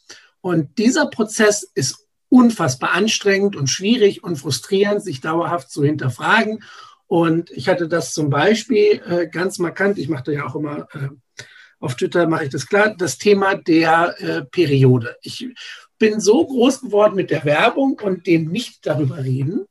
Und 0.43 0.79
dieser 0.79 1.07
Prozess 1.07 1.69
ist 1.75 2.07
unfassbar 2.29 2.93
anstrengend 2.93 3.57
und 3.57 3.69
schwierig 3.69 4.23
und 4.23 4.37
frustrierend, 4.37 5.03
sich 5.03 5.21
dauerhaft 5.21 5.71
zu 5.71 5.83
hinterfragen. 5.85 6.63
Und 7.07 7.51
ich 7.51 7.69
hatte 7.69 7.89
das 7.89 8.13
zum 8.13 8.31
Beispiel 8.31 9.03
äh, 9.07 9.27
ganz 9.27 9.59
markant, 9.59 9.99
ich 9.99 10.09
mache 10.09 10.25
da 10.25 10.33
ja 10.33 10.47
auch 10.47 10.55
immer 10.55 10.87
äh, 10.93 11.09
auf 11.81 11.97
Twitter, 11.97 12.29
mache 12.29 12.45
ich 12.45 12.51
das 12.51 12.67
klar, 12.67 12.95
das 12.97 13.19
Thema 13.19 13.57
der 13.57 14.15
äh, 14.21 14.45
Periode. 14.45 15.17
Ich 15.23 15.49
bin 16.01 16.19
so 16.19 16.45
groß 16.45 16.81
geworden 16.81 17.15
mit 17.15 17.31
der 17.31 17.45
Werbung 17.45 18.01
und 18.03 18.27
dem 18.27 18.47
nicht 18.47 18.85
darüber 18.87 19.23
reden, 19.23 19.67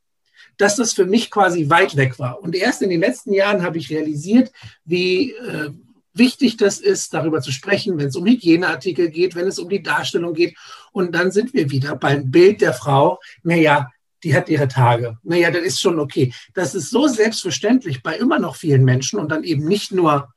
dass 0.57 0.77
das 0.77 0.93
für 0.93 1.05
mich 1.05 1.31
quasi 1.31 1.69
weit 1.69 1.97
weg 1.97 2.19
war. 2.19 2.41
Und 2.41 2.55
erst 2.55 2.81
in 2.81 2.89
den 2.89 3.01
letzten 3.01 3.33
Jahren 3.33 3.63
habe 3.63 3.77
ich 3.77 3.89
realisiert, 3.89 4.51
wie 4.85 5.31
äh, 5.31 5.71
wichtig 6.13 6.57
das 6.57 6.79
ist, 6.79 7.13
darüber 7.13 7.41
zu 7.41 7.51
sprechen, 7.51 7.97
wenn 7.97 8.07
es 8.07 8.15
um 8.15 8.25
Hygieneartikel 8.25 9.09
geht, 9.09 9.35
wenn 9.35 9.47
es 9.47 9.57
um 9.57 9.69
die 9.69 9.81
Darstellung 9.81 10.33
geht. 10.33 10.55
Und 10.91 11.15
dann 11.15 11.31
sind 11.31 11.53
wir 11.53 11.71
wieder 11.71 11.95
beim 11.95 12.29
Bild 12.29 12.61
der 12.61 12.73
Frau. 12.73 13.19
Naja, 13.41 13.89
die 14.23 14.35
hat 14.35 14.49
ihre 14.49 14.67
Tage. 14.67 15.17
Naja, 15.23 15.49
das 15.49 15.63
ist 15.63 15.81
schon 15.81 15.99
okay. 15.99 16.33
Das 16.53 16.75
ist 16.75 16.91
so 16.91 17.07
selbstverständlich 17.07 18.03
bei 18.03 18.15
immer 18.17 18.37
noch 18.37 18.55
vielen 18.55 18.83
Menschen 18.83 19.19
und 19.19 19.31
dann 19.31 19.43
eben 19.43 19.65
nicht 19.65 19.91
nur 19.91 20.31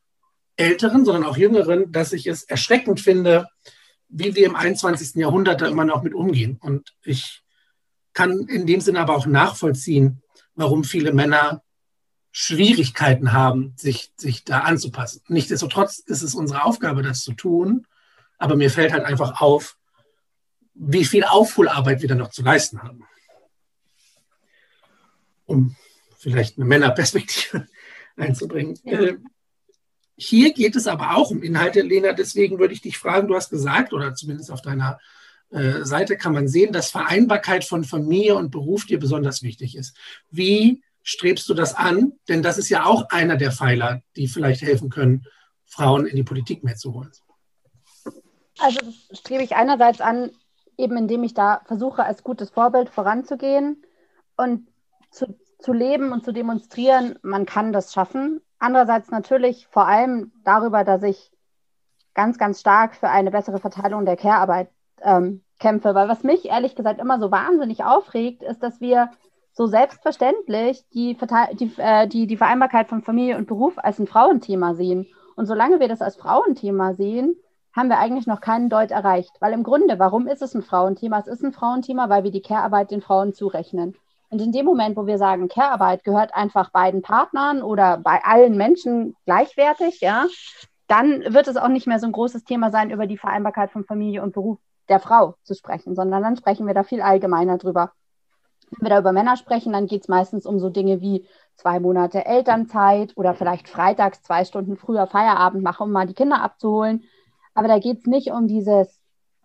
Älteren, 0.57 1.05
sondern 1.05 1.25
auch 1.25 1.37
Jüngeren, 1.37 1.93
dass 1.93 2.13
ich 2.13 2.27
es 2.27 2.45
erschreckend 2.45 3.01
finde, 3.01 3.49
wie 4.13 4.35
wir 4.35 4.47
im 4.47 4.55
21. 4.55 5.17
Jahrhundert 5.17 5.61
da 5.63 5.67
immer 5.67 5.85
noch 5.85 6.03
mit 6.03 6.15
umgehen. 6.15 6.59
Und 6.61 6.95
ich 7.03 7.43
kann 8.13 8.47
in 8.47 8.67
dem 8.67 8.81
Sinne 8.81 9.01
aber 9.01 9.17
auch 9.17 9.27
nachvollziehen, 9.27 10.23
warum 10.55 10.85
viele 10.85 11.13
Männer 11.13 11.63
Schwierigkeiten 12.31 13.33
haben, 13.33 13.75
sich, 13.77 14.13
sich 14.17 14.45
da 14.45 14.61
anzupassen. 14.61 15.23
Nichtsdestotrotz 15.29 15.99
ist 15.99 16.23
es 16.23 16.35
unsere 16.35 16.65
Aufgabe, 16.65 17.03
das 17.03 17.23
zu 17.23 17.33
tun. 17.33 17.87
Aber 18.39 18.57
mir 18.57 18.71
fällt 18.71 18.93
halt 18.93 19.05
einfach 19.05 19.41
auf, 19.41 19.77
wie 20.75 21.05
viel 21.05 21.25
Aufholarbeit 21.25 22.01
wir 22.01 22.09
da 22.09 22.15
noch 22.15 22.31
zu 22.31 22.43
leisten 22.43 22.83
haben. 22.83 23.07
Um 25.45 25.77
vielleicht 26.19 26.59
eine 26.59 26.67
Männerperspektive 26.67 27.67
einzubringen. 28.17 28.79
Ja. 28.85 29.13
Hier 30.17 30.53
geht 30.53 30.77
es 30.77 30.87
aber 30.87 31.17
auch 31.17 31.31
um 31.31 31.43
Inhalte, 31.43 31.83
Lena. 31.83 32.13
Deswegen 32.13 32.59
würde 32.59 32.75
ich 32.75 32.83
dich 32.83 32.99
fragen, 32.99 33.29
du 33.29 33.35
hast 33.35 33.51
gesagt, 33.51 33.93
oder 33.93 34.15
zumindest 34.15 34.51
auf 34.51 34.63
deiner 34.63 34.99
äh, 35.51 35.85
Seite 35.85 36.17
kann 36.17 36.33
man 36.33 36.49
sehen, 36.49 36.73
dass 36.73 36.91
Vereinbarkeit 36.91 37.65
von 37.65 37.85
Familie 37.85 38.37
und 38.37 38.51
Beruf 38.51 38.87
dir 38.87 38.99
besonders 38.99 39.43
wichtig 39.43 39.77
ist. 39.77 39.97
Wie 40.31 40.83
strebst 41.03 41.49
du 41.49 41.55
das 41.55 41.75
an? 41.75 42.13
Denn 42.29 42.43
das 42.43 42.59
ist 42.59 42.69
ja 42.69 42.85
auch 42.85 43.11
einer 43.11 43.37
der 43.37 43.53
Pfeiler, 43.53 44.03
die 44.17 44.29
vielleicht 44.29 44.63
helfen 44.63 44.91
können, 44.91 45.27
Frauen 45.67 46.07
in 46.07 46.17
die 46.17 46.23
Politik 46.23 46.65
mehr 46.65 46.77
zu 46.77 46.95
holen. 46.95 47.11
Also 48.59 48.79
das 48.81 49.19
strebe 49.19 49.43
ich 49.43 49.57
einerseits 49.57 50.01
an, 50.01 50.31
eben 50.77 50.97
indem 50.97 51.25
ich 51.25 51.35
da 51.35 51.63
versuche, 51.67 52.05
als 52.05 52.23
gutes 52.23 52.51
Vorbild 52.51 52.89
voranzugehen 52.89 53.83
und 54.37 54.69
zu, 55.11 55.39
zu 55.59 55.73
leben 55.73 56.13
und 56.13 56.25
zu 56.25 56.33
demonstrieren, 56.33 57.19
man 57.23 57.47
kann 57.47 57.73
das 57.73 57.93
schaffen. 57.93 58.41
Andererseits 58.63 59.11
natürlich 59.11 59.67
vor 59.67 59.89
allem 59.89 60.31
darüber, 60.45 60.85
dass 60.85 61.03
ich 61.03 61.33
ganz, 62.15 62.39
ganz 62.39 62.61
stark 62.61 62.95
für 62.95 63.09
eine 63.09 63.33
bessere 63.33 63.59
Verteilung 63.59 64.05
der 64.07 64.17
Care-Arbeit 64.17 64.69
ähm, 65.01 65.43
kämpfe. 65.59 65.97
Weil 65.97 66.09
was 66.09 66.23
mich 66.23 66.45
ehrlich 66.45 66.77
gesagt 66.77 67.01
immer 67.01 67.19
so 67.19 67.33
wahnsinnig 67.33 67.83
aufregt, 67.83 68.45
ist, 68.45 68.63
dass 68.63 68.81
wir 68.81 69.11
so 69.53 69.67
selbstverständlich 69.67 70.89
die, 70.95 71.19
die, 71.55 71.73
äh, 71.79 72.07
die, 72.07 72.29
die 72.29 72.37
Vereinbarkeit 72.37 72.89
von 72.89 73.03
Familie 73.03 73.37
und 73.37 73.49
Beruf 73.49 73.79
als 73.79 73.99
ein 73.99 74.07
Frauenthema 74.07 74.75
sehen. 74.75 75.09
Und 75.35 75.47
solange 75.47 75.81
wir 75.81 75.89
das 75.89 76.01
als 76.01 76.15
Frauenthema 76.15 76.95
sehen, 76.95 77.35
haben 77.73 77.89
wir 77.89 77.99
eigentlich 77.99 78.29
noch 78.29 78.41
keinen 78.41 78.71
Deut 78.71 78.93
erreicht. 78.93 79.33
Weil 79.41 79.55
im 79.55 79.65
Grunde, 79.65 79.99
warum 79.99 80.29
ist 80.29 80.41
es 80.41 80.55
ein 80.55 80.63
Frauenthema? 80.63 81.19
Es 81.19 81.27
ist 81.27 81.43
ein 81.43 81.53
Frauenthema, 81.53 82.09
weil 82.09 82.23
wir 82.23 82.31
die 82.31 82.43
Care-Arbeit 82.43 82.93
den 82.93 83.03
Frauen 83.03 83.33
zurechnen. 83.33 83.97
Und 84.33 84.41
in 84.41 84.51
dem 84.51 84.65
Moment, 84.65 84.97
wo 84.97 85.07
wir 85.07 85.19
sagen, 85.19 85.47
Care-Arbeit 85.49 86.05
gehört 86.05 86.35
einfach 86.35 86.71
beiden 86.71 87.03
Partnern 87.03 87.63
oder 87.63 87.99
bei 87.99 88.25
allen 88.25 88.57
Menschen 88.57 89.15
gleichwertig, 89.27 90.01
ja, 90.01 90.25
dann 90.89 91.21
wird 91.35 91.49
es 91.49 91.59
auch 91.59 91.69
nicht 91.69 91.87
mehr 91.87 91.99
so 91.99 92.07
ein 92.07 92.13
großes 92.13 92.45
Thema 92.45 92.71
sein, 92.71 92.91
über 92.91 93.07
die 93.07 93.19
Vereinbarkeit 93.19 93.71
von 93.71 93.85
Familie 93.85 94.23
und 94.23 94.33
Beruf 94.33 94.59
der 94.89 95.01
Frau 95.01 95.35
zu 95.43 95.55
sprechen, 95.55 95.95
sondern 95.95 96.23
dann 96.23 96.37
sprechen 96.37 96.67
wir 96.67 96.73
da 96.73 96.83
viel 96.83 97.03
allgemeiner 97.03 97.59
drüber. 97.59 97.93
Wenn 98.71 98.87
wir 98.87 98.89
da 98.89 99.01
über 99.01 99.13
Männer 99.13 99.37
sprechen, 99.37 99.75
dann 99.75 99.87
geht 99.87 100.01
es 100.01 100.09
meistens 100.09 100.47
um 100.47 100.59
so 100.59 100.71
Dinge 100.71 101.03
wie 101.03 101.27
zwei 101.57 101.79
Monate 101.79 102.25
Elternzeit 102.25 103.13
oder 103.17 103.35
vielleicht 103.35 103.69
freitags 103.69 104.23
zwei 104.23 104.47
Stunden 104.47 104.79
früher 104.79 105.07
Feierabend 105.07 105.63
machen, 105.63 105.85
um 105.85 105.93
mal 105.93 106.07
die 106.07 106.15
Kinder 106.15 106.41
abzuholen. 106.41 107.05
Aber 107.53 107.69
da 107.69 107.79
geht 107.79 107.99
es 107.99 108.07
nicht 108.07 108.31
um 108.31 108.49
dieses, 108.49 108.99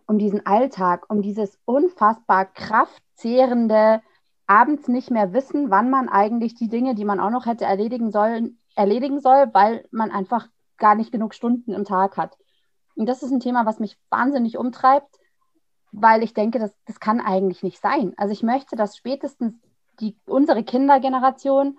um 0.06 0.16
diesen 0.16 0.46
Alltag, 0.46 1.04
um 1.10 1.20
dieses 1.20 1.58
unfassbar 1.66 2.46
kraftzehrende, 2.46 4.00
abends 4.48 4.88
nicht 4.88 5.12
mehr 5.12 5.32
wissen, 5.32 5.70
wann 5.70 5.90
man 5.90 6.08
eigentlich 6.08 6.54
die 6.54 6.68
Dinge, 6.68 6.96
die 6.96 7.04
man 7.04 7.20
auch 7.20 7.30
noch 7.30 7.46
hätte 7.46 7.64
erledigen 7.64 8.10
sollen, 8.10 8.58
erledigen 8.74 9.20
soll, 9.20 9.50
weil 9.52 9.86
man 9.92 10.10
einfach 10.10 10.48
gar 10.76 10.96
nicht 10.96 11.12
genug 11.12 11.34
Stunden 11.34 11.72
im 11.72 11.84
Tag 11.84 12.16
hat. 12.16 12.36
Und 12.96 13.08
das 13.08 13.22
ist 13.22 13.30
ein 13.30 13.40
Thema, 13.40 13.66
was 13.66 13.78
mich 13.78 13.96
wahnsinnig 14.10 14.58
umtreibt 14.58 15.18
weil 15.92 16.22
ich 16.22 16.34
denke, 16.34 16.58
das, 16.58 16.74
das 16.86 17.00
kann 17.00 17.20
eigentlich 17.20 17.62
nicht 17.62 17.80
sein. 17.80 18.12
Also 18.16 18.32
ich 18.32 18.42
möchte, 18.42 18.76
dass 18.76 18.96
spätestens 18.96 19.54
die, 20.00 20.16
unsere 20.26 20.62
Kindergeneration 20.62 21.78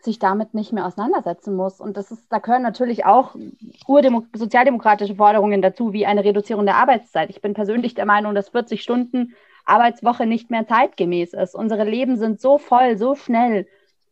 sich 0.00 0.20
damit 0.20 0.54
nicht 0.54 0.72
mehr 0.72 0.86
auseinandersetzen 0.86 1.56
muss. 1.56 1.80
Und 1.80 1.96
das 1.96 2.12
ist, 2.12 2.30
da 2.30 2.38
gehören 2.38 2.62
natürlich 2.62 3.04
auch 3.04 3.34
sozialdemokratische 4.32 5.16
Forderungen 5.16 5.60
dazu, 5.60 5.92
wie 5.92 6.06
eine 6.06 6.24
Reduzierung 6.24 6.66
der 6.66 6.76
Arbeitszeit. 6.76 7.30
Ich 7.30 7.40
bin 7.40 7.52
persönlich 7.52 7.94
der 7.94 8.06
Meinung, 8.06 8.34
dass 8.34 8.50
40 8.50 8.80
Stunden 8.80 9.34
Arbeitswoche 9.68 10.26
nicht 10.26 10.50
mehr 10.50 10.66
zeitgemäß 10.66 11.34
ist. 11.34 11.54
Unsere 11.54 11.84
Leben 11.84 12.16
sind 12.16 12.40
so 12.40 12.58
voll, 12.58 12.96
so 12.96 13.14
schnell, 13.14 13.66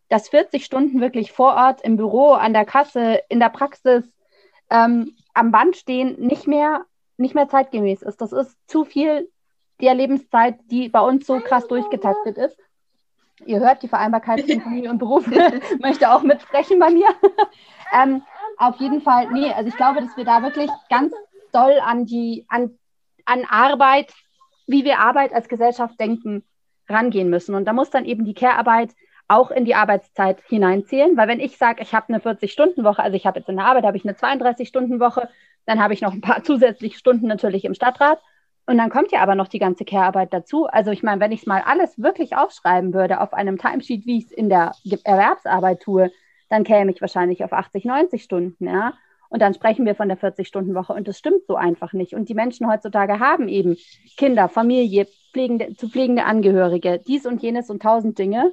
dass 0.08 0.28
40 0.28 0.64
Stunden 0.64 1.00
wirklich 1.00 1.32
vor 1.32 1.54
Ort 1.54 1.82
im 1.82 1.96
Büro, 1.96 2.32
an 2.32 2.52
der 2.52 2.64
Kasse, 2.64 3.20
in 3.28 3.40
der 3.40 3.48
Praxis, 3.48 4.04
ähm, 4.70 5.16
am 5.34 5.50
Band 5.50 5.76
stehen, 5.76 6.20
nicht 6.20 6.46
mehr, 6.46 6.84
nicht 7.16 7.34
mehr 7.34 7.48
zeitgemäß 7.48 8.02
ist. 8.02 8.20
Das 8.20 8.32
ist 8.32 8.56
zu 8.66 8.84
viel 8.84 9.28
der 9.80 9.94
Lebenszeit, 9.94 10.58
die 10.70 10.88
bei 10.88 11.00
uns 11.00 11.26
so 11.26 11.40
krass 11.40 11.66
durchgetaktet 11.68 12.38
ist. 12.38 12.58
Ihr 13.44 13.60
hört, 13.60 13.82
die 13.82 13.88
Vereinbarkeit 13.88 14.40
von 14.40 14.60
Familie 14.62 14.90
und 14.90 14.98
Beruf 14.98 15.26
möchte 15.80 16.10
auch 16.10 16.22
mitsprechen 16.22 16.78
bei 16.78 16.90
mir. 16.90 17.08
ähm, 17.92 18.22
auf 18.56 18.76
jeden 18.76 19.02
Fall, 19.02 19.30
nee, 19.32 19.52
also 19.52 19.68
ich 19.68 19.76
glaube, 19.76 20.00
dass 20.00 20.16
wir 20.16 20.24
da 20.24 20.42
wirklich 20.42 20.70
ganz 20.88 21.12
doll 21.52 21.78
an 21.84 22.06
die, 22.06 22.46
an, 22.48 22.78
an 23.26 23.44
Arbeit, 23.44 24.14
wie 24.66 24.84
wir 24.84 24.98
Arbeit 24.98 25.32
als 25.32 25.48
Gesellschaft 25.48 25.98
denken, 26.00 26.44
rangehen 26.88 27.30
müssen. 27.30 27.54
Und 27.54 27.66
da 27.66 27.72
muss 27.72 27.90
dann 27.90 28.04
eben 28.04 28.24
die 28.24 28.34
Care-Arbeit 28.34 28.90
auch 29.28 29.50
in 29.50 29.64
die 29.64 29.74
Arbeitszeit 29.74 30.40
hineinzählen, 30.46 31.16
weil 31.16 31.28
wenn 31.28 31.40
ich 31.40 31.58
sage, 31.58 31.82
ich 31.82 31.94
habe 31.94 32.08
eine 32.08 32.18
40-Stunden-Woche, 32.18 33.02
also 33.02 33.16
ich 33.16 33.26
habe 33.26 33.40
jetzt 33.40 33.48
in 33.48 33.56
der 33.56 33.66
Arbeit 33.66 33.84
habe 33.84 33.96
ich 33.96 34.04
eine 34.04 34.14
32-Stunden-Woche, 34.14 35.28
dann 35.66 35.82
habe 35.82 35.94
ich 35.94 36.00
noch 36.00 36.12
ein 36.12 36.20
paar 36.20 36.42
zusätzliche 36.44 36.96
Stunden 36.96 37.26
natürlich 37.26 37.64
im 37.64 37.74
Stadtrat 37.74 38.20
und 38.66 38.78
dann 38.78 38.90
kommt 38.90 39.12
ja 39.12 39.20
aber 39.20 39.34
noch 39.34 39.48
die 39.48 39.58
ganze 39.58 39.84
Care-Arbeit 39.84 40.32
dazu. 40.32 40.66
Also 40.66 40.90
ich 40.90 41.02
meine, 41.02 41.20
wenn 41.20 41.32
ich 41.32 41.40
es 41.40 41.46
mal 41.46 41.62
alles 41.64 42.00
wirklich 42.00 42.36
aufschreiben 42.36 42.94
würde 42.94 43.20
auf 43.20 43.32
einem 43.32 43.58
Timesheet, 43.58 44.06
wie 44.06 44.18
ich 44.18 44.26
es 44.26 44.32
in 44.32 44.48
der 44.48 44.72
Erwerbsarbeit 45.04 45.80
tue, 45.80 46.10
dann 46.48 46.64
käme 46.64 46.90
ich 46.92 47.00
wahrscheinlich 47.00 47.44
auf 47.44 47.52
80, 47.52 47.84
90 47.84 48.22
Stunden, 48.22 48.66
ja. 48.66 48.94
Und 49.28 49.42
dann 49.42 49.54
sprechen 49.54 49.86
wir 49.86 49.94
von 49.94 50.08
der 50.08 50.18
40-Stunden-Woche 50.18 50.92
und 50.92 51.08
das 51.08 51.18
stimmt 51.18 51.46
so 51.46 51.56
einfach 51.56 51.92
nicht. 51.92 52.14
Und 52.14 52.28
die 52.28 52.34
Menschen 52.34 52.68
heutzutage 52.70 53.18
haben 53.18 53.48
eben 53.48 53.76
Kinder, 54.16 54.48
Familie, 54.48 55.06
pflegende, 55.32 55.74
zu 55.74 55.88
pflegende 55.88 56.24
Angehörige, 56.24 57.00
dies 57.06 57.26
und 57.26 57.42
jenes 57.42 57.70
und 57.70 57.82
tausend 57.82 58.18
Dinge. 58.18 58.52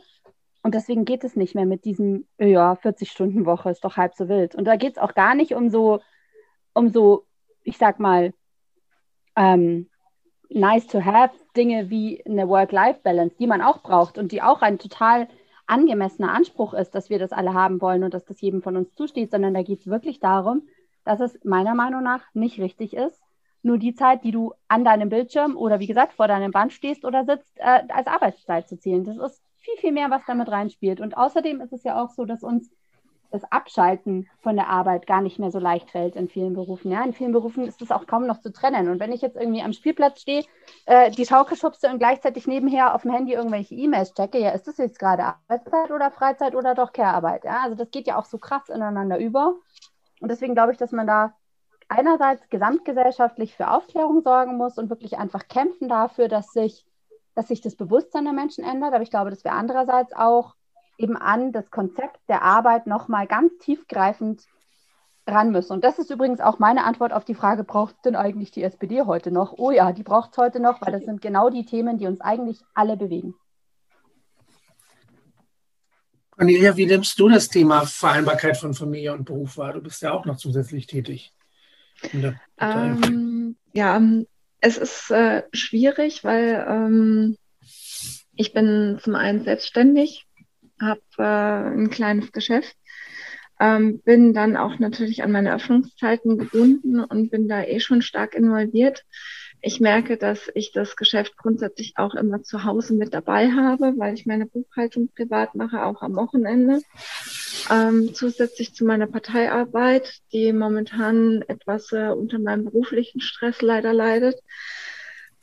Und 0.63 0.75
deswegen 0.75 1.05
geht 1.05 1.23
es 1.23 1.35
nicht 1.35 1.55
mehr 1.55 1.65
mit 1.65 1.85
diesem, 1.85 2.25
ja, 2.39 2.73
40-Stunden-Woche 2.73 3.69
ist 3.69 3.83
doch 3.83 3.97
halb 3.97 4.15
so 4.15 4.29
wild. 4.29 4.55
Und 4.55 4.65
da 4.65 4.77
geht 4.77 4.93
es 4.93 4.97
auch 4.97 5.13
gar 5.13 5.35
nicht 5.35 5.53
um 5.53 5.69
so, 5.69 5.99
um 6.73 6.89
so, 6.89 7.25
ich 7.63 7.77
sag 7.77 7.99
mal, 7.99 8.33
ähm, 9.35 9.89
nice 10.49 10.87
to 10.87 11.03
have 11.03 11.33
Dinge 11.55 11.89
wie 11.89 12.23
eine 12.25 12.47
Work-Life-Balance, 12.47 13.35
die 13.39 13.47
man 13.47 13.61
auch 13.61 13.81
braucht 13.81 14.17
und 14.17 14.31
die 14.31 14.41
auch 14.41 14.61
ein 14.61 14.79
total 14.79 15.27
angemessener 15.67 16.33
Anspruch 16.33 16.73
ist, 16.73 16.91
dass 16.91 17.09
wir 17.09 17.19
das 17.19 17.31
alle 17.31 17.53
haben 17.53 17.81
wollen 17.81 18.03
und 18.03 18.13
dass 18.13 18.25
das 18.25 18.41
jedem 18.41 18.61
von 18.61 18.77
uns 18.77 18.93
zusteht, 18.95 19.31
sondern 19.31 19.53
da 19.53 19.63
geht 19.63 19.81
es 19.81 19.87
wirklich 19.87 20.19
darum, 20.19 20.63
dass 21.05 21.19
es 21.19 21.39
meiner 21.43 21.75
Meinung 21.75 22.03
nach 22.03 22.21
nicht 22.33 22.59
richtig 22.59 22.95
ist, 22.95 23.21
nur 23.61 23.77
die 23.77 23.95
Zeit, 23.95 24.23
die 24.23 24.31
du 24.31 24.53
an 24.67 24.83
deinem 24.83 25.09
Bildschirm 25.09 25.55
oder 25.55 25.79
wie 25.79 25.87
gesagt 25.87 26.13
vor 26.13 26.27
deinem 26.27 26.51
Band 26.51 26.73
stehst 26.73 27.05
oder 27.05 27.25
sitzt, 27.25 27.57
äh, 27.57 27.83
als 27.89 28.07
Arbeitszeit 28.07 28.67
zu 28.67 28.77
zählen. 28.77 29.03
Das 29.05 29.17
ist 29.17 29.41
viel, 29.57 29.77
viel 29.77 29.91
mehr, 29.93 30.09
was 30.09 30.21
damit 30.27 30.49
reinspielt. 30.49 30.99
Und 30.99 31.17
außerdem 31.17 31.61
ist 31.61 31.71
es 31.71 31.83
ja 31.83 32.01
auch 32.01 32.09
so, 32.09 32.25
dass 32.25 32.43
uns 32.43 32.69
das 33.33 33.51
Abschalten 33.51 34.29
von 34.41 34.55
der 34.55 34.69
Arbeit 34.69 35.07
gar 35.07 35.21
nicht 35.21 35.39
mehr 35.39 35.49
so 35.49 35.57
leicht 35.57 35.89
fällt 35.89 36.15
in 36.15 36.29
vielen 36.29 36.53
Berufen. 36.53 36.91
Ja, 36.91 37.03
in 37.03 37.13
vielen 37.13 37.31
Berufen 37.31 37.65
ist 37.65 37.81
das 37.81 37.89
auch 37.89 38.05
kaum 38.05 38.27
noch 38.27 38.39
zu 38.39 38.53
trennen. 38.53 38.89
Und 38.89 38.99
wenn 38.99 39.11
ich 39.11 39.21
jetzt 39.21 39.35
irgendwie 39.35 39.63
am 39.63 39.73
Spielplatz 39.73 40.21
stehe, 40.21 40.43
äh, 40.85 41.09
die 41.09 41.25
Schaukel 41.25 41.57
schubse 41.57 41.89
und 41.89 41.97
gleichzeitig 41.97 42.45
nebenher 42.45 42.93
auf 42.93 43.01
dem 43.01 43.11
Handy 43.11 43.33
irgendwelche 43.33 43.73
E-Mails 43.73 44.13
checke, 44.13 44.37
ja, 44.37 44.51
ist 44.51 44.67
das 44.67 44.77
jetzt 44.77 44.99
gerade 44.99 45.23
Arbeitszeit 45.25 45.89
oder 45.89 46.11
Freizeit 46.11 46.53
oder 46.53 46.75
doch 46.75 46.93
Care-Arbeit? 46.93 47.43
Ja, 47.43 47.63
also 47.63 47.75
das 47.75 47.89
geht 47.89 48.05
ja 48.05 48.19
auch 48.19 48.25
so 48.25 48.37
krass 48.37 48.69
ineinander 48.69 49.17
über. 49.17 49.55
Und 50.21 50.29
deswegen 50.29 50.53
glaube 50.53 50.71
ich, 50.71 50.77
dass 50.77 50.91
man 50.91 51.07
da 51.07 51.33
einerseits 51.89 52.47
gesamtgesellschaftlich 52.49 53.55
für 53.55 53.71
Aufklärung 53.71 54.21
sorgen 54.21 54.57
muss 54.57 54.77
und 54.77 54.91
wirklich 54.91 55.17
einfach 55.17 55.47
kämpfen 55.47 55.89
dafür, 55.89 56.27
dass 56.27 56.53
sich, 56.53 56.85
dass 57.33 57.47
sich 57.47 57.61
das 57.61 57.75
Bewusstsein 57.75 58.25
der 58.25 58.33
Menschen 58.33 58.63
ändert. 58.63 58.93
Aber 58.93 59.01
ich 59.01 59.09
glaube, 59.09 59.31
dass 59.31 59.43
wir 59.43 59.53
andererseits 59.53 60.13
auch 60.13 60.53
eben 60.97 61.17
an 61.17 61.51
das 61.51 61.69
Konzept 61.71 62.19
der 62.27 62.41
Arbeit 62.41 62.87
nochmal 62.87 63.27
ganz 63.27 63.57
tiefgreifend 63.59 64.43
ran 65.27 65.51
müssen. 65.51 65.73
Und 65.73 65.83
das 65.83 65.99
ist 65.99 66.11
übrigens 66.11 66.41
auch 66.41 66.59
meine 66.59 66.83
Antwort 66.83 67.13
auf 67.13 67.25
die 67.25 67.35
Frage, 67.35 67.63
braucht 67.63 67.95
denn 68.05 68.15
eigentlich 68.15 68.51
die 68.51 68.63
SPD 68.63 69.03
heute 69.03 69.31
noch? 69.31 69.53
Oh 69.57 69.71
ja, 69.71 69.91
die 69.91 70.03
braucht 70.03 70.31
es 70.31 70.37
heute 70.37 70.59
noch, 70.59 70.81
weil 70.81 70.91
das 70.91 71.05
sind 71.05 71.21
genau 71.21 71.49
die 71.49 71.65
Themen, 71.65 71.97
die 71.97 72.07
uns 72.07 72.21
eigentlich 72.21 72.59
alle 72.73 72.97
bewegen. 72.97 73.35
Cornelia, 76.31 76.75
wie 76.75 76.87
nimmst 76.87 77.19
du 77.19 77.29
das 77.29 77.47
Thema 77.47 77.85
Vereinbarkeit 77.85 78.57
von 78.57 78.73
Familie 78.73 79.13
und 79.13 79.25
Beruf 79.25 79.57
wahr? 79.57 79.73
Du 79.73 79.81
bist 79.81 80.01
ja 80.01 80.11
auch 80.11 80.25
noch 80.25 80.37
zusätzlich 80.37 80.87
tätig. 80.87 81.31
Ähm, 82.59 83.55
ja, 83.71 84.01
es 84.59 84.77
ist 84.77 85.11
äh, 85.11 85.43
schwierig, 85.53 86.23
weil 86.23 86.65
ähm, 86.67 87.37
ich 88.35 88.51
bin 88.51 88.99
zum 89.01 89.15
einen 89.15 89.43
selbstständig 89.43 90.25
habe 90.83 91.01
äh, 91.17 91.23
ein 91.23 91.89
kleines 91.89 92.31
Geschäft, 92.31 92.75
ähm, 93.59 93.99
bin 93.99 94.33
dann 94.33 94.57
auch 94.57 94.79
natürlich 94.79 95.23
an 95.23 95.31
meine 95.31 95.53
Öffnungszeiten 95.53 96.37
gebunden 96.37 96.99
und 96.99 97.29
bin 97.29 97.47
da 97.47 97.63
eh 97.63 97.79
schon 97.79 98.01
stark 98.01 98.35
involviert. 98.35 99.05
Ich 99.65 99.79
merke, 99.79 100.17
dass 100.17 100.51
ich 100.55 100.73
das 100.73 100.97
Geschäft 100.97 101.37
grundsätzlich 101.37 101.93
auch 101.95 102.15
immer 102.15 102.43
zu 102.43 102.65
Hause 102.65 102.93
mit 102.95 103.13
dabei 103.13 103.49
habe, 103.51 103.93
weil 103.97 104.13
ich 104.13 104.25
meine 104.25 104.45
Buchhaltung 104.45 105.07
privat 105.15 105.55
mache, 105.55 105.85
auch 105.85 106.01
am 106.01 106.15
Wochenende. 106.15 106.81
Ähm, 107.71 108.13
zusätzlich 108.13 108.73
zu 108.73 108.83
meiner 108.83 109.07
Parteiarbeit, 109.07 110.19
die 110.33 110.51
momentan 110.51 111.43
etwas 111.47 111.93
äh, 111.93 112.09
unter 112.09 112.39
meinem 112.39 112.65
beruflichen 112.65 113.21
Stress 113.21 113.61
leider 113.61 113.93
leidet. 113.93 114.35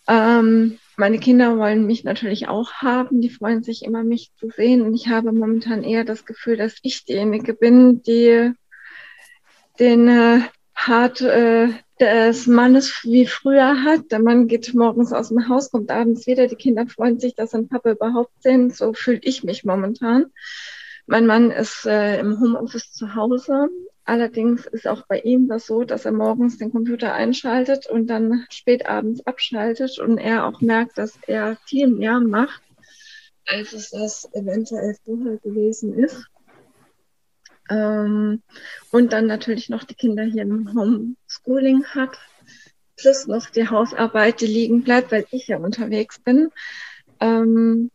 Ähm, 0.07 0.79
meine 1.01 1.19
Kinder 1.19 1.57
wollen 1.57 1.87
mich 1.87 2.05
natürlich 2.05 2.47
auch 2.49 2.75
haben. 2.75 3.23
Die 3.23 3.31
freuen 3.31 3.63
sich 3.63 3.85
immer, 3.87 4.05
mich 4.05 4.33
zu 4.37 4.51
sehen. 4.51 4.83
Und 4.83 4.95
ich 4.95 5.09
habe 5.09 5.33
momentan 5.33 5.83
eher 5.83 6.05
das 6.05 6.27
Gefühl, 6.27 6.59
dass 6.59 6.77
ich 6.83 7.07
diejenige 7.07 7.55
bin, 7.55 8.03
die 8.03 8.53
den 9.79 10.09
äh, 10.09 10.41
Part 10.75 11.23
äh, 11.23 11.69
des 11.99 12.47
Mannes 12.47 13.01
wie 13.05 13.25
früher 13.25 13.83
hat. 13.83 14.13
Der 14.13 14.21
Mann 14.21 14.47
geht 14.47 14.75
morgens 14.75 15.15
aus 15.15 15.29
dem 15.29 15.49
Haus, 15.49 15.71
kommt 15.71 15.91
abends 15.91 16.27
wieder. 16.27 16.49
Die 16.49 16.57
Kinder 16.57 16.87
freuen 16.87 17.19
sich, 17.19 17.35
dass 17.35 17.55
ein 17.55 17.69
Papa 17.69 17.93
überhaupt 17.93 18.43
sind. 18.43 18.77
So 18.77 18.93
fühle 18.93 19.21
ich 19.23 19.43
mich 19.43 19.65
momentan. 19.65 20.27
Mein 21.07 21.25
Mann 21.25 21.51
ist 21.51 21.87
äh, 21.87 22.21
im 22.21 22.39
Homeoffice 22.41 22.93
zu 22.93 23.15
Hause 23.15 23.71
Allerdings 24.05 24.67
ist 24.67 24.89
auch 24.89 25.07
bei 25.07 25.21
ihm 25.21 25.49
das 25.49 25.67
so, 25.67 25.85
dass 25.85 26.05
er 26.05 26.13
morgens 26.13 26.59
den 26.59 26.73
Computer 26.73 27.13
einschaltet 27.13 27.87
und 27.87 28.09
dann 28.09 28.47
spät 28.51 28.87
abends 28.87 29.25
abschaltet 29.27 29.99
und 29.99 30.19
er 30.19 30.47
auch 30.47 30.61
merkt, 30.61 30.99
dass 30.99 31.19
er 31.27 31.57
viel 31.67 31.89
mehr 31.89 32.19
macht, 32.21 32.63
als 33.47 33.73
es 33.73 33.91
das 33.91 34.29
eventuell 34.33 34.97
vorher 35.05 35.39
gewesen 35.39 35.95
ist. 35.95 36.27
Ähm, 37.69 38.43
und 38.91 39.13
dann 39.13 39.27
natürlich 39.27 39.69
noch 39.69 39.85
die 39.85 39.95
Kinder 39.95 40.25
hier 40.25 40.43
im 40.43 40.75
Homeschooling 40.75 41.85
hat, 41.85 42.19
plus 42.97 43.27
noch 43.27 43.49
die 43.51 43.69
Hausarbeit, 43.69 44.41
die 44.41 44.47
liegen 44.47 44.83
bleibt, 44.83 45.13
weil 45.13 45.27
ich 45.31 45.47
ja 45.47 45.59
unterwegs 45.59 46.19
bin. 46.19 46.51
Ähm, 47.21 47.91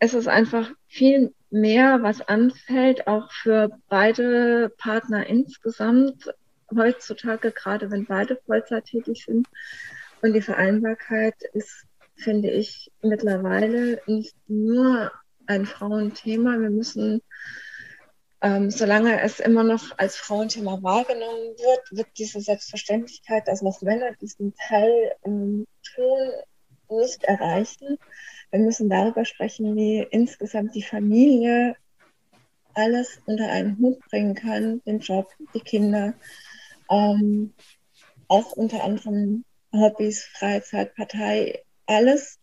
es 0.00 0.14
ist 0.14 0.26
einfach 0.26 0.72
viel 0.88 1.32
mehr, 1.52 2.02
was 2.02 2.20
anfällt, 2.20 3.06
auch 3.06 3.30
für 3.30 3.70
beide 3.88 4.72
Partner 4.78 5.26
insgesamt 5.26 6.34
heutzutage, 6.74 7.52
gerade 7.52 7.90
wenn 7.90 8.06
beide 8.06 8.36
Vollzeit 8.46 8.86
tätig 8.86 9.24
sind. 9.24 9.46
Und 10.22 10.32
die 10.32 10.40
Vereinbarkeit 10.40 11.34
ist, 11.52 11.84
finde 12.16 12.50
ich, 12.50 12.90
mittlerweile 13.02 14.00
nicht 14.06 14.36
nur 14.48 15.12
ein 15.46 15.66
Frauenthema. 15.66 16.58
Wir 16.58 16.70
müssen, 16.70 17.20
ähm, 18.40 18.70
solange 18.70 19.20
es 19.20 19.40
immer 19.40 19.64
noch 19.64 19.98
als 19.98 20.16
Frauenthema 20.16 20.82
wahrgenommen 20.82 21.56
wird, 21.58 21.98
wird 21.98 22.08
diese 22.16 22.40
Selbstverständlichkeit, 22.40 23.46
dass 23.48 23.62
noch 23.62 23.82
Männer 23.82 24.12
diesen 24.20 24.54
Teil 24.54 25.12
ähm, 25.24 25.66
tun, 25.94 26.30
nicht 27.00 27.24
erreichen. 27.24 27.98
Wir 28.50 28.60
müssen 28.60 28.90
darüber 28.90 29.24
sprechen, 29.24 29.76
wie 29.76 30.06
insgesamt 30.10 30.74
die 30.74 30.82
Familie 30.82 31.76
alles 32.74 33.20
unter 33.26 33.50
einen 33.50 33.78
Hut 33.78 34.00
bringen 34.08 34.34
kann, 34.34 34.82
den 34.84 35.00
Job, 35.00 35.30
die 35.54 35.60
Kinder, 35.60 36.14
ähm, 36.90 37.52
auch 38.28 38.52
unter 38.52 38.84
anderem 38.84 39.44
Hobbys, 39.72 40.24
Freizeit, 40.24 40.94
Partei, 40.94 41.62
alles, 41.86 42.38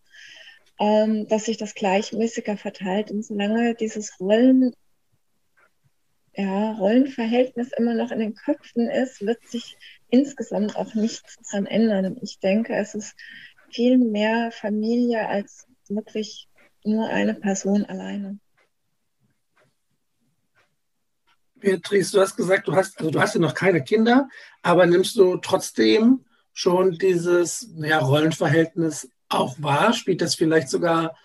ähm, 0.80 1.28
dass 1.28 1.46
sich 1.46 1.58
das 1.58 1.76
gleichmäßiger 1.76 2.58
verteilt. 2.58 3.12
Und 3.12 3.24
solange 3.24 3.76
dieses 3.76 4.20
Rollen, 4.20 4.74
ja, 6.36 6.72
Rollenverhältnis 6.74 7.72
immer 7.78 7.94
noch 7.94 8.12
in 8.12 8.20
den 8.20 8.36
Köpfen 8.36 8.90
ist, 8.90 9.22
wird 9.26 9.46
sich 9.48 9.78
insgesamt 10.10 10.76
auch 10.76 10.94
nichts 10.96 11.38
daran 11.52 11.66
ändern. 11.66 12.18
Ich 12.22 12.40
denke, 12.40 12.76
es 12.76 12.96
ist 12.96 13.16
viel 13.72 13.98
mehr 13.98 14.52
Familie 14.52 15.28
als 15.28 15.68
wirklich 15.88 16.48
nur 16.84 17.08
eine 17.08 17.34
Person 17.34 17.86
alleine. 17.86 18.40
Beatrice, 21.56 22.12
du 22.14 22.22
hast 22.22 22.38
gesagt, 22.38 22.68
du 22.68 22.76
hast, 22.76 22.98
also 23.00 23.12
du 23.12 23.20
hast 23.20 23.36
ja 23.36 23.42
noch 23.42 23.54
keine 23.54 23.84
Kinder, 23.84 24.30
aber 24.62 24.86
nimmst 24.86 25.18
du 25.18 25.38
trotzdem 25.38 26.26
schon 26.54 26.98
dieses 26.98 27.70
ja, 27.78 28.00
Rollenverhältnis 28.00 29.12
auch 29.28 29.56
wahr? 29.60 29.94
Spielt 29.94 30.22
das 30.22 30.36
vielleicht 30.36 30.70
sogar 30.70 31.18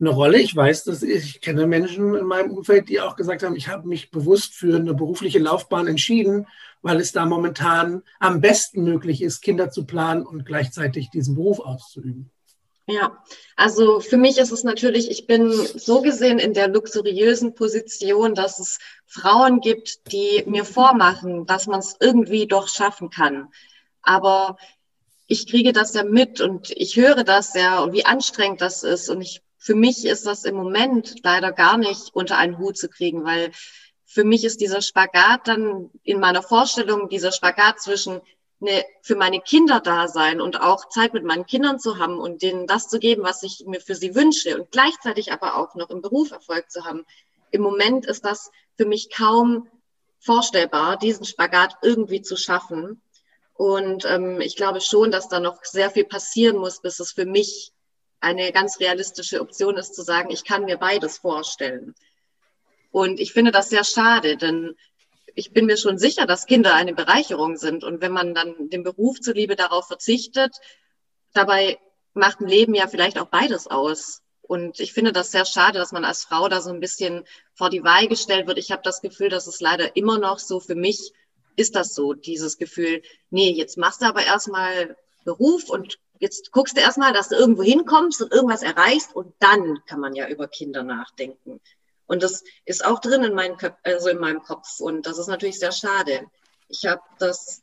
eine 0.00 0.10
Rolle? 0.10 0.38
Ich 0.38 0.54
weiß, 0.54 0.84
dass 0.84 1.02
ich, 1.02 1.24
ich 1.24 1.40
kenne 1.40 1.66
Menschen 1.66 2.14
in 2.14 2.26
meinem 2.26 2.50
Umfeld, 2.50 2.88
die 2.88 3.00
auch 3.00 3.16
gesagt 3.16 3.42
haben, 3.42 3.56
ich 3.56 3.68
habe 3.68 3.88
mich 3.88 4.10
bewusst 4.10 4.54
für 4.54 4.76
eine 4.76 4.94
berufliche 4.94 5.38
Laufbahn 5.38 5.86
entschieden, 5.86 6.46
weil 6.82 7.00
es 7.00 7.12
da 7.12 7.26
momentan 7.26 8.02
am 8.18 8.40
besten 8.40 8.84
möglich 8.84 9.22
ist, 9.22 9.40
Kinder 9.40 9.70
zu 9.70 9.86
planen 9.86 10.26
und 10.26 10.44
gleichzeitig 10.44 11.10
diesen 11.10 11.34
Beruf 11.34 11.60
auszuüben. 11.60 12.30
Ja, 12.86 13.24
also 13.56 14.00
für 14.00 14.18
mich 14.18 14.36
ist 14.36 14.52
es 14.52 14.62
natürlich, 14.62 15.10
ich 15.10 15.26
bin 15.26 15.50
so 15.50 16.02
gesehen 16.02 16.38
in 16.38 16.52
der 16.52 16.68
luxuriösen 16.68 17.54
Position, 17.54 18.34
dass 18.34 18.58
es 18.58 18.78
Frauen 19.06 19.60
gibt, 19.60 20.12
die 20.12 20.44
mir 20.46 20.66
vormachen, 20.66 21.46
dass 21.46 21.66
man 21.66 21.80
es 21.80 21.96
irgendwie 21.98 22.46
doch 22.46 22.68
schaffen 22.68 23.08
kann. 23.08 23.48
Aber 24.02 24.58
ich 25.26 25.46
kriege 25.46 25.72
das 25.72 25.94
ja 25.94 26.04
mit 26.04 26.42
und 26.42 26.70
ich 26.72 26.96
höre 26.96 27.24
das 27.24 27.54
ja 27.54 27.82
und 27.82 27.94
wie 27.94 28.04
anstrengend 28.04 28.60
das 28.60 28.82
ist. 28.82 29.08
Und 29.08 29.22
ich, 29.22 29.40
für 29.64 29.74
mich 29.74 30.04
ist 30.04 30.26
das 30.26 30.44
im 30.44 30.56
Moment 30.56 31.24
leider 31.24 31.50
gar 31.50 31.78
nicht 31.78 32.14
unter 32.14 32.36
einen 32.36 32.58
Hut 32.58 32.76
zu 32.76 32.90
kriegen, 32.90 33.24
weil 33.24 33.50
für 34.04 34.22
mich 34.22 34.44
ist 34.44 34.60
dieser 34.60 34.82
Spagat 34.82 35.48
dann 35.48 35.90
in 36.02 36.20
meiner 36.20 36.42
Vorstellung, 36.42 37.08
dieser 37.08 37.32
Spagat 37.32 37.80
zwischen 37.80 38.20
eine, 38.60 38.84
für 39.00 39.16
meine 39.16 39.40
Kinder 39.40 39.80
da 39.80 40.06
sein 40.06 40.42
und 40.42 40.60
auch 40.60 40.90
Zeit 40.90 41.14
mit 41.14 41.24
meinen 41.24 41.46
Kindern 41.46 41.80
zu 41.80 41.98
haben 41.98 42.18
und 42.18 42.42
denen 42.42 42.66
das 42.66 42.88
zu 42.88 42.98
geben, 42.98 43.22
was 43.22 43.42
ich 43.42 43.64
mir 43.66 43.80
für 43.80 43.94
sie 43.94 44.14
wünsche 44.14 44.54
und 44.54 44.70
gleichzeitig 44.70 45.32
aber 45.32 45.56
auch 45.56 45.74
noch 45.76 45.88
im 45.88 46.02
Beruf 46.02 46.30
Erfolg 46.30 46.70
zu 46.70 46.84
haben. 46.84 47.06
Im 47.50 47.62
Moment 47.62 48.04
ist 48.04 48.26
das 48.26 48.50
für 48.76 48.84
mich 48.84 49.08
kaum 49.10 49.66
vorstellbar, 50.18 50.98
diesen 50.98 51.24
Spagat 51.24 51.78
irgendwie 51.80 52.20
zu 52.20 52.36
schaffen. 52.36 53.00
Und 53.54 54.04
ähm, 54.04 54.42
ich 54.42 54.56
glaube 54.56 54.82
schon, 54.82 55.10
dass 55.10 55.28
da 55.28 55.40
noch 55.40 55.64
sehr 55.64 55.90
viel 55.90 56.04
passieren 56.04 56.58
muss, 56.58 56.82
bis 56.82 57.00
es 57.00 57.12
für 57.12 57.24
mich 57.24 57.72
eine 58.24 58.52
ganz 58.52 58.80
realistische 58.80 59.40
Option 59.40 59.76
ist, 59.76 59.94
zu 59.94 60.02
sagen, 60.02 60.30
ich 60.30 60.44
kann 60.44 60.64
mir 60.64 60.78
beides 60.78 61.18
vorstellen. 61.18 61.94
Und 62.90 63.20
ich 63.20 63.32
finde 63.32 63.52
das 63.52 63.70
sehr 63.70 63.84
schade, 63.84 64.36
denn 64.36 64.76
ich 65.34 65.52
bin 65.52 65.66
mir 65.66 65.76
schon 65.76 65.98
sicher, 65.98 66.26
dass 66.26 66.46
Kinder 66.46 66.74
eine 66.74 66.94
Bereicherung 66.94 67.56
sind. 67.56 67.84
Und 67.84 68.00
wenn 68.00 68.12
man 68.12 68.34
dann 68.34 68.70
dem 68.70 68.82
Beruf 68.82 69.20
zuliebe 69.20 69.56
darauf 69.56 69.86
verzichtet, 69.86 70.56
dabei 71.32 71.78
macht 72.14 72.40
ein 72.40 72.48
Leben 72.48 72.74
ja 72.74 72.86
vielleicht 72.86 73.18
auch 73.18 73.26
beides 73.26 73.66
aus. 73.66 74.22
Und 74.42 74.78
ich 74.80 74.92
finde 74.92 75.12
das 75.12 75.30
sehr 75.32 75.44
schade, 75.44 75.78
dass 75.78 75.92
man 75.92 76.04
als 76.04 76.24
Frau 76.24 76.48
da 76.48 76.60
so 76.60 76.70
ein 76.70 76.80
bisschen 76.80 77.24
vor 77.54 77.70
die 77.70 77.82
Wahl 77.82 78.08
gestellt 78.08 78.46
wird. 78.46 78.58
Ich 78.58 78.70
habe 78.70 78.82
das 78.82 79.00
Gefühl, 79.00 79.28
dass 79.28 79.46
es 79.46 79.60
leider 79.60 79.96
immer 79.96 80.18
noch 80.18 80.38
so 80.38 80.60
für 80.60 80.74
mich 80.74 81.12
ist 81.56 81.76
das 81.76 81.94
so, 81.94 82.14
dieses 82.14 82.58
Gefühl, 82.58 83.02
nee, 83.30 83.52
jetzt 83.52 83.78
machst 83.78 84.02
du 84.02 84.06
aber 84.06 84.24
erstmal 84.24 84.96
Beruf 85.24 85.68
und 85.68 85.98
jetzt 86.24 86.52
guckst 86.52 86.74
du 86.74 86.80
erstmal, 86.80 87.12
dass 87.12 87.28
du 87.28 87.36
irgendwo 87.36 87.62
hinkommst 87.62 88.22
und 88.22 88.32
irgendwas 88.32 88.62
erreichst 88.62 89.14
und 89.14 89.34
dann 89.40 89.80
kann 89.84 90.00
man 90.00 90.14
ja 90.14 90.26
über 90.26 90.48
Kinder 90.48 90.82
nachdenken. 90.82 91.60
Und 92.06 92.22
das 92.22 92.44
ist 92.64 92.82
auch 92.82 93.00
drin 93.00 93.22
in, 93.24 93.34
meinem 93.34 93.58
Köp 93.58 93.76
also 93.82 94.08
in 94.08 94.18
meinem 94.18 94.42
Kopf. 94.42 94.80
Und 94.80 95.06
das 95.06 95.18
ist 95.18 95.26
natürlich 95.26 95.58
sehr 95.58 95.72
schade. 95.72 96.22
Ich 96.68 96.86
habe 96.86 97.02
das 97.18 97.62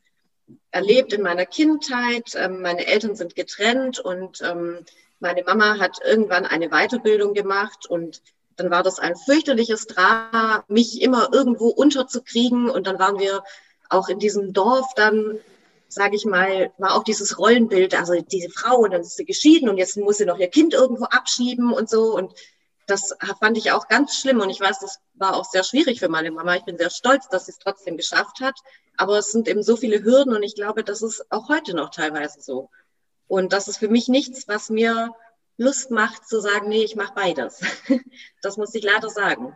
erlebt 0.69 1.11
in 1.11 1.23
meiner 1.23 1.47
Kindheit. 1.47 2.35
Ähm, 2.35 2.61
meine 2.61 2.85
Eltern 2.85 3.15
sind 3.15 3.35
getrennt 3.35 3.99
und 3.99 4.41
ähm, 4.41 4.85
meine 5.19 5.43
Mama 5.43 5.79
hat 5.79 5.97
irgendwann 6.05 6.45
eine 6.45 6.69
Weiterbildung 6.69 7.33
gemacht 7.33 7.87
und 7.87 8.21
dann 8.57 8.69
war 8.69 8.83
das 8.83 8.99
ein 8.99 9.15
fürchterliches 9.15 9.87
Drama, 9.87 10.63
mich 10.67 11.01
immer 11.01 11.29
irgendwo 11.33 11.69
unterzukriegen. 11.69 12.69
Und 12.69 12.85
dann 12.85 12.99
waren 12.99 13.17
wir 13.17 13.43
auch 13.89 14.07
in 14.07 14.19
diesem 14.19 14.53
Dorf 14.53 14.93
dann, 14.95 15.39
sage 15.91 16.15
ich 16.15 16.25
mal, 16.25 16.71
war 16.77 16.95
auch 16.95 17.03
dieses 17.03 17.37
Rollenbild, 17.37 17.93
also 17.95 18.13
diese 18.21 18.49
Frau 18.49 18.77
und 18.77 18.91
dann 18.91 19.01
ist 19.01 19.17
sie 19.17 19.25
geschieden 19.25 19.67
und 19.67 19.77
jetzt 19.77 19.97
muss 19.97 20.17
sie 20.17 20.25
noch 20.25 20.39
ihr 20.39 20.47
Kind 20.47 20.73
irgendwo 20.73 21.05
abschieben 21.05 21.73
und 21.73 21.89
so. 21.89 22.15
Und 22.15 22.33
das 22.87 23.13
fand 23.39 23.57
ich 23.57 23.71
auch 23.71 23.89
ganz 23.89 24.15
schlimm 24.15 24.39
und 24.39 24.49
ich 24.49 24.61
weiß, 24.61 24.79
das 24.79 24.99
war 25.15 25.35
auch 25.35 25.43
sehr 25.43 25.63
schwierig 25.63 25.99
für 25.99 26.07
meine 26.07 26.31
Mama. 26.31 26.55
Ich 26.55 26.63
bin 26.63 26.77
sehr 26.77 26.89
stolz, 26.89 27.27
dass 27.27 27.45
sie 27.45 27.51
es 27.51 27.59
trotzdem 27.59 27.97
geschafft 27.97 28.39
hat. 28.39 28.57
Aber 28.95 29.17
es 29.17 29.31
sind 29.31 29.47
eben 29.47 29.63
so 29.63 29.75
viele 29.75 30.03
Hürden 30.03 30.33
und 30.33 30.43
ich 30.43 30.55
glaube, 30.55 30.83
das 30.83 31.01
ist 31.01 31.29
auch 31.29 31.49
heute 31.49 31.75
noch 31.75 31.89
teilweise 31.89 32.41
so. 32.41 32.69
Und 33.27 33.51
das 33.51 33.67
ist 33.67 33.77
für 33.77 33.89
mich 33.89 34.07
nichts, 34.07 34.47
was 34.47 34.69
mir 34.69 35.11
Lust 35.57 35.91
macht 35.91 36.27
zu 36.27 36.39
sagen, 36.39 36.69
nee, 36.69 36.83
ich 36.83 36.95
mache 36.95 37.13
beides. 37.13 37.61
Das 38.41 38.57
muss 38.57 38.73
ich 38.73 38.83
leider 38.83 39.09
sagen. 39.09 39.55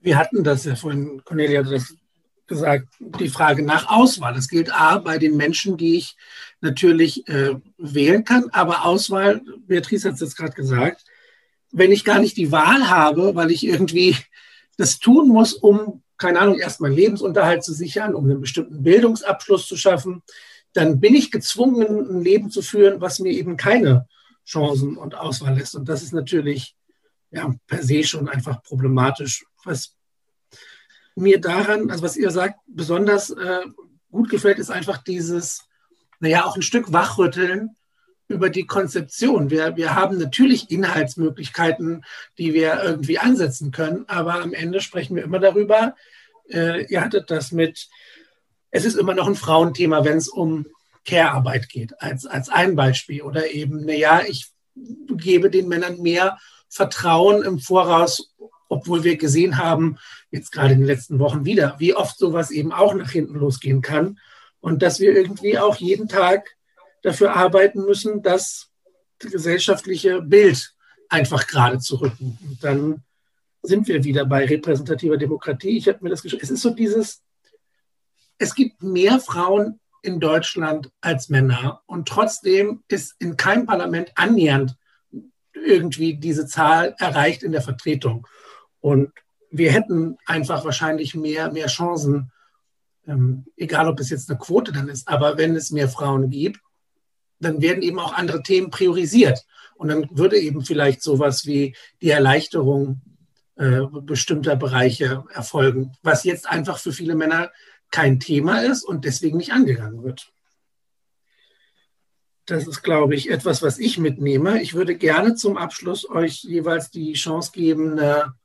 Wir 0.00 0.18
hatten 0.18 0.42
das 0.42 0.64
ja 0.64 0.74
vorhin, 0.74 1.22
Cornelia 1.24 1.62
das 1.62 1.94
gesagt, 2.46 2.88
die 2.98 3.28
Frage 3.28 3.62
nach 3.62 3.88
Auswahl. 3.88 4.34
Das 4.34 4.48
gilt 4.48 4.72
A 4.72 4.98
bei 4.98 5.18
den 5.18 5.36
Menschen, 5.36 5.76
die 5.76 5.96
ich 5.96 6.16
natürlich 6.60 7.26
äh, 7.28 7.56
wählen 7.78 8.24
kann, 8.24 8.48
aber 8.52 8.84
Auswahl, 8.84 9.42
Beatrice 9.66 10.08
hat 10.08 10.14
es 10.14 10.20
jetzt 10.20 10.36
gerade 10.36 10.54
gesagt, 10.54 11.04
wenn 11.72 11.92
ich 11.92 12.04
gar 12.04 12.20
nicht 12.20 12.36
die 12.36 12.52
Wahl 12.52 12.88
habe, 12.88 13.34
weil 13.34 13.50
ich 13.50 13.66
irgendwie 13.66 14.16
das 14.76 14.98
tun 14.98 15.28
muss, 15.28 15.52
um, 15.52 16.02
keine 16.16 16.40
Ahnung, 16.40 16.58
erst 16.58 16.80
meinen 16.80 16.94
Lebensunterhalt 16.94 17.64
zu 17.64 17.72
sichern, 17.72 18.14
um 18.14 18.24
einen 18.24 18.40
bestimmten 18.40 18.82
Bildungsabschluss 18.82 19.66
zu 19.66 19.76
schaffen, 19.76 20.22
dann 20.72 21.00
bin 21.00 21.14
ich 21.14 21.30
gezwungen, 21.30 22.10
ein 22.10 22.22
Leben 22.22 22.50
zu 22.50 22.62
führen, 22.62 23.00
was 23.00 23.18
mir 23.18 23.32
eben 23.32 23.56
keine 23.56 24.06
Chancen 24.46 24.96
und 24.96 25.14
Auswahl 25.14 25.56
lässt. 25.56 25.74
Und 25.74 25.88
das 25.88 26.02
ist 26.02 26.12
natürlich 26.12 26.76
ja, 27.30 27.54
per 27.66 27.82
se 27.82 28.04
schon 28.04 28.28
einfach 28.28 28.62
problematisch. 28.62 29.44
Was 29.64 29.95
mir 31.16 31.40
daran, 31.40 31.90
also 31.90 32.04
was 32.04 32.16
ihr 32.16 32.30
sagt, 32.30 32.60
besonders 32.66 33.30
äh, 33.30 33.62
gut 34.10 34.30
gefällt, 34.30 34.58
ist 34.58 34.70
einfach 34.70 34.98
dieses, 34.98 35.64
naja, 36.20 36.44
auch 36.44 36.56
ein 36.56 36.62
Stück 36.62 36.92
wachrütteln 36.92 37.74
über 38.28 38.50
die 38.50 38.66
Konzeption. 38.66 39.50
Wir, 39.50 39.76
wir 39.76 39.94
haben 39.94 40.18
natürlich 40.18 40.70
Inhaltsmöglichkeiten, 40.70 42.04
die 42.38 42.54
wir 42.54 42.82
irgendwie 42.82 43.18
ansetzen 43.18 43.70
können, 43.70 44.04
aber 44.08 44.42
am 44.42 44.52
Ende 44.52 44.80
sprechen 44.80 45.16
wir 45.16 45.24
immer 45.24 45.38
darüber, 45.38 45.94
äh, 46.50 46.84
ihr 46.86 47.00
hattet 47.00 47.30
das 47.30 47.50
mit, 47.50 47.88
es 48.70 48.84
ist 48.84 48.96
immer 48.96 49.14
noch 49.14 49.26
ein 49.26 49.36
Frauenthema, 49.36 50.04
wenn 50.04 50.18
es 50.18 50.28
um 50.28 50.66
Care-Arbeit 51.06 51.68
geht, 51.68 52.00
als, 52.02 52.26
als 52.26 52.48
ein 52.48 52.76
Beispiel. 52.76 53.22
Oder 53.22 53.50
eben, 53.52 53.84
naja, 53.84 54.22
ich 54.26 54.48
gebe 54.74 55.50
den 55.50 55.68
Männern 55.68 56.02
mehr 56.02 56.38
Vertrauen 56.68 57.42
im 57.42 57.58
Voraus 57.58 58.34
obwohl 58.68 59.04
wir 59.04 59.16
gesehen 59.16 59.58
haben, 59.58 59.98
jetzt 60.30 60.52
gerade 60.52 60.74
in 60.74 60.80
den 60.80 60.86
letzten 60.86 61.18
Wochen 61.18 61.44
wieder, 61.44 61.76
wie 61.78 61.94
oft 61.94 62.18
sowas 62.18 62.50
eben 62.50 62.72
auch 62.72 62.94
nach 62.94 63.10
hinten 63.10 63.34
losgehen 63.34 63.80
kann 63.80 64.18
und 64.60 64.82
dass 64.82 65.00
wir 65.00 65.14
irgendwie 65.14 65.58
auch 65.58 65.76
jeden 65.76 66.08
Tag 66.08 66.56
dafür 67.02 67.36
arbeiten 67.36 67.84
müssen, 67.84 68.22
das 68.22 68.70
gesellschaftliche 69.18 70.22
Bild 70.22 70.74
einfach 71.08 71.46
gerade 71.46 71.78
zu 71.78 71.96
rücken. 71.96 72.38
Und 72.42 72.64
dann 72.64 73.04
sind 73.62 73.88
wir 73.88 74.04
wieder 74.04 74.24
bei 74.24 74.44
repräsentativer 74.44 75.16
Demokratie. 75.16 75.76
Ich 75.76 75.88
habe 75.88 75.98
mir 76.02 76.10
das 76.10 76.22
geschrieben. 76.22 76.42
Es 76.42 76.50
ist 76.50 76.62
so 76.62 76.70
dieses, 76.70 77.22
es 78.38 78.54
gibt 78.54 78.82
mehr 78.82 79.20
Frauen 79.20 79.80
in 80.02 80.20
Deutschland 80.20 80.90
als 81.00 81.28
Männer 81.28 81.82
und 81.86 82.08
trotzdem 82.08 82.82
ist 82.88 83.14
in 83.18 83.36
keinem 83.36 83.66
Parlament 83.66 84.12
annähernd 84.14 84.76
irgendwie 85.52 86.14
diese 86.14 86.46
Zahl 86.46 86.94
erreicht 86.98 87.42
in 87.42 87.52
der 87.52 87.62
Vertretung. 87.62 88.26
Und 88.86 89.10
wir 89.50 89.72
hätten 89.72 90.16
einfach 90.26 90.64
wahrscheinlich 90.64 91.16
mehr, 91.16 91.50
mehr 91.50 91.66
Chancen, 91.66 92.30
ähm, 93.04 93.44
egal 93.56 93.88
ob 93.88 93.98
es 93.98 94.10
jetzt 94.10 94.30
eine 94.30 94.38
Quote 94.38 94.70
dann 94.70 94.88
ist, 94.88 95.08
aber 95.08 95.36
wenn 95.38 95.56
es 95.56 95.72
mehr 95.72 95.88
Frauen 95.88 96.30
gibt, 96.30 96.60
dann 97.40 97.60
werden 97.60 97.82
eben 97.82 97.98
auch 97.98 98.12
andere 98.12 98.44
Themen 98.44 98.70
priorisiert. 98.70 99.44
Und 99.74 99.88
dann 99.88 100.08
würde 100.12 100.38
eben 100.38 100.64
vielleicht 100.64 101.02
sowas 101.02 101.46
wie 101.46 101.74
die 102.00 102.10
Erleichterung 102.10 103.00
äh, 103.56 103.80
bestimmter 104.02 104.54
Bereiche 104.54 105.24
erfolgen, 105.34 105.96
was 106.04 106.22
jetzt 106.22 106.48
einfach 106.48 106.78
für 106.78 106.92
viele 106.92 107.16
Männer 107.16 107.50
kein 107.90 108.20
Thema 108.20 108.60
ist 108.60 108.84
und 108.84 109.04
deswegen 109.04 109.38
nicht 109.38 109.52
angegangen 109.52 110.04
wird. 110.04 110.32
Das 112.44 112.68
ist, 112.68 112.84
glaube 112.84 113.16
ich, 113.16 113.30
etwas, 113.32 113.62
was 113.62 113.80
ich 113.80 113.98
mitnehme. 113.98 114.62
Ich 114.62 114.74
würde 114.74 114.94
gerne 114.94 115.34
zum 115.34 115.56
Abschluss 115.56 116.08
euch 116.08 116.44
jeweils 116.44 116.92
die 116.92 117.14
Chance 117.14 117.50
geben, 117.52 117.98
eine 117.98 118.36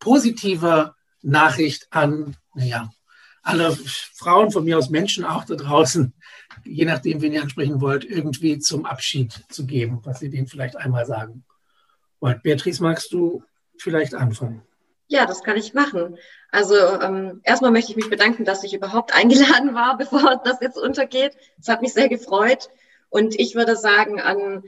positive 0.00 0.94
Nachricht 1.22 1.86
an, 1.90 2.36
naja, 2.54 2.90
alle 3.42 3.76
Frauen 4.16 4.50
von 4.50 4.64
mir 4.64 4.76
aus 4.76 4.90
Menschen 4.90 5.24
auch 5.24 5.44
da 5.44 5.54
draußen 5.54 6.12
je 6.64 6.84
nachdem, 6.84 7.20
wen 7.20 7.32
ihr 7.32 7.42
ansprechen 7.42 7.80
wollt, 7.80 8.04
irgendwie 8.04 8.58
zum 8.58 8.84
Abschied 8.84 9.44
zu 9.48 9.66
geben, 9.66 10.00
was 10.04 10.22
ihr 10.22 10.30
denen 10.30 10.46
vielleicht 10.46 10.76
einmal 10.76 11.06
sagen 11.06 11.44
wollt. 12.20 12.42
Beatrice, 12.42 12.82
magst 12.82 13.12
du 13.12 13.42
vielleicht 13.78 14.14
anfangen? 14.14 14.62
Ja, 15.08 15.26
das 15.26 15.42
kann 15.42 15.56
ich 15.56 15.74
machen. 15.74 16.16
Also 16.50 16.76
ähm, 16.76 17.40
erstmal 17.42 17.72
möchte 17.72 17.90
ich 17.90 17.96
mich 17.96 18.10
bedanken, 18.10 18.44
dass 18.44 18.62
ich 18.62 18.74
überhaupt 18.74 19.14
eingeladen 19.14 19.74
war, 19.74 19.96
bevor 19.98 20.40
das 20.44 20.60
jetzt 20.60 20.78
untergeht. 20.78 21.36
Es 21.60 21.68
hat 21.68 21.82
mich 21.82 21.92
sehr 21.92 22.08
gefreut. 22.08 22.68
Und 23.08 23.38
ich 23.38 23.56
würde 23.56 23.74
sagen 23.76 24.20
an 24.20 24.62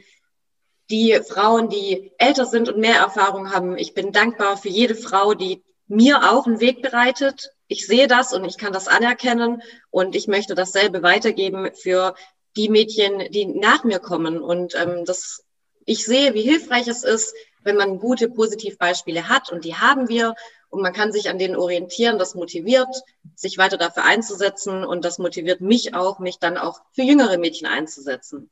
die 0.93 1.19
Frauen, 1.27 1.71
die 1.71 2.13
älter 2.19 2.45
sind 2.45 2.69
und 2.69 2.79
mehr 2.79 2.97
Erfahrung 2.97 3.51
haben, 3.51 3.77
ich 3.79 3.95
bin 3.95 4.13
dankbar 4.13 4.59
für 4.59 4.69
jede 4.69 4.95
Frau, 4.95 5.33
die 5.33 5.65
mir 5.89 6.31
auch 6.31 6.47
einen 6.47 6.61
Weg 6.61 6.83
bereitet, 6.83 7.51
ich 7.67 7.87
sehe 7.87 8.07
das 8.07 8.35
und 8.35 8.45
ich 8.45 8.59
kann 8.59 8.75
das 8.75 8.87
anerkennen 8.87 9.63
und 9.91 10.15
ich 10.15 10.29
möchte 10.29 10.55
dasselbe 10.55 11.03
weitergeben 11.03 11.71
für 11.75 12.15
die 12.55 12.69
Mädchen, 12.69 13.31
die 13.31 13.47
nach 13.47 13.85
mir 13.85 13.99
kommen. 13.99 14.43
Und 14.43 14.75
ähm, 14.75 15.07
das, 15.07 15.43
ich 15.87 16.05
sehe, 16.05 16.35
wie 16.35 16.43
hilfreich 16.43 16.87
es 16.89 17.03
ist, 17.03 17.35
wenn 17.63 17.77
man 17.77 17.99
gute 17.99 18.29
Positivbeispiele 18.29 19.31
hat 19.31 19.51
und 19.51 19.65
die 19.65 19.75
haben 19.75 20.11
wir 20.11 20.35
und 20.69 20.83
man 20.83 20.93
kann 20.93 21.13
sich 21.13 21.31
an 21.31 21.39
denen 21.39 21.57
orientieren. 21.57 22.19
Das 22.19 22.35
motiviert, 22.35 23.03
sich 23.35 23.57
weiter 23.57 23.79
dafür 23.79 24.05
einzusetzen 24.05 24.85
und 24.85 25.05
das 25.07 25.19
motiviert 25.19 25.63
mich 25.63 25.95
auch, 25.95 26.19
mich 26.19 26.39
dann 26.39 26.59
auch 26.59 26.81
für 26.93 27.03
jüngere 27.03 27.39
Mädchen 27.39 27.67
einzusetzen. 27.67 28.51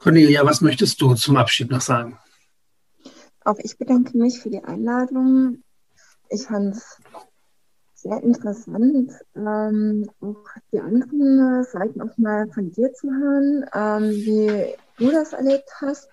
Cornelia, 0.00 0.44
was 0.44 0.60
möchtest 0.60 1.00
du 1.00 1.14
zum 1.14 1.36
Abschied 1.36 1.70
noch 1.70 1.80
sagen? 1.80 2.18
Auch 3.44 3.58
ich 3.58 3.78
bedanke 3.78 4.16
mich 4.16 4.40
für 4.40 4.50
die 4.50 4.64
Einladung 4.64 5.62
ich 6.30 6.46
fand 6.46 6.76
es 6.76 6.96
sehr 7.94 8.22
interessant, 8.22 9.12
ähm, 9.34 10.08
auch 10.20 10.44
die 10.72 10.80
anderen 10.80 11.64
Seiten 11.64 12.00
auch 12.00 12.16
mal 12.16 12.48
von 12.48 12.70
dir 12.70 12.92
zu 12.94 13.10
hören, 13.10 13.66
ähm, 13.74 14.10
wie 14.10 14.74
du 14.96 15.10
das 15.10 15.34
erlebt 15.34 15.68
hast. 15.80 16.08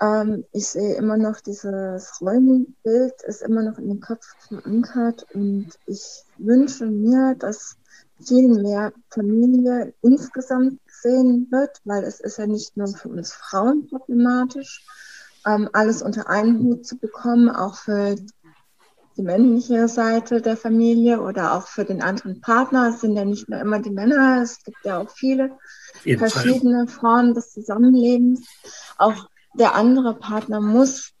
Ähm, 0.00 0.44
ich 0.52 0.68
sehe 0.68 0.94
immer 0.94 1.18
noch 1.18 1.40
dieses 1.40 2.20
Rollenbild 2.20 3.14
ist 3.26 3.42
immer 3.42 3.62
noch 3.62 3.78
in 3.78 3.88
den 3.88 4.00
Kopf 4.00 4.24
verankert 4.48 5.26
und 5.34 5.68
ich 5.86 6.24
wünsche 6.38 6.86
mir, 6.86 7.34
dass 7.34 7.76
viel 8.22 8.48
mehr 8.48 8.92
Familie 9.10 9.92
insgesamt 10.02 10.80
gesehen 11.02 11.48
wird, 11.50 11.80
weil 11.84 12.04
es 12.04 12.20
ist 12.20 12.38
ja 12.38 12.46
nicht 12.46 12.76
nur 12.76 12.88
für 12.88 13.08
uns 13.08 13.32
Frauen 13.32 13.88
problematisch, 13.88 14.84
ähm, 15.46 15.68
alles 15.72 16.02
unter 16.02 16.28
einen 16.28 16.58
Hut 16.60 16.86
zu 16.86 16.98
bekommen, 16.98 17.48
auch 17.48 17.76
für 17.76 18.16
die 19.16 19.22
männliche 19.22 19.88
Seite 19.88 20.40
der 20.40 20.56
Familie 20.56 21.20
oder 21.20 21.54
auch 21.54 21.66
für 21.66 21.84
den 21.84 22.02
anderen 22.02 22.40
Partner. 22.40 22.90
Es 22.90 23.00
sind 23.00 23.16
ja 23.16 23.24
nicht 23.24 23.48
nur 23.48 23.60
immer 23.60 23.80
die 23.80 23.90
Männer, 23.90 24.42
es 24.42 24.62
gibt 24.62 24.78
ja 24.84 24.98
auch 24.98 25.10
viele 25.10 25.58
verschiedene. 26.16 26.86
Formen 26.86 27.34
des 27.34 27.52
Zusammenlebens. 27.52 28.46
Auch 28.98 29.28
der 29.54 29.74
andere 29.74 30.14
Partner 30.14 30.60
muss 30.60 31.12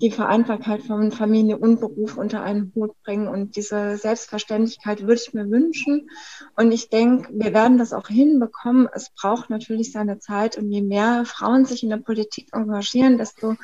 die 0.00 0.10
Vereinbarkeit 0.10 0.82
von 0.82 1.12
Familie 1.12 1.56
und 1.56 1.80
Beruf 1.80 2.16
unter 2.16 2.42
einen 2.42 2.72
Hut 2.74 3.00
bringen. 3.04 3.28
Und 3.28 3.56
diese 3.56 3.96
Selbstverständlichkeit 3.96 5.02
würde 5.02 5.20
ich 5.24 5.34
mir 5.34 5.48
wünschen. 5.50 6.10
Und 6.56 6.72
ich 6.72 6.90
denke, 6.90 7.30
wir 7.32 7.54
werden 7.54 7.78
das 7.78 7.92
auch 7.92 8.08
hinbekommen. 8.08 8.88
Es 8.92 9.10
braucht 9.10 9.50
natürlich 9.50 9.92
seine 9.92 10.18
Zeit. 10.18 10.58
Und 10.58 10.70
je 10.70 10.82
mehr 10.82 11.24
Frauen 11.24 11.64
sich 11.64 11.82
in 11.82 11.90
der 11.90 11.98
Politik 11.98 12.48
engagieren, 12.52 13.18
desto 13.18 13.54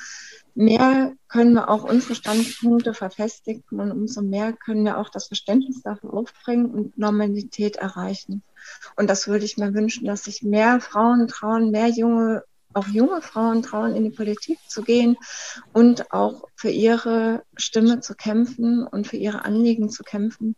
mehr 0.54 1.12
können 1.28 1.54
wir 1.54 1.68
auch 1.68 1.84
unsere 1.84 2.14
Standpunkte 2.14 2.94
verfestigen 2.94 3.80
und 3.80 3.92
umso 3.92 4.22
mehr 4.22 4.52
können 4.52 4.84
wir 4.84 4.98
auch 4.98 5.08
das 5.08 5.26
Verständnis 5.26 5.82
dafür 5.82 6.12
aufbringen 6.12 6.70
und 6.70 6.98
Normalität 6.98 7.76
erreichen. 7.76 8.42
Und 8.96 9.08
das 9.08 9.26
würde 9.26 9.44
ich 9.44 9.56
mir 9.56 9.74
wünschen, 9.74 10.06
dass 10.06 10.24
sich 10.24 10.42
mehr 10.42 10.80
Frauen 10.80 11.28
trauen, 11.28 11.70
mehr 11.70 11.88
junge, 11.88 12.44
auch 12.72 12.86
junge 12.88 13.22
Frauen 13.22 13.62
trauen, 13.62 13.96
in 13.96 14.04
die 14.04 14.10
Politik 14.10 14.58
zu 14.68 14.82
gehen 14.82 15.16
und 15.72 16.12
auch 16.12 16.44
für 16.54 16.70
ihre 16.70 17.42
Stimme 17.56 18.00
zu 18.00 18.14
kämpfen 18.14 18.86
und 18.86 19.06
für 19.06 19.16
ihre 19.16 19.44
Anliegen 19.44 19.90
zu 19.90 20.02
kämpfen, 20.02 20.56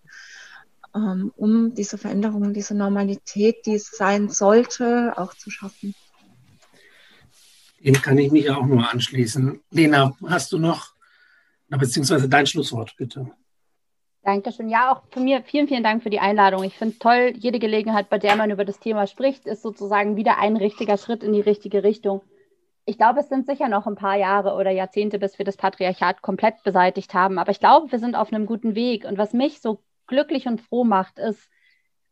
ähm, 0.95 1.33
um 1.37 1.75
diese 1.75 1.99
Veränderungen, 1.99 2.53
diese 2.53 2.75
Normalität, 2.75 3.67
die 3.67 3.75
es 3.75 3.91
sein 3.91 4.29
sollte, 4.29 5.15
auch 5.17 5.35
zu 5.35 5.51
schaffen. 5.51 5.95
Dem 7.81 7.95
kann 7.95 8.19
ich 8.19 8.31
mich 8.31 8.49
auch 8.51 8.65
nur 8.65 8.89
anschließen. 8.91 9.61
Lena, 9.71 10.17
hast 10.27 10.53
du 10.53 10.59
noch, 10.59 10.95
beziehungsweise 11.69 12.29
dein 12.29 12.47
Schlusswort, 12.47 12.95
bitte. 12.97 13.33
Dankeschön. 14.25 14.69
Ja, 14.69 14.93
auch 14.93 15.03
von 15.11 15.25
mir 15.25 15.43
vielen, 15.43 15.67
vielen 15.67 15.83
Dank 15.83 16.05
für 16.05 16.11
die 16.11 16.21
Einladung. 16.21 16.63
Ich 16.63 16.79
finde 16.79 16.97
toll, 16.99 17.33
jede 17.37 17.59
Gelegenheit, 17.59 18.09
bei 18.09 18.19
der 18.19 18.37
man 18.37 18.53
über 18.53 18.65
das 18.65 18.79
Thema 18.79 19.09
spricht, 19.09 19.47
ist 19.47 19.63
sozusagen 19.63 20.15
wieder 20.15 20.39
ein 20.39 20.57
richtiger 20.57 20.97
Schritt 20.97 21.25
in 21.25 21.33
die 21.33 21.41
richtige 21.41 21.83
Richtung. 21.83 22.23
Ich 22.85 22.99
glaube, 22.99 23.21
es 23.21 23.29
sind 23.29 23.47
sicher 23.47 23.69
noch 23.69 23.87
ein 23.89 23.97
paar 23.97 24.17
Jahre 24.17 24.55
oder 24.55 24.71
Jahrzehnte, 24.71 25.19
bis 25.19 25.39
wir 25.39 25.45
das 25.45 25.57
Patriarchat 25.57 26.23
komplett 26.23 26.63
beseitigt 26.63 27.15
haben. 27.15 27.41
Aber 27.41 27.51
ich 27.51 27.59
glaube, 27.59 27.91
wir 27.91 27.99
sind 27.99 28.15
auf 28.15 28.33
einem 28.33 28.47
guten 28.47 28.77
Weg. 28.77 29.05
Und 29.05 29.19
was 29.19 29.33
mich 29.33 29.61
so 29.61 29.81
glücklich 30.07 30.47
und 30.47 30.61
froh 30.61 30.85
macht, 30.85 31.19
ist, 31.19 31.49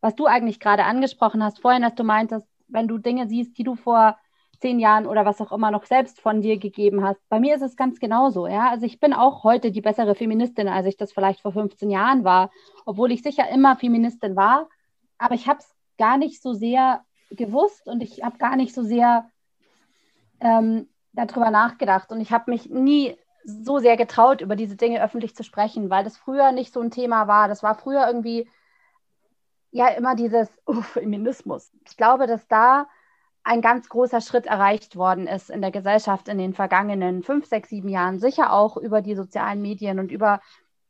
was 0.00 0.16
du 0.16 0.26
eigentlich 0.26 0.58
gerade 0.58 0.84
angesprochen 0.84 1.44
hast, 1.44 1.60
vorhin, 1.60 1.82
dass 1.82 1.94
du 1.94 2.02
meintest, 2.02 2.46
wenn 2.66 2.88
du 2.88 2.98
Dinge 2.98 3.28
siehst, 3.28 3.56
die 3.56 3.64
du 3.64 3.76
vor 3.76 4.18
zehn 4.60 4.78
Jahren 4.78 5.06
oder 5.06 5.24
was 5.24 5.40
auch 5.40 5.52
immer 5.52 5.70
noch 5.70 5.84
selbst 5.84 6.20
von 6.20 6.42
dir 6.42 6.58
gegeben 6.58 7.02
hast. 7.04 7.20
Bei 7.28 7.40
mir 7.40 7.54
ist 7.54 7.62
es 7.62 7.76
ganz 7.76 7.98
genauso. 7.98 8.46
Ja? 8.46 8.70
Also 8.70 8.86
ich 8.86 9.00
bin 9.00 9.12
auch 9.12 9.42
heute 9.42 9.70
die 9.70 9.80
bessere 9.80 10.14
Feministin, 10.14 10.68
als 10.68 10.86
ich 10.86 10.96
das 10.96 11.12
vielleicht 11.12 11.40
vor 11.40 11.52
15 11.52 11.90
Jahren 11.90 12.24
war, 12.24 12.50
obwohl 12.84 13.10
ich 13.12 13.22
sicher 13.22 13.48
immer 13.48 13.76
Feministin 13.76 14.36
war. 14.36 14.68
Aber 15.18 15.34
ich 15.34 15.48
habe 15.48 15.60
es 15.60 15.74
gar 15.98 16.18
nicht 16.18 16.42
so 16.42 16.52
sehr 16.52 17.04
gewusst 17.30 17.86
und 17.86 18.02
ich 18.02 18.22
habe 18.22 18.38
gar 18.38 18.56
nicht 18.56 18.74
so 18.74 18.82
sehr 18.82 19.30
ähm, 20.40 20.88
darüber 21.12 21.50
nachgedacht. 21.50 22.12
Und 22.12 22.20
ich 22.20 22.32
habe 22.32 22.50
mich 22.50 22.68
nie 22.68 23.16
so 23.44 23.78
sehr 23.78 23.96
getraut, 23.96 24.42
über 24.42 24.56
diese 24.56 24.76
Dinge 24.76 25.02
öffentlich 25.02 25.34
zu 25.34 25.42
sprechen, 25.42 25.90
weil 25.90 26.04
das 26.04 26.16
früher 26.16 26.52
nicht 26.52 26.72
so 26.72 26.80
ein 26.80 26.90
Thema 26.90 27.28
war. 27.28 27.48
Das 27.48 27.62
war 27.62 27.74
früher 27.74 28.06
irgendwie 28.06 28.48
ja 29.70 29.88
immer 29.88 30.14
dieses 30.14 30.48
oh, 30.66 30.80
Feminismus. 30.82 31.72
Ich 31.88 31.96
glaube, 31.96 32.26
dass 32.26 32.46
da 32.48 32.86
ein 33.42 33.62
ganz 33.62 33.88
großer 33.88 34.20
Schritt 34.20 34.46
erreicht 34.46 34.96
worden 34.96 35.26
ist 35.26 35.50
in 35.50 35.62
der 35.62 35.70
Gesellschaft 35.70 36.28
in 36.28 36.38
den 36.38 36.54
vergangenen 36.54 37.22
fünf, 37.22 37.46
sechs, 37.46 37.70
sieben 37.70 37.88
Jahren, 37.88 38.18
sicher 38.18 38.52
auch 38.52 38.76
über 38.76 39.00
die 39.00 39.14
sozialen 39.14 39.62
Medien 39.62 39.98
und 39.98 40.10
über 40.10 40.40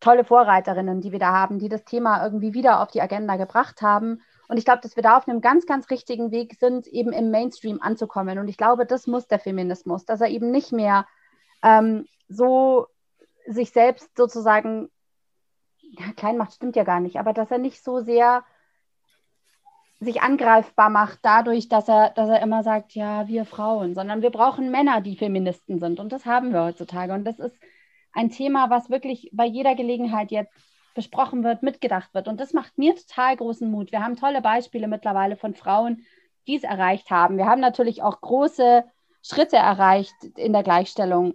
tolle 0.01 0.24
Vorreiterinnen, 0.24 1.01
die 1.01 1.12
wir 1.12 1.18
da 1.18 1.32
haben, 1.32 1.59
die 1.59 1.68
das 1.68 1.84
Thema 1.84 2.24
irgendwie 2.24 2.55
wieder 2.55 2.80
auf 2.80 2.90
die 2.90 3.03
Agenda 3.03 3.36
gebracht 3.36 3.82
haben. 3.82 4.22
Und 4.48 4.57
ich 4.57 4.64
glaube, 4.64 4.80
dass 4.82 4.96
wir 4.96 5.03
da 5.03 5.16
auf 5.16 5.28
einem 5.28 5.40
ganz, 5.40 5.66
ganz 5.66 5.90
richtigen 5.90 6.32
Weg 6.32 6.57
sind, 6.59 6.86
eben 6.88 7.12
im 7.12 7.30
Mainstream 7.30 7.80
anzukommen. 7.80 8.38
Und 8.38 8.48
ich 8.48 8.57
glaube, 8.57 8.86
das 8.86 9.07
muss 9.07 9.28
der 9.28 9.38
Feminismus, 9.38 10.05
dass 10.07 10.20
er 10.20 10.28
eben 10.28 10.51
nicht 10.51 10.72
mehr 10.72 11.07
ähm, 11.62 12.07
so 12.28 12.86
sich 13.46 13.70
selbst 13.70 14.16
sozusagen, 14.16 14.88
ja, 15.82 16.12
klein 16.16 16.36
macht, 16.36 16.55
stimmt 16.55 16.76
ja 16.76 16.84
gar 16.84 17.01
nicht, 17.01 17.18
aber 17.18 17.32
dass 17.32 17.51
er 17.51 17.59
nicht 17.59 17.84
so 17.84 18.01
sehr 18.01 18.42
sich 20.01 20.22
angreifbar 20.22 20.88
macht 20.88 21.18
dadurch, 21.22 21.68
dass 21.68 21.88
er, 21.88 22.11
dass 22.11 22.28
er 22.28 22.42
immer 22.42 22.62
sagt, 22.62 22.94
ja, 22.94 23.28
wir 23.28 23.44
Frauen, 23.44 23.94
sondern 23.94 24.22
wir 24.22 24.30
brauchen 24.30 24.70
Männer, 24.70 25.01
die 25.03 25.16
Feministen 25.16 25.78
sind. 25.78 26.01
Und 26.01 26.11
das 26.12 26.24
haben 26.24 26.53
wir 26.53 26.64
heutzutage. 26.64 27.12
Und 27.12 27.24
das 27.24 27.38
ist 27.38 27.57
ein 28.12 28.30
Thema, 28.30 28.70
was 28.70 28.90
wirklich 28.90 29.30
bei 29.32 29.44
jeder 29.44 29.74
Gelegenheit 29.74 30.30
jetzt 30.30 30.55
besprochen 30.94 31.44
wird, 31.44 31.62
mitgedacht 31.62 32.12
wird. 32.14 32.28
Und 32.28 32.40
das 32.40 32.53
macht 32.53 32.78
mir 32.78 32.96
total 32.96 33.36
großen 33.36 33.70
Mut. 33.70 33.92
Wir 33.92 34.03
haben 34.03 34.16
tolle 34.16 34.40
Beispiele 34.40 34.88
mittlerweile 34.88 35.36
von 35.36 35.55
Frauen, 35.55 36.05
die 36.46 36.57
es 36.57 36.64
erreicht 36.64 37.11
haben. 37.11 37.36
Wir 37.36 37.46
haben 37.46 37.61
natürlich 37.61 38.03
auch 38.03 38.20
große 38.20 38.84
Schritte 39.22 39.57
erreicht 39.57 40.14
in 40.36 40.53
der 40.53 40.62
Gleichstellung 40.62 41.34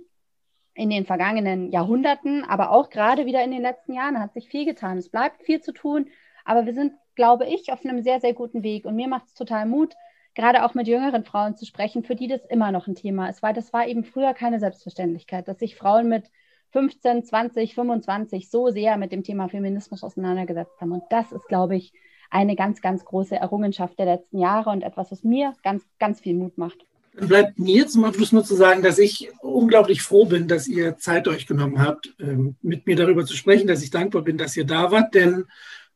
in 0.73 0.89
den 0.89 1.05
vergangenen 1.05 1.71
Jahrhunderten, 1.71 2.43
aber 2.43 2.71
auch 2.71 2.89
gerade 2.89 3.25
wieder 3.25 3.43
in 3.43 3.51
den 3.51 3.61
letzten 3.61 3.93
Jahren 3.93 4.19
hat 4.19 4.33
sich 4.33 4.49
viel 4.49 4.65
getan. 4.65 4.97
Es 4.97 5.09
bleibt 5.09 5.41
viel 5.43 5.61
zu 5.61 5.71
tun, 5.71 6.09
aber 6.43 6.65
wir 6.65 6.73
sind, 6.73 6.93
glaube 7.15 7.45
ich, 7.45 7.71
auf 7.71 7.83
einem 7.83 8.03
sehr, 8.03 8.19
sehr 8.19 8.33
guten 8.33 8.63
Weg. 8.63 8.85
Und 8.85 8.95
mir 8.95 9.07
macht 9.07 9.27
es 9.27 9.33
total 9.33 9.65
Mut, 9.65 9.93
gerade 10.35 10.65
auch 10.65 10.73
mit 10.73 10.87
jüngeren 10.87 11.23
Frauen 11.23 11.55
zu 11.55 11.65
sprechen, 11.65 12.03
für 12.03 12.15
die 12.15 12.27
das 12.27 12.41
immer 12.49 12.71
noch 12.71 12.87
ein 12.87 12.95
Thema 12.95 13.29
ist, 13.29 13.41
weil 13.41 13.53
das 13.53 13.73
war 13.73 13.87
eben 13.87 14.03
früher 14.03 14.33
keine 14.33 14.59
Selbstverständlichkeit, 14.59 15.47
dass 15.47 15.59
sich 15.59 15.75
Frauen 15.75 16.09
mit 16.09 16.25
15, 16.71 17.23
20, 17.23 17.73
25 17.73 18.49
so 18.49 18.69
sehr 18.69 18.97
mit 18.97 19.13
dem 19.13 19.23
Thema 19.23 19.47
Feminismus 19.47 20.03
auseinandergesetzt 20.03 20.79
haben. 20.81 20.91
Und 20.91 21.03
das 21.09 21.31
ist, 21.31 21.47
glaube 21.47 21.77
ich, 21.77 21.93
eine 22.29 22.57
ganz, 22.57 22.81
ganz 22.81 23.05
große 23.05 23.35
Errungenschaft 23.35 23.97
der 23.97 24.07
letzten 24.07 24.39
Jahre 24.39 24.71
und 24.71 24.83
etwas, 24.83 25.09
was 25.09 25.23
mir 25.23 25.53
ganz, 25.63 25.83
ganz 25.99 26.19
viel 26.19 26.35
Mut 26.35 26.57
macht. 26.57 26.85
Dann 27.15 27.29
bleibt 27.29 27.57
mir 27.57 27.87
zum 27.87 28.03
Abschluss 28.03 28.33
nur 28.33 28.43
zu 28.43 28.55
sagen, 28.55 28.81
dass 28.81 28.99
ich 28.99 29.31
unglaublich 29.41 30.01
froh 30.01 30.25
bin, 30.25 30.49
dass 30.49 30.67
ihr 30.67 30.97
Zeit 30.97 31.29
euch 31.29 31.47
genommen 31.47 31.81
habt, 31.81 32.13
ähm, 32.19 32.55
mit 32.61 32.85
mir 32.87 32.97
darüber 32.97 33.25
zu 33.25 33.37
sprechen, 33.37 33.67
dass 33.67 33.81
ich 33.81 33.89
dankbar 33.89 34.23
bin, 34.23 34.37
dass 34.37 34.57
ihr 34.57 34.65
da 34.65 34.91
wart, 34.91 35.15
denn 35.15 35.45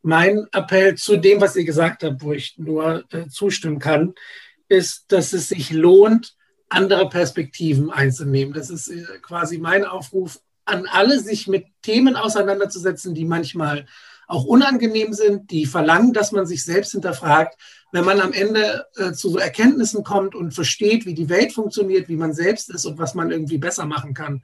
mein 0.02 0.48
Appell 0.52 0.96
zu 0.96 1.18
dem, 1.18 1.42
was 1.42 1.56
ihr 1.56 1.66
gesagt 1.66 2.04
habt, 2.04 2.22
wo 2.22 2.34
ich 2.34 2.58
nur 2.58 3.04
äh, 3.12 3.28
zustimmen 3.28 3.80
kann, 3.80 4.14
ist, 4.68 5.12
dass 5.12 5.34
es 5.34 5.50
sich 5.50 5.72
lohnt, 5.72 6.36
andere 6.70 7.10
Perspektiven 7.10 7.90
einzunehmen. 7.92 8.54
Das 8.54 8.70
ist 8.70 8.90
äh, 8.90 9.04
quasi 9.22 9.58
mein 9.58 9.86
Aufruf 9.86 10.40
an 10.66 10.86
alle, 10.86 11.20
sich 11.20 11.48
mit 11.48 11.66
Themen 11.82 12.16
auseinanderzusetzen, 12.16 13.16
die 13.16 13.26
manchmal 13.26 13.88
auch 14.28 14.46
unangenehm 14.46 15.12
sind, 15.14 15.50
die 15.50 15.66
verlangen, 15.66 16.14
dass 16.14 16.32
man 16.32 16.46
sich 16.46 16.64
selbst 16.64 16.92
hinterfragt. 16.92 17.60
Wenn 17.92 18.06
man 18.06 18.22
am 18.22 18.32
Ende 18.32 18.86
äh, 18.96 19.12
zu 19.14 19.32
so 19.32 19.40
Erkenntnissen 19.40 20.04
kommt 20.04 20.36
und 20.36 20.54
versteht, 20.54 21.08
wie 21.08 21.16
die 21.16 21.30
Welt 21.30 21.52
funktioniert, 21.52 22.08
wie 22.08 22.16
man 22.16 22.34
selbst 22.34 22.70
ist 22.70 22.86
und 22.86 23.00
was 23.00 23.16
man 23.16 23.32
irgendwie 23.32 23.58
besser 23.58 23.88
machen 23.88 24.14
kann, 24.14 24.44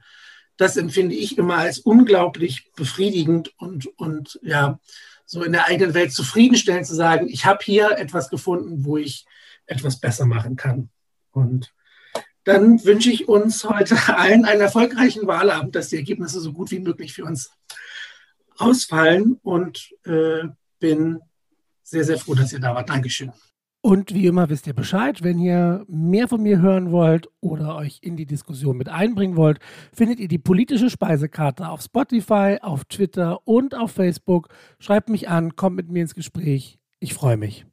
das 0.56 0.76
empfinde 0.76 1.14
ich 1.14 1.38
immer 1.38 1.58
als 1.58 1.78
unglaublich 1.78 2.72
befriedigend 2.74 3.52
und, 3.58 3.86
und 3.98 4.40
ja, 4.42 4.80
so 5.26 5.42
in 5.42 5.52
der 5.52 5.66
eigenen 5.66 5.92
Welt 5.92 6.12
zufriedenstellend 6.12 6.86
zu 6.86 6.94
sagen, 6.94 7.28
ich 7.28 7.44
habe 7.44 7.58
hier 7.62 7.98
etwas 7.98 8.30
gefunden, 8.30 8.84
wo 8.84 8.96
ich 8.96 9.26
etwas 9.66 10.00
besser 10.00 10.24
machen 10.24 10.56
kann. 10.56 10.88
Und 11.32 11.74
dann 12.44 12.82
wünsche 12.84 13.10
ich 13.10 13.28
uns 13.28 13.64
heute 13.64 13.96
allen 14.16 14.44
einen 14.44 14.60
erfolgreichen 14.60 15.26
Wahlabend, 15.26 15.74
dass 15.74 15.88
die 15.88 15.96
Ergebnisse 15.96 16.40
so 16.40 16.52
gut 16.52 16.70
wie 16.70 16.78
möglich 16.78 17.12
für 17.12 17.24
uns 17.24 17.50
ausfallen 18.56 19.38
und 19.42 19.90
äh, 20.04 20.44
bin 20.78 21.20
sehr, 21.82 22.04
sehr 22.04 22.18
froh, 22.18 22.34
dass 22.34 22.52
ihr 22.52 22.60
da 22.60 22.74
wart. 22.74 22.88
Dankeschön. 22.88 23.32
Und 23.86 24.12
wie 24.12 24.26
immer 24.26 24.50
wisst 24.50 24.66
ihr 24.66 24.74
Bescheid, 24.74 25.22
wenn 25.22 25.38
ihr 25.38 25.84
mehr 25.86 26.26
von 26.26 26.42
mir 26.42 26.60
hören 26.60 26.90
wollt 26.90 27.28
oder 27.40 27.76
euch 27.76 28.00
in 28.02 28.16
die 28.16 28.26
Diskussion 28.26 28.76
mit 28.76 28.88
einbringen 28.88 29.36
wollt, 29.36 29.60
findet 29.92 30.18
ihr 30.18 30.26
die 30.26 30.40
politische 30.40 30.90
Speisekarte 30.90 31.68
auf 31.68 31.82
Spotify, 31.82 32.58
auf 32.62 32.84
Twitter 32.86 33.46
und 33.46 33.76
auf 33.76 33.92
Facebook. 33.92 34.48
Schreibt 34.80 35.08
mich 35.08 35.28
an, 35.28 35.54
kommt 35.54 35.76
mit 35.76 35.88
mir 35.88 36.02
ins 36.02 36.16
Gespräch. 36.16 36.80
Ich 36.98 37.14
freue 37.14 37.36
mich. 37.36 37.64